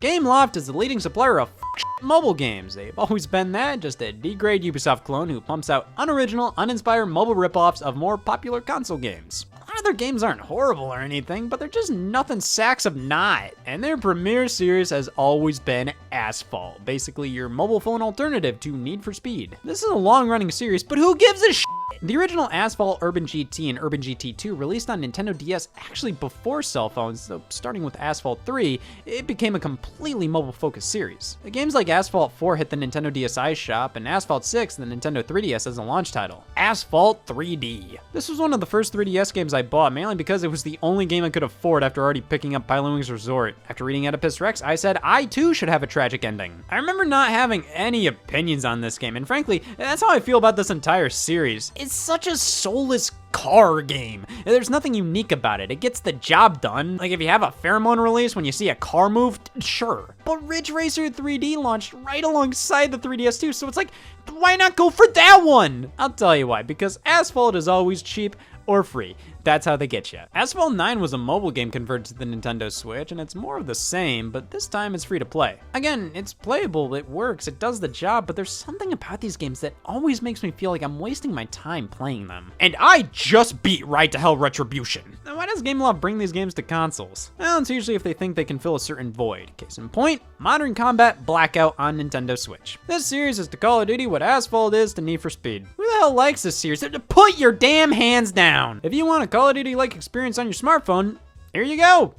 Gameloft 0.00 0.56
is 0.56 0.66
the 0.66 0.72
leading 0.72 1.00
supplier 1.00 1.40
of 1.40 1.50
mobile 2.02 2.34
games. 2.34 2.74
They've 2.74 2.98
always 2.98 3.26
been 3.26 3.52
that, 3.52 3.80
just 3.80 4.02
a 4.02 4.12
D-grade 4.12 4.62
Ubisoft 4.62 5.04
clone 5.04 5.28
who 5.28 5.40
pumps 5.40 5.70
out 5.70 5.88
unoriginal, 5.98 6.54
uninspired 6.56 7.06
mobile 7.06 7.34
ripoffs 7.34 7.82
of 7.82 7.96
more 7.96 8.18
popular 8.18 8.60
console 8.60 8.98
games. 8.98 9.46
A 9.54 9.58
lot 9.60 9.78
of 9.78 9.84
their 9.84 9.92
games 9.92 10.22
aren't 10.22 10.40
horrible 10.40 10.84
or 10.84 11.00
anything, 11.00 11.48
but 11.48 11.58
they're 11.58 11.68
just 11.68 11.90
nothing 11.90 12.40
sacks 12.40 12.86
of 12.86 12.96
not. 12.96 13.52
And 13.66 13.82
their 13.82 13.96
premier 13.96 14.46
series 14.48 14.90
has 14.90 15.08
always 15.16 15.58
been 15.58 15.92
Asphalt, 16.12 16.84
basically 16.84 17.28
your 17.28 17.48
mobile 17.48 17.80
phone 17.80 18.02
alternative 18.02 18.60
to 18.60 18.76
Need 18.76 19.02
for 19.02 19.12
Speed. 19.12 19.56
This 19.64 19.82
is 19.82 19.90
a 19.90 19.94
long-running 19.94 20.50
series, 20.50 20.82
but 20.82 20.98
who 20.98 21.16
gives 21.16 21.42
a 21.42 21.52
sh 21.52 21.64
the 22.02 22.16
original 22.16 22.48
Asphalt 22.52 22.98
Urban 23.02 23.26
GT 23.26 23.70
and 23.70 23.78
Urban 23.80 24.00
GT2 24.00 24.58
released 24.58 24.90
on 24.90 25.02
Nintendo 25.02 25.36
DS 25.36 25.68
actually 25.76 26.12
before 26.12 26.62
cell 26.62 26.88
phones, 26.88 27.20
so 27.20 27.42
starting 27.48 27.82
with 27.82 27.98
Asphalt 27.98 28.40
3, 28.44 28.80
it 29.06 29.26
became 29.26 29.54
a 29.54 29.60
completely 29.60 30.28
mobile-focused 30.28 30.90
series. 30.90 31.38
Games 31.50 31.74
like 31.74 31.88
Asphalt 31.88 32.32
4 32.32 32.56
hit 32.56 32.70
the 32.70 32.76
Nintendo 32.76 33.12
DSi 33.12 33.56
shop, 33.56 33.96
and 33.96 34.06
Asphalt 34.06 34.44
6 34.44 34.76
the 34.76 34.84
Nintendo 34.84 35.22
3DS 35.22 35.66
as 35.66 35.78
a 35.78 35.82
launch 35.82 36.12
title. 36.12 36.44
Asphalt 36.56 37.24
3D. 37.26 37.98
This 38.12 38.28
was 38.28 38.38
one 38.38 38.52
of 38.52 38.60
the 38.60 38.66
first 38.66 38.92
3DS 38.92 39.32
games 39.32 39.54
I 39.54 39.62
bought, 39.62 39.92
mainly 39.92 40.14
because 40.14 40.42
it 40.42 40.50
was 40.50 40.62
the 40.62 40.78
only 40.82 41.06
game 41.06 41.24
I 41.24 41.30
could 41.30 41.42
afford 41.42 41.84
after 41.84 42.02
already 42.02 42.20
picking 42.20 42.54
up 42.54 42.66
Pilotwings 42.66 43.10
Resort. 43.10 43.56
After 43.68 43.84
reading 43.84 44.06
Oedipus 44.06 44.40
Rex, 44.40 44.62
I 44.62 44.74
said 44.74 44.98
I 45.02 45.24
too 45.24 45.54
should 45.54 45.68
have 45.68 45.82
a 45.82 45.86
tragic 45.86 46.24
ending. 46.24 46.62
I 46.70 46.76
remember 46.76 47.04
not 47.04 47.30
having 47.30 47.64
any 47.72 48.06
opinions 48.06 48.64
on 48.64 48.80
this 48.80 48.98
game, 48.98 49.16
and 49.16 49.26
frankly, 49.26 49.62
that's 49.76 50.02
how 50.02 50.10
I 50.10 50.20
feel 50.20 50.38
about 50.38 50.56
this 50.56 50.70
entire 50.70 51.08
series. 51.08 51.72
It's 51.76 51.94
such 51.94 52.28
a 52.28 52.36
soulless 52.36 53.10
car 53.32 53.82
game. 53.82 54.24
There's 54.44 54.70
nothing 54.70 54.94
unique 54.94 55.32
about 55.32 55.60
it. 55.60 55.72
It 55.72 55.80
gets 55.80 55.98
the 55.98 56.12
job 56.12 56.60
done. 56.60 56.98
Like 56.98 57.10
if 57.10 57.20
you 57.20 57.26
have 57.26 57.42
a 57.42 57.48
pheromone 57.50 58.00
release 58.00 58.36
when 58.36 58.44
you 58.44 58.52
see 58.52 58.68
a 58.68 58.76
car 58.76 59.10
move, 59.10 59.40
sure. 59.58 60.14
But 60.24 60.46
Ridge 60.46 60.70
Racer 60.70 61.10
3D 61.10 61.56
launched 61.56 61.92
right 61.94 62.22
alongside 62.22 62.92
the 62.92 62.98
3DS 62.98 63.40
too, 63.40 63.52
so 63.52 63.66
it's 63.66 63.76
like, 63.76 63.90
why 64.30 64.54
not 64.54 64.76
go 64.76 64.88
for 64.88 65.08
that 65.08 65.42
one? 65.42 65.90
I'll 65.98 66.10
tell 66.10 66.36
you 66.36 66.46
why, 66.46 66.62
because 66.62 67.00
Asphalt 67.04 67.56
is 67.56 67.66
always 67.66 68.02
cheap 68.02 68.36
or 68.66 68.84
free. 68.84 69.16
That's 69.44 69.66
how 69.66 69.76
they 69.76 69.86
get 69.86 70.12
you. 70.12 70.20
Asphalt 70.34 70.74
9 70.74 71.00
was 71.00 71.12
a 71.12 71.18
mobile 71.18 71.50
game 71.50 71.70
converted 71.70 72.06
to 72.06 72.14
the 72.14 72.24
Nintendo 72.24 72.72
Switch, 72.72 73.12
and 73.12 73.20
it's 73.20 73.34
more 73.34 73.58
of 73.58 73.66
the 73.66 73.74
same, 73.74 74.30
but 74.30 74.50
this 74.50 74.66
time 74.66 74.94
it's 74.94 75.04
free 75.04 75.18
to 75.18 75.24
play. 75.24 75.60
Again, 75.74 76.10
it's 76.14 76.32
playable, 76.32 76.94
it 76.94 77.08
works, 77.08 77.46
it 77.46 77.58
does 77.58 77.78
the 77.78 77.88
job, 77.88 78.26
but 78.26 78.36
there's 78.36 78.50
something 78.50 78.92
about 78.92 79.20
these 79.20 79.36
games 79.36 79.60
that 79.60 79.74
always 79.84 80.22
makes 80.22 80.42
me 80.42 80.50
feel 80.50 80.70
like 80.70 80.82
I'm 80.82 80.98
wasting 80.98 81.32
my 81.32 81.44
time 81.46 81.88
playing 81.88 82.26
them. 82.26 82.52
And 82.60 82.74
I 82.80 83.02
just 83.12 83.62
beat 83.62 83.86
Ride 83.86 84.12
to 84.12 84.18
Hell 84.18 84.36
Retribution. 84.36 85.16
Now, 85.26 85.36
why 85.36 85.46
does 85.46 85.62
Gameloft 85.62 86.00
bring 86.00 86.16
these 86.16 86.32
games 86.32 86.54
to 86.54 86.62
consoles? 86.62 87.30
Well, 87.38 87.58
it's 87.58 87.70
usually 87.70 87.94
if 87.94 88.02
they 88.02 88.14
think 88.14 88.36
they 88.36 88.44
can 88.44 88.58
fill 88.58 88.76
a 88.76 88.80
certain 88.80 89.12
void. 89.12 89.54
Case 89.58 89.76
in 89.78 89.88
point, 89.90 90.22
Modern 90.38 90.74
Combat 90.74 91.26
Blackout 91.26 91.74
on 91.78 91.98
Nintendo 91.98 92.38
Switch. 92.38 92.78
This 92.86 93.04
series 93.04 93.38
is 93.38 93.48
to 93.48 93.56
Call 93.56 93.82
of 93.82 93.88
Duty 93.88 94.06
what 94.06 94.22
Asphalt 94.22 94.74
is 94.74 94.94
to 94.94 95.02
Need 95.02 95.20
for 95.20 95.30
Speed. 95.30 95.66
Who 95.76 95.84
the 95.84 95.92
hell 95.98 96.14
likes 96.14 96.42
this 96.42 96.56
series? 96.56 96.84
Put 97.08 97.38
your 97.38 97.52
damn 97.52 97.92
hands 97.92 98.32
down! 98.32 98.80
If 98.82 98.94
you 98.94 99.04
want 99.04 99.22
a 99.22 99.33
Call 99.34 99.48
of 99.48 99.56
Duty 99.56 99.74
like 99.74 99.96
experience 99.96 100.38
on 100.38 100.46
your 100.46 100.52
smartphone, 100.52 101.16
here 101.52 101.64
you 101.64 101.76
go. 101.76 102.14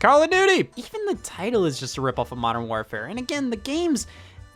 Call 0.00 0.22
of 0.22 0.28
Duty. 0.28 0.68
Even 0.76 1.06
the 1.06 1.14
title 1.22 1.64
is 1.64 1.80
just 1.80 1.96
a 1.96 2.02
ripoff 2.02 2.30
of 2.30 2.36
Modern 2.36 2.68
Warfare. 2.68 3.06
And 3.06 3.18
again, 3.18 3.48
the 3.48 3.56
games, 3.56 4.06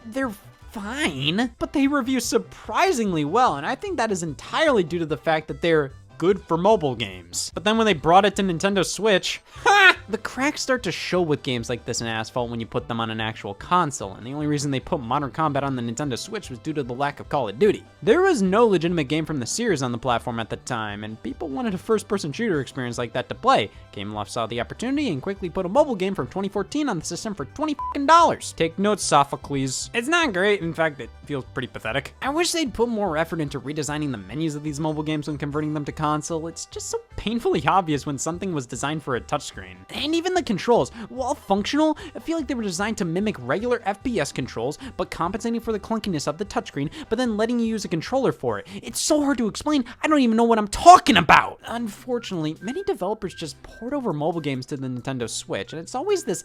they're 0.05 0.29
fine, 0.72 1.55
but 1.59 1.72
they 1.72 1.87
review 1.87 2.20
surprisingly 2.20 3.25
well. 3.25 3.57
And 3.57 3.64
I 3.64 3.77
think 3.77 3.96
that 3.96 4.12
is 4.12 4.22
entirely 4.22 4.85
due 4.85 4.98
to 4.98 5.07
the 5.07 5.16
fact 5.16 5.48
that 5.48 5.62
they're 5.62 5.92
good 6.23 6.41
for 6.45 6.57
mobile 6.57 6.95
games. 6.95 7.51
But 7.53 7.65
then 7.65 7.77
when 7.77 7.85
they 7.85 7.95
brought 7.95 8.25
it 8.25 8.37
to 8.37 8.45
Nintendo 8.45 8.87
Switch, 8.87 9.41
ha! 9.65 9.97
The 10.09 10.19
cracks 10.19 10.61
start 10.61 10.83
to 10.85 10.93
show 10.93 11.21
with 11.21 11.43
games 11.43 11.69
like 11.69 11.85
this 11.85 12.01
in 12.01 12.07
Asphalt 12.07 12.51
when 12.51 12.61
you 12.61 12.67
put 12.67 12.87
them 12.87 13.01
on 13.01 13.11
an 13.11 13.21
actual 13.21 13.55
console, 13.55 14.15
and 14.15 14.27
the 14.27 14.33
only 14.33 14.47
reason 14.47 14.71
they 14.71 14.79
put 14.79 15.01
Modern 15.01 15.31
Combat 15.31 15.65
on 15.65 15.75
the 15.75 15.83
Nintendo 15.83 16.19
Switch 16.19 16.51
was 16.51 16.59
due 16.61 16.73
to 16.75 16.83
the 16.83 16.93
lack 16.93 17.19
of 17.19 17.29
Call 17.29 17.49
of 17.49 17.59
Duty. 17.59 17.85
There 18.03 18.23
was 18.23 18.43
no 18.43 18.67
legitimate 18.67 19.09
game 19.09 19.25
from 19.25 19.41
the 19.41 19.47
series 19.47 19.83
on 19.83 19.91
the 19.91 19.99
platform 19.99 20.39
at 20.39 20.51
the 20.51 20.57
time, 20.57 21.03
and 21.03 21.21
people 21.23 21.49
wanted 21.49 21.75
a 21.75 21.79
first-person 21.79 22.33
shooter 22.33 22.61
experience 22.61 22.99
like 22.99 23.13
that 23.15 23.29
to 23.29 23.35
play. 23.35 23.71
Gameloft 23.93 24.29
saw 24.29 24.47
the 24.47 24.61
opportunity 24.61 25.09
and 25.09 25.23
quickly 25.23 25.51
put 25.51 25.67
a 25.67 25.69
mobile 25.69 25.97
game 25.97 26.15
from 26.15 26.27
2014 26.27 26.89
on 26.89 26.99
the 26.99 27.05
system 27.05 27.35
for 27.35 27.47
20 27.47 27.77
dollars. 28.07 28.53
Take 28.57 28.79
notes, 28.79 29.03
Sophocles. 29.03 29.91
It's 29.95 30.09
not 30.09 30.33
great, 30.33 30.61
in 30.61 30.75
fact, 30.75 31.01
it 31.01 31.11
feels 31.25 31.45
pretty 31.55 31.69
pathetic. 31.69 32.15
I 32.23 32.31
wish 32.31 32.53
they'd 32.53 32.75
put 32.75 32.89
more 32.89 33.17
effort 33.17 33.41
into 33.41 33.61
redesigning 33.61 34.11
the 34.11 34.19
menus 34.19 34.55
of 34.55 34.63
these 34.63 34.81
mobile 34.81 35.03
games 35.03 35.27
when 35.27 35.39
converting 35.39 35.75
them 35.75 35.85
to 35.85 35.93
console. 35.93 36.12
It's 36.12 36.66
just 36.66 36.90
so 36.90 36.98
painfully 37.16 37.64
obvious 37.66 38.05
when 38.07 38.18
something 38.18 38.53
was 38.53 38.66
designed 38.66 39.03
for 39.03 39.16
a 39.16 39.20
touchscreen. 39.20 39.77
And 39.90 40.14
even 40.14 40.35
the 40.35 40.42
controls, 40.42 40.90
while 41.09 41.35
functional, 41.35 41.96
I 42.14 42.18
feel 42.18 42.37
like 42.37 42.46
they 42.46 42.55
were 42.55 42.62
designed 42.62 42.98
to 42.98 43.05
mimic 43.05 43.37
regular 43.38 43.79
FPS 43.81 44.35
controls, 44.35 44.79
but 44.96 45.11
compensating 45.11 45.61
for 45.61 45.72
the 45.72 45.81
clunkiness 45.81 46.29
of 46.29 46.38
the 46.38 46.44
touchscreen, 46.44 46.90
but 47.09 47.18
then 47.18 47.37
letting 47.37 47.59
you 47.59 47.66
use 47.66 47.85
a 47.85 47.88
controller 47.88 48.33
for 48.33 48.59
it. 48.59 48.66
It's 48.83 49.01
so 49.01 49.22
hard 49.22 49.38
to 49.38 49.48
explain, 49.48 49.85
I 50.03 50.09
don't 50.09 50.20
even 50.20 50.37
know 50.37 50.44
what 50.44 50.59
I'm 50.59 50.68
talking 50.68 51.16
about! 51.16 51.61
Unfortunately, 51.66 52.57
many 52.61 52.83
developers 52.85 53.35
just 53.35 53.62
port 53.62 53.92
over 53.92 54.12
mobile 54.12 54.40
games 54.40 54.66
to 54.66 54.77
the 54.77 54.88
Nintendo 54.88 55.29
Switch, 55.29 55.72
and 55.72 55.81
it's 55.81 55.94
always 55.94 56.25
this 56.25 56.44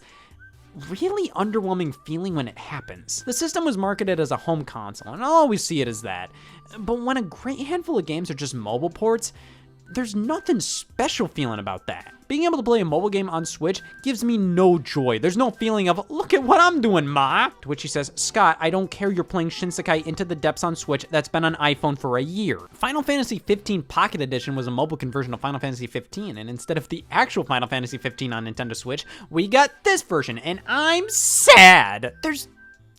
really 0.88 1.30
underwhelming 1.30 1.94
feeling 2.06 2.34
when 2.34 2.48
it 2.48 2.58
happens. 2.58 3.22
The 3.24 3.32
system 3.32 3.64
was 3.64 3.76
marketed 3.76 4.20
as 4.20 4.30
a 4.30 4.36
home 4.36 4.64
console, 4.64 5.12
and 5.12 5.22
I'll 5.22 5.32
always 5.32 5.64
see 5.64 5.80
it 5.80 5.88
as 5.88 6.02
that. 6.02 6.30
But 6.78 7.00
when 7.00 7.16
a 7.16 7.22
great 7.22 7.60
handful 7.60 7.98
of 7.98 8.06
games 8.06 8.30
are 8.30 8.34
just 8.34 8.54
mobile 8.54 8.90
ports, 8.90 9.32
there's 9.90 10.14
nothing 10.14 10.60
special 10.60 11.28
feeling 11.28 11.58
about 11.58 11.86
that. 11.86 12.14
Being 12.28 12.44
able 12.44 12.58
to 12.58 12.62
play 12.62 12.80
a 12.80 12.84
mobile 12.84 13.08
game 13.08 13.30
on 13.30 13.46
Switch 13.46 13.80
gives 14.02 14.22
me 14.22 14.36
no 14.36 14.78
joy. 14.78 15.18
There's 15.18 15.38
no 15.38 15.50
feeling 15.50 15.88
of, 15.88 16.10
look 16.10 16.34
at 16.34 16.42
what 16.42 16.60
I'm 16.60 16.82
doing, 16.82 17.06
ma. 17.06 17.48
To 17.62 17.68
which 17.68 17.80
he 17.80 17.88
says, 17.88 18.12
Scott, 18.16 18.58
I 18.60 18.68
don't 18.68 18.90
care 18.90 19.10
you're 19.10 19.24
playing 19.24 19.48
Shinsekai 19.48 20.06
Into 20.06 20.26
the 20.26 20.34
Depths 20.34 20.62
on 20.62 20.76
Switch 20.76 21.06
that's 21.10 21.28
been 21.28 21.44
on 21.44 21.54
iPhone 21.54 21.98
for 21.98 22.18
a 22.18 22.22
year. 22.22 22.60
Final 22.72 23.02
Fantasy 23.02 23.38
15 23.38 23.82
Pocket 23.84 24.20
Edition 24.20 24.54
was 24.54 24.66
a 24.66 24.70
mobile 24.70 24.98
conversion 24.98 25.32
of 25.32 25.40
Final 25.40 25.58
Fantasy 25.58 25.86
15, 25.86 26.36
and 26.36 26.50
instead 26.50 26.76
of 26.76 26.86
the 26.90 27.02
actual 27.10 27.44
Final 27.44 27.66
Fantasy 27.66 27.96
15 27.96 28.34
on 28.34 28.44
Nintendo 28.44 28.76
Switch, 28.76 29.06
we 29.30 29.48
got 29.48 29.70
this 29.84 30.02
version, 30.02 30.36
and 30.36 30.60
I'm 30.66 31.08
sad. 31.08 32.12
There's 32.22 32.48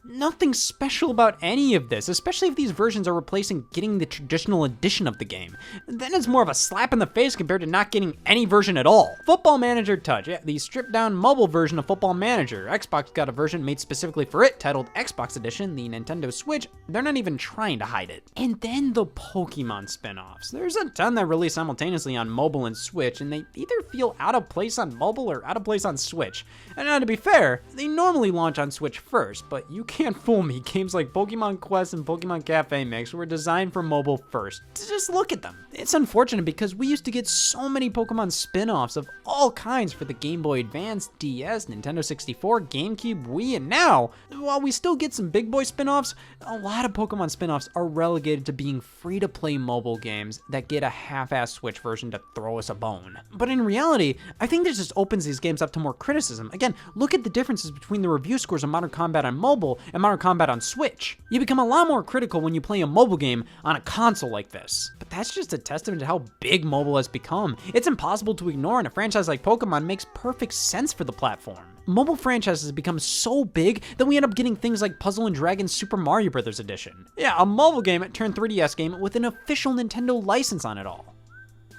nothing 0.10 0.54
special 0.54 1.12
about 1.12 1.38
any 1.42 1.76
of 1.76 1.90
this, 1.90 2.10
especially 2.10 2.48
if 2.48 2.56
these 2.56 2.72
versions 2.72 3.08
are 3.08 3.14
replacing 3.14 3.66
getting 3.72 3.98
the 3.98 4.06
traditional 4.06 4.64
edition 4.64 5.08
of 5.08 5.18
the 5.18 5.26
game. 5.26 5.56
Then 5.88 6.14
it's 6.14 6.28
more 6.28 6.42
of 6.42 6.50
a 6.50 6.54
slap 6.54 6.92
in 6.94 7.00
the 7.00 7.08
face 7.08 7.36
compared 7.36 7.62
to 7.62 7.68
not 7.68 7.92
getting 7.92 8.18
any 8.26 8.46
version 8.46 8.78
at 8.78 8.88
all. 8.88 9.16
Football 9.26 9.58
Manager 9.58 9.96
Touch, 9.96 10.28
yeah, 10.28 10.40
the 10.44 10.58
stripped 10.58 10.92
down 10.92 11.14
mobile 11.14 11.48
version 11.48 11.80
of 11.80 11.86
Football 11.86 12.14
Manager. 12.14 12.68
Xbox 12.70 13.14
got 13.14 13.30
a 13.30 13.32
version 13.32 13.64
made 13.64 13.80
specifically 13.80 14.26
for 14.26 14.44
it 14.44 14.60
titled 14.60 14.94
Xbox 14.96 15.38
Edition, 15.38 15.76
the 15.76 15.88
Nintendo 15.88 16.34
Switch. 16.34 16.68
They're 16.88 17.02
not 17.02 17.18
even 17.18 17.38
trying 17.38 17.80
to 17.80 17.86
hide 17.86 18.10
it. 18.10 18.24
And 18.36 18.60
then 18.62 18.94
the 18.94 19.06
Pokemon 19.06 19.90
spin 19.90 20.18
offs. 20.18 20.52
There's 20.52 20.76
a 20.76 20.90
ton 20.90 21.16
that 21.16 21.28
release 21.28 21.54
simultaneously 21.54 22.16
on 22.16 22.30
mobile 22.30 22.66
and 22.66 22.76
Switch, 22.76 23.22
and 23.22 23.32
they 23.32 23.46
either 23.56 23.82
feel 23.92 24.16
out 24.20 24.36
of 24.36 24.50
place 24.50 24.80
on 24.80 24.98
mobile 24.98 25.30
or 25.32 25.46
out 25.46 25.58
of 25.58 25.64
place 25.64 25.86
on 25.86 25.98
Switch. 25.98 26.46
And 26.76 26.88
now, 26.88 27.00
to 27.00 27.06
be 27.06 27.16
fair, 27.16 27.62
they 27.76 27.88
normally 27.88 28.32
launch 28.32 28.60
on 28.60 28.72
Switch 28.72 29.00
first, 29.00 29.48
but 29.50 29.70
you 29.72 29.84
can't 30.00 30.18
fool 30.18 30.44
me. 30.44 30.62
Games 30.62 30.94
like 30.94 31.12
Pokemon 31.12 31.60
Quest 31.60 31.94
and 31.94 32.06
Pokemon 32.06 32.46
Cafe 32.46 32.86
Mix 32.86 33.14
were 33.14 33.26
designed 33.26 33.74
for 33.74 33.84
mobile 33.84 34.24
first. 34.32 34.62
Just 34.74 35.10
look 35.10 35.34
at 35.34 35.42
them. 35.42 35.58
It's 35.74 35.94
unfortunate 35.94 36.46
because 36.46 36.74
we 36.74 36.88
used 36.88 37.04
to 37.04 37.12
get 37.12 37.28
so 37.28 37.68
many 37.68 37.90
Pokemon 37.90 38.32
spin 38.32 38.70
offs 38.70 38.96
of 38.96 39.08
all 39.26 39.52
kinds 39.52 39.92
for 39.92 40.06
the 40.06 40.14
Game 40.14 40.42
Boy 40.42 40.62
Advance, 40.62 41.10
DS, 41.20 41.66
Nintendo 41.66 42.04
64, 42.04 42.62
GameCube, 42.62 43.28
Wii, 43.28 43.58
and 43.58 43.68
now, 43.68 44.12
while 44.32 44.62
we 44.62 44.72
still 44.72 44.96
get 44.96 45.14
some 45.14 45.30
big 45.30 45.52
boy 45.52 45.64
spin 45.64 45.90
offs, 45.90 46.16
a 46.42 46.58
lot 46.58 46.86
of 46.86 46.94
Pokemon 46.94 47.30
spin 47.30 47.52
offs 47.52 47.70
are 47.76 47.86
relegated 47.86 48.46
to 48.46 48.54
being 48.54 48.80
free 48.80 49.20
to 49.20 49.28
play 49.28 49.58
mobile 49.58 49.98
games 49.98 50.40
that 50.50 50.70
get 50.70 50.82
a 50.82 50.90
half 50.90 51.34
ass 51.34 51.52
Switch 51.52 51.80
version 51.80 52.10
to 52.12 52.22
throw 52.36 52.58
us 52.58 52.70
a 52.70 52.76
bone. 52.76 53.20
But 53.34 53.50
in 53.50 53.62
reality, 53.62 54.16
I 54.40 54.48
think 54.48 54.64
this 54.64 54.78
just 54.78 54.94
opens 54.96 55.26
these 55.26 55.42
games 55.42 55.62
up 55.62 55.72
to 55.74 55.80
more 55.80 55.94
criticism. 55.94 56.50
Again, 56.54 56.74
look 56.96 57.14
at 57.14 57.26
the 57.26 57.30
differences 57.30 57.70
between 57.70 58.02
the 58.02 58.10
review 58.10 58.38
scores 58.38 58.64
of 58.64 58.70
Modern 58.70 58.90
Combat 58.90 59.26
on 59.26 59.36
mobile 59.36 59.79
and 59.94 60.02
Modern 60.02 60.20
Combat 60.20 60.50
on 60.50 60.62
Switch. 60.62 61.18
You 61.30 61.40
become 61.40 61.60
a 61.60 61.66
lot 61.66 61.88
more 61.88 62.04
critical 62.04 62.42
when 62.42 62.56
you 62.56 62.62
play 62.62 62.82
a 62.82 62.88
mobile 62.88 63.18
game 63.18 63.44
on 63.64 63.76
a 63.76 63.82
console 63.82 64.30
like 64.30 64.50
this. 64.50 64.92
But 65.00 65.10
that's 65.10 65.34
just 65.34 65.54
a 65.54 65.58
testament 65.58 66.00
to 66.02 66.06
how 66.06 66.26
big 66.40 66.66
mobile 66.66 66.98
has 66.98 67.08
become. 67.08 67.58
It's 67.74 67.88
impossible 67.88 68.36
to 68.36 68.50
ignore, 68.50 68.80
and 68.80 68.88
a 68.88 68.92
franchise 68.92 69.28
like 69.28 69.44
Pokemon 69.44 69.86
makes 69.86 70.06
perfect 70.14 70.54
sense 70.54 70.94
for 70.94 71.04
the 71.04 71.14
platform. 71.14 71.66
Mobile 71.86 72.16
franchises 72.16 72.68
have 72.68 72.76
become 72.76 73.00
so 73.00 73.44
big 73.44 73.82
that 73.98 74.06
we 74.06 74.16
end 74.16 74.26
up 74.26 74.36
getting 74.36 74.56
things 74.56 74.82
like 74.82 75.00
Puzzle 75.00 75.26
and 75.26 75.36
Dragons 75.36 75.72
Super 75.72 75.98
Mario 75.98 76.30
Bros. 76.30 76.60
Edition. 76.60 77.06
Yeah, 77.18 77.36
a 77.38 77.46
mobile 77.46 77.82
game 77.82 78.04
turned 78.12 78.36
3DS 78.36 78.76
game 78.76 79.00
with 79.00 79.16
an 79.16 79.26
official 79.26 79.74
Nintendo 79.74 80.24
license 80.24 80.66
on 80.66 80.78
it 80.78 80.86
all. 80.86 81.16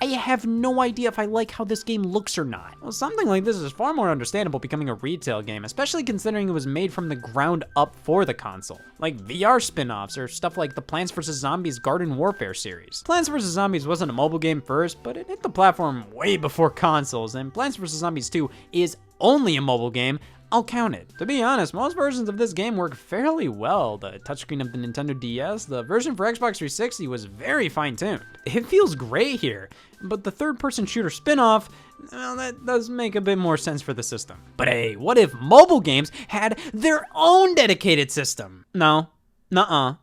I 0.02 0.06
have 0.06 0.46
no 0.46 0.80
idea 0.80 1.08
if 1.08 1.18
I 1.18 1.26
like 1.26 1.50
how 1.50 1.64
this 1.64 1.82
game 1.82 2.02
looks 2.02 2.38
or 2.38 2.44
not. 2.44 2.74
Well, 2.80 2.90
something 2.90 3.28
like 3.28 3.44
this 3.44 3.56
is 3.56 3.70
far 3.70 3.92
more 3.92 4.10
understandable 4.10 4.58
becoming 4.58 4.88
a 4.88 4.94
retail 4.94 5.42
game, 5.42 5.66
especially 5.66 6.04
considering 6.04 6.48
it 6.48 6.52
was 6.52 6.66
made 6.66 6.90
from 6.90 7.10
the 7.10 7.16
ground 7.16 7.64
up 7.76 7.94
for 7.96 8.24
the 8.24 8.32
console. 8.32 8.80
Like 8.98 9.18
VR 9.18 9.62
spin 9.62 9.90
offs 9.90 10.16
or 10.16 10.26
stuff 10.26 10.56
like 10.56 10.74
the 10.74 10.80
Plants 10.80 11.12
vs. 11.12 11.36
Zombies 11.36 11.78
Garden 11.78 12.16
Warfare 12.16 12.54
series. 12.54 13.02
Plants 13.04 13.28
vs. 13.28 13.50
Zombies 13.50 13.86
wasn't 13.86 14.10
a 14.10 14.14
mobile 14.14 14.38
game 14.38 14.62
first, 14.62 15.02
but 15.02 15.18
it 15.18 15.26
hit 15.26 15.42
the 15.42 15.50
platform 15.50 16.10
way 16.12 16.38
before 16.38 16.70
consoles, 16.70 17.34
and 17.34 17.52
Plants 17.52 17.76
vs. 17.76 17.98
Zombies 17.98 18.30
2 18.30 18.48
is 18.72 18.96
only 19.20 19.56
a 19.56 19.60
mobile 19.60 19.90
game, 19.90 20.18
I'll 20.52 20.64
count 20.64 20.96
it. 20.96 21.12
To 21.18 21.26
be 21.26 21.42
honest, 21.42 21.72
most 21.74 21.96
versions 21.96 22.28
of 22.28 22.36
this 22.36 22.52
game 22.52 22.76
work 22.76 22.96
fairly 22.96 23.48
well. 23.48 23.98
The 23.98 24.18
touchscreen 24.24 24.60
of 24.60 24.72
the 24.72 24.78
Nintendo 24.78 25.18
DS, 25.18 25.64
the 25.64 25.82
version 25.84 26.16
for 26.16 26.26
Xbox 26.26 26.56
360 26.56 27.06
was 27.06 27.24
very 27.24 27.68
fine 27.68 27.94
tuned. 27.94 28.24
It 28.46 28.66
feels 28.66 28.94
great 28.94 29.38
here, 29.40 29.68
but 30.02 30.24
the 30.24 30.30
third 30.30 30.58
person 30.58 30.86
shooter 30.86 31.10
spin 31.10 31.38
off, 31.38 31.70
well, 32.10 32.36
that 32.36 32.66
does 32.66 32.88
make 32.90 33.14
a 33.14 33.20
bit 33.20 33.38
more 33.38 33.56
sense 33.56 33.80
for 33.80 33.94
the 33.94 34.02
system. 34.02 34.42
But 34.56 34.68
hey, 34.68 34.96
what 34.96 35.18
if 35.18 35.32
mobile 35.34 35.80
games 35.80 36.10
had 36.28 36.58
their 36.74 37.06
own 37.14 37.54
dedicated 37.54 38.10
system? 38.10 38.64
No, 38.74 39.10
nuh 39.50 39.62
uh 39.62 39.94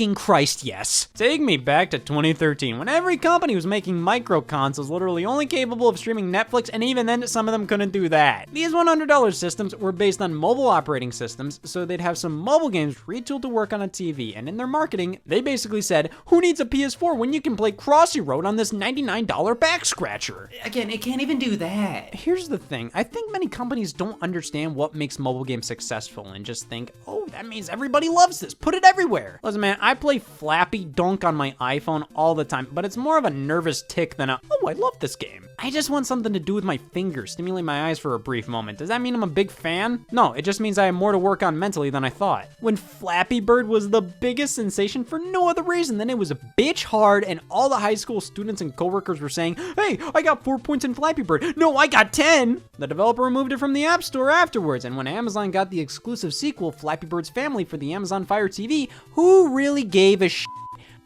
fucking 0.00 0.14
Christ, 0.14 0.64
yes. 0.64 1.08
Take 1.12 1.42
me 1.42 1.58
back 1.58 1.90
to 1.90 1.98
2013 1.98 2.78
when 2.78 2.88
every 2.88 3.18
company 3.18 3.54
was 3.54 3.66
making 3.66 4.00
micro 4.00 4.40
consoles 4.40 4.88
literally 4.88 5.26
only 5.26 5.44
capable 5.44 5.90
of 5.90 5.98
streaming 5.98 6.32
Netflix, 6.32 6.70
and 6.72 6.82
even 6.82 7.04
then, 7.04 7.26
some 7.26 7.46
of 7.46 7.52
them 7.52 7.66
couldn't 7.66 7.92
do 7.92 8.08
that. 8.08 8.48
These 8.50 8.72
$100 8.72 9.34
systems 9.34 9.76
were 9.76 9.92
based 9.92 10.22
on 10.22 10.34
mobile 10.34 10.68
operating 10.68 11.12
systems, 11.12 11.60
so 11.64 11.84
they'd 11.84 12.00
have 12.00 12.16
some 12.16 12.34
mobile 12.34 12.70
games 12.70 12.96
retooled 13.06 13.42
to 13.42 13.50
work 13.50 13.74
on 13.74 13.82
a 13.82 13.88
TV, 13.88 14.32
and 14.34 14.48
in 14.48 14.56
their 14.56 14.66
marketing, 14.66 15.18
they 15.26 15.42
basically 15.42 15.82
said, 15.82 16.08
Who 16.28 16.40
needs 16.40 16.60
a 16.60 16.64
PS4 16.64 17.14
when 17.18 17.34
you 17.34 17.42
can 17.42 17.54
play 17.54 17.70
Crossy 17.70 18.26
Road 18.26 18.46
on 18.46 18.56
this 18.56 18.72
$99 18.72 19.60
back 19.60 19.84
scratcher? 19.84 20.48
Again, 20.64 20.88
it 20.88 21.02
can't 21.02 21.20
even 21.20 21.38
do 21.38 21.56
that. 21.56 22.14
Here's 22.14 22.48
the 22.48 22.56
thing 22.56 22.90
I 22.94 23.02
think 23.02 23.30
many 23.32 23.48
companies 23.48 23.92
don't 23.92 24.22
understand 24.22 24.74
what 24.74 24.94
makes 24.94 25.18
mobile 25.18 25.44
games 25.44 25.66
successful 25.66 26.28
and 26.28 26.46
just 26.46 26.70
think, 26.70 26.92
oh, 27.06 27.26
that 27.32 27.46
means 27.46 27.68
everybody 27.68 28.08
loves 28.08 28.40
this. 28.40 28.54
Put 28.54 28.74
it 28.74 28.84
everywhere. 28.84 29.40
Listen, 29.42 29.60
man, 29.60 29.76
I 29.80 29.89
play 29.94 30.18
Flappy 30.18 30.84
Dunk 30.84 31.24
on 31.24 31.34
my 31.34 31.52
iPhone 31.60 32.06
all 32.14 32.34
the 32.34 32.44
time, 32.44 32.68
but 32.72 32.84
it's 32.84 32.96
more 32.96 33.18
of 33.18 33.24
a 33.24 33.30
nervous 33.30 33.82
tick 33.82 34.16
than 34.16 34.30
a, 34.30 34.40
oh, 34.50 34.68
I 34.68 34.72
love 34.72 34.98
this 35.00 35.16
game. 35.16 35.46
I 35.62 35.70
just 35.70 35.90
want 35.90 36.06
something 36.06 36.32
to 36.32 36.40
do 36.40 36.54
with 36.54 36.64
my 36.64 36.78
fingers, 36.78 37.32
stimulate 37.32 37.66
my 37.66 37.88
eyes 37.88 37.98
for 37.98 38.14
a 38.14 38.18
brief 38.18 38.48
moment. 38.48 38.78
Does 38.78 38.88
that 38.88 39.02
mean 39.02 39.14
I'm 39.14 39.22
a 39.22 39.26
big 39.26 39.50
fan? 39.50 40.06
No, 40.10 40.32
it 40.32 40.42
just 40.42 40.58
means 40.58 40.78
I 40.78 40.86
have 40.86 40.94
more 40.94 41.12
to 41.12 41.18
work 41.18 41.42
on 41.42 41.58
mentally 41.58 41.90
than 41.90 42.02
I 42.02 42.08
thought. 42.08 42.48
When 42.60 42.76
Flappy 42.76 43.40
Bird 43.40 43.68
was 43.68 43.90
the 43.90 44.00
biggest 44.00 44.54
sensation 44.54 45.04
for 45.04 45.18
no 45.18 45.50
other 45.50 45.62
reason 45.62 45.98
than 45.98 46.08
it 46.08 46.16
was 46.16 46.30
a 46.30 46.38
bitch 46.58 46.84
hard 46.84 47.24
and 47.24 47.40
all 47.50 47.68
the 47.68 47.76
high 47.76 47.94
school 47.94 48.22
students 48.22 48.62
and 48.62 48.74
coworkers 48.74 49.20
were 49.20 49.28
saying, 49.28 49.56
hey, 49.76 49.98
I 50.14 50.22
got 50.22 50.44
four 50.44 50.58
points 50.58 50.86
in 50.86 50.94
Flappy 50.94 51.22
Bird. 51.22 51.54
No, 51.58 51.76
I 51.76 51.86
got 51.88 52.14
10. 52.14 52.62
The 52.78 52.86
developer 52.86 53.22
removed 53.22 53.52
it 53.52 53.58
from 53.58 53.74
the 53.74 53.84
App 53.84 54.02
Store 54.02 54.30
afterwards, 54.30 54.86
and 54.86 54.96
when 54.96 55.06
Amazon 55.06 55.50
got 55.50 55.70
the 55.70 55.80
exclusive 55.80 56.32
sequel, 56.32 56.72
Flappy 56.72 57.06
Birds 57.06 57.28
Family, 57.28 57.64
for 57.64 57.76
the 57.76 57.92
Amazon 57.92 58.24
Fire 58.24 58.48
TV, 58.48 58.88
who 59.10 59.54
really 59.54 59.79
gave 59.84 60.22
a 60.22 60.28
sh? 60.28 60.46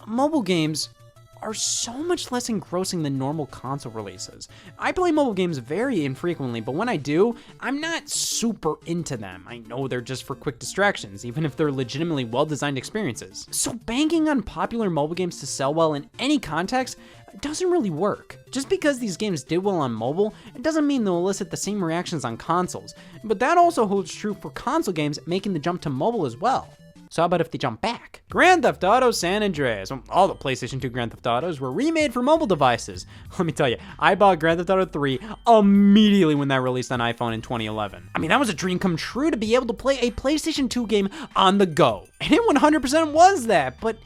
Mobile 0.07 0.43
games 0.43 0.91
are 1.45 1.55
so 1.55 1.93
much 1.93 2.33
less 2.33 2.49
engrossing 2.49 3.03
than 3.03 3.19
normal 3.19 3.47
console 3.47 3.93
releases. 3.93 4.49
I 4.79 4.93
play 4.93 5.13
mobile 5.13 5.35
games 5.35 5.59
very 5.59 6.05
infrequently, 6.05 6.61
but 6.61 6.75
when 6.75 6.89
I 6.89 6.97
do, 6.97 7.37
I'm 7.61 7.81
not 7.81 8.09
super 8.09 8.77
into 8.87 9.19
them. 9.19 9.45
I 9.47 9.59
know 9.59 9.87
they're 9.87 10.01
just 10.01 10.25
for 10.25 10.35
quick 10.35 10.59
distractions, 10.59 11.25
even 11.25 11.45
if 11.45 11.55
they're 11.55 11.71
legitimately 11.71 12.25
well 12.25 12.47
designed 12.47 12.79
experiences. 12.79 13.47
So, 13.51 13.75
banking 13.75 14.29
on 14.29 14.43
popular 14.43 14.89
mobile 14.89 15.15
games 15.15 15.39
to 15.41 15.47
sell 15.47 15.75
well 15.75 15.95
in 15.95 16.09
any 16.19 16.39
context 16.39 16.97
doesn't 17.41 17.71
really 17.71 17.91
work. 17.91 18.39
Just 18.51 18.71
because 18.71 18.99
these 18.99 19.17
games 19.17 19.43
did 19.43 19.59
well 19.59 19.81
on 19.81 19.93
mobile, 19.93 20.35
it 20.55 20.63
doesn't 20.63 20.87
mean 20.87 21.05
they'll 21.05 21.19
elicit 21.19 21.51
the 21.51 21.57
same 21.57 21.83
reactions 21.83 22.25
on 22.25 22.37
consoles. 22.37 22.95
But 23.23 23.39
that 23.41 23.59
also 23.59 23.87
holds 23.87 24.15
true 24.15 24.35
for 24.35 24.51
console 24.51 24.95
games 24.95 25.19
making 25.27 25.53
the 25.53 25.59
jump 25.59 25.83
to 25.83 25.91
mobile 25.91 26.25
as 26.25 26.37
well. 26.37 26.69
So 27.15 27.23
how 27.23 27.27
about 27.27 27.41
if 27.41 27.53
they 27.53 27.59
jump 27.59 27.81
back? 27.81 28.23
Grand 28.29 28.65
Theft 28.65 28.83
Auto 28.83 29.13
San 29.13 29.45
Andreas. 29.45 29.93
All 30.11 30.27
the 30.27 30.35
PlayStation 30.35 30.83
2 30.83 30.89
Grand 30.89 31.13
Theft 31.13 31.25
Autos 31.25 31.61
were 31.61 31.71
remade 31.71 32.13
for 32.13 32.25
mobile 32.25 32.49
devices. 32.49 33.07
Let 33.39 33.47
me 33.47 33.53
tell 33.53 33.69
you, 33.69 33.77
I 34.01 34.17
bought 34.17 34.41
Grand 34.41 34.59
Theft 34.59 34.71
Auto 34.71 34.85
3 34.85 35.21
immediately 35.47 36.35
when 36.35 36.49
that 36.49 36.61
released 36.61 36.91
on 36.91 36.99
iPhone 36.99 37.33
in 37.33 37.41
2011. 37.41 38.11
I 38.17 38.19
mean, 38.19 38.31
that 38.31 38.41
was 38.41 38.49
a 38.49 38.53
dream 38.53 38.81
come 38.81 38.97
true 38.97 39.31
to 39.31 39.37
be 39.37 39.55
able 39.55 39.67
to 39.67 39.73
play 39.73 40.01
a 40.01 40.11
PlayStation 40.11 40.69
2 40.69 40.89
game 40.89 41.09
on 41.37 41.59
the 41.59 41.67
go. 41.67 42.09
And 42.21 42.33
it 42.33 42.43
100% 42.43 43.13
was 43.13 43.47
that, 43.47 43.81
but 43.81 43.97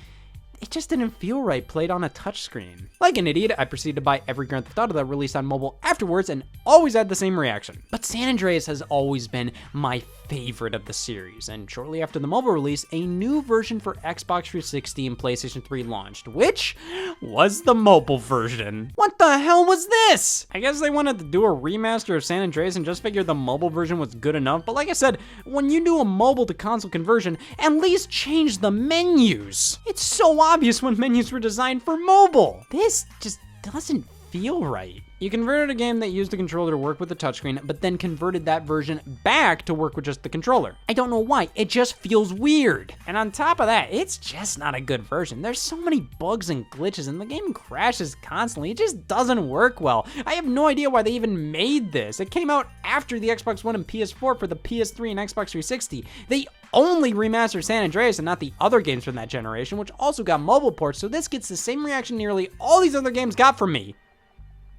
it 0.61 0.69
just 0.69 0.91
didn't 0.91 1.11
feel 1.11 1.41
right 1.41 1.67
played 1.67 1.91
on 1.91 2.05
a 2.05 2.11
touchscreen. 2.11 2.89
Like 3.01 3.17
an 3.17 3.27
idiot, 3.27 3.53
I 3.57 3.65
proceeded 3.65 3.95
to 3.97 4.03
buy 4.03 4.21
every 4.29 4.45
Grand 4.45 4.67
Theft 4.67 4.79
Auto 4.79 4.93
that 4.93 5.07
released 5.07 5.35
on 5.35 5.47
mobile 5.47 5.79
afterwards 5.83 6.29
and 6.29 6.45
always 6.67 6.93
had 6.93 7.09
the 7.09 7.15
same 7.15 7.41
reaction. 7.41 7.83
But 7.91 8.05
San 8.05 8.29
Andreas 8.29 8.67
has 8.67 8.83
always 8.83 9.29
been 9.29 9.53
my 9.73 10.03
favorite 10.29 10.75
of 10.75 10.85
the 10.85 10.93
series, 10.93 11.49
and 11.49 11.71
shortly 11.71 12.03
after 12.03 12.19
the 12.19 12.27
mobile 12.27 12.53
release, 12.53 12.85
a 12.93 13.07
new 13.07 13.43
version 13.43 13.81
for 13.81 13.95
Xbox 13.97 14.45
360 14.45 15.07
and 15.07 15.19
PlayStation 15.19 15.65
3 15.65 15.83
launched, 15.85 16.29
which 16.29 16.77
was 17.21 17.63
the 17.63 17.75
mobile 17.75 18.19
version. 18.19 18.93
What 18.95 19.19
the 19.19 19.39
hell 19.39 19.65
was 19.65 19.87
this? 19.87 20.47
I 20.53 20.61
guess 20.61 20.81
they 20.81 20.91
wanted 20.91 21.19
to 21.19 21.25
do 21.25 21.45
a 21.45 21.49
remaster 21.49 22.17
of 22.17 22.25
San 22.25 22.43
Andreas 22.43 22.77
and 22.77 22.85
just 22.85 23.03
figured 23.03 23.27
the 23.27 23.35
mobile 23.35 23.71
version 23.71 23.99
was 23.99 24.15
good 24.15 24.35
enough, 24.35 24.67
but 24.67 24.75
like 24.75 24.89
I 24.89 24.95
said, 24.95 25.19
when 25.45 25.71
you 25.71 25.85
do 25.85 26.01
a 26.01 26.05
mobile 26.05 26.47
to 26.47 26.55
console 26.55 26.91
conversion, 26.91 27.39
at 27.59 27.73
least 27.73 28.11
change 28.11 28.59
the 28.59 28.71
menus. 28.71 29.79
It's 29.87 30.03
so 30.03 30.41
obvious 30.41 30.83
when 30.83 30.99
menus 30.99 31.33
were 31.33 31.41
designed 31.41 31.83
for 31.83 31.97
mobile. 31.97 32.65
This 32.71 33.07
just 33.21 33.41
doesn't 33.63 34.07
feel 34.41 34.65
right. 34.65 35.03
You 35.19 35.31
converted 35.31 35.69
a 35.69 35.75
game 35.75 35.99
that 35.99 36.11
used 36.11 36.31
the 36.31 36.37
controller 36.37 36.71
to 36.71 36.77
work 36.77 37.01
with 37.01 37.09
the 37.09 37.17
touchscreen, 37.17 37.61
but 37.67 37.81
then 37.81 37.99
converted 37.99 38.45
that 38.45 38.63
version 38.63 39.01
back 39.25 39.65
to 39.65 39.75
work 39.75 39.97
with 39.97 40.05
just 40.05 40.23
the 40.23 40.29
controller. 40.29 40.77
I 40.89 40.93
don't 40.93 41.11
know 41.11 41.19
why, 41.19 41.49
it 41.57 41.69
just 41.69 41.97
feels 41.97 42.33
weird. 42.33 42.95
And 43.09 43.17
on 43.17 43.33
top 43.33 43.59
of 43.59 43.67
that, 43.67 43.89
it's 43.91 44.17
just 44.17 44.61
not 44.61 44.77
a 44.77 44.81
good 44.81 45.03
version. 45.03 45.43
There's 45.43 45.61
so 45.61 45.77
many 45.77 46.03
bugs 46.21 46.51
and 46.51 46.71
glitches, 46.71 47.09
and 47.09 47.21
the 47.21 47.27
game 47.27 47.53
crashes 47.53 48.15
constantly. 48.15 48.71
It 48.71 48.79
just 48.79 49.09
doesn't 49.09 49.49
work 49.49 49.81
well. 49.81 50.07
I 50.25 50.35
have 50.35 50.47
no 50.47 50.69
idea 50.69 50.89
why 50.89 51.03
they 51.03 51.11
even 51.11 51.51
made 51.51 51.91
this. 51.91 52.21
It 52.21 52.31
came 52.31 52.49
out 52.49 52.69
after 52.85 53.19
the 53.19 53.31
Xbox 53.31 53.65
One 53.65 53.75
and 53.75 53.89
PS4 53.89 54.39
for 54.39 54.47
the 54.47 54.55
PS3 54.55 55.11
and 55.11 55.19
Xbox 55.19 55.51
360. 55.51 56.05
They 56.29 56.47
only 56.73 57.13
remastered 57.13 57.65
San 57.65 57.83
Andreas 57.83 58.21
and 58.21 58.27
not 58.27 58.39
the 58.39 58.53
other 58.61 58.81
games 58.81 59.03
from 59.03 59.17
that 59.17 59.29
generation, 59.29 59.79
which 59.79 59.91
also 59.99 60.23
got 60.23 60.41
mobile 60.41 60.71
ports, 60.71 61.01
so 61.01 61.09
this 61.09 61.27
gets 61.27 61.49
the 61.49 61.57
same 61.57 61.85
reaction 61.85 62.17
nearly 62.17 62.51
all 62.61 62.81
these 62.81 62.95
other 62.95 63.11
games 63.11 63.35
got 63.35 63.59
from 63.59 63.73
me. 63.73 63.97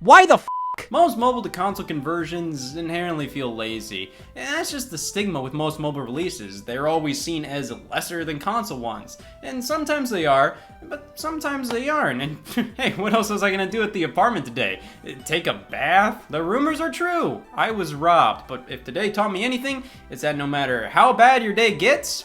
Why 0.02 0.26
the 0.26 0.36
f? 0.36 0.47
Most 0.91 1.18
mobile 1.18 1.41
to 1.41 1.50
console 1.50 1.86
conversions 1.86 2.78
inherently 2.78 3.28
feel 3.28 3.54
lazy, 3.54 4.14
and 4.34 4.47
that's 4.47 4.72
just 4.72 4.89
the 4.89 4.97
stigma 4.97 5.41
with 5.41 5.52
most 5.52 5.78
mobile 5.78 6.00
releases. 6.00 6.64
They're 6.64 6.88
always 6.88 7.20
seen 7.20 7.43
as 7.43 7.74
lesser 7.91 8.24
than 8.24 8.39
console 8.39 8.80
ones, 8.80 9.18
and 9.43 9.62
sometimes 9.62 10.10
they 10.10 10.26
are, 10.26 10.56
but 10.84 11.20
sometimes 11.20 11.68
they 11.68 11.89
aren't. 11.89 12.22
And 12.22 12.38
hey, 12.78 12.91
what 12.93 13.14
else 13.14 13.30
was 13.30 13.43
I 13.43 13.52
gonna 13.52 13.70
do 13.70 13.84
at 13.84 13.91
the 13.91 14.04
apartment 14.04 14.45
today? 14.45 14.80
Take 15.26 15.47
a 15.47 15.66
bath? 15.70 16.24
The 16.30 16.41
rumors 16.41 16.80
are 16.80 16.91
true. 16.91 17.43
I 17.54 17.72
was 17.72 17.93
robbed, 17.93 18.47
but 18.47 18.64
if 18.70 18.86
today 18.86 19.12
taught 19.12 19.34
me 19.34 19.43
anything, 19.43 19.84
it's 20.10 20.22
that 20.22 20.38
no 20.38 20.47
matter 20.47 20.88
how 20.88 21.12
bad 21.12 21.43
your 21.43 21.54
day 21.54 21.76
gets, 21.76 22.24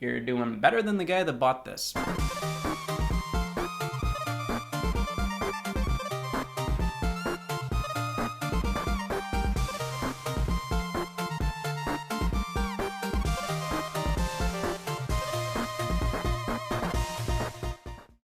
you're 0.00 0.18
doing 0.18 0.58
better 0.58 0.82
than 0.82 0.96
the 0.96 1.04
guy 1.04 1.22
that 1.22 1.34
bought 1.34 1.64
this. 1.64 1.94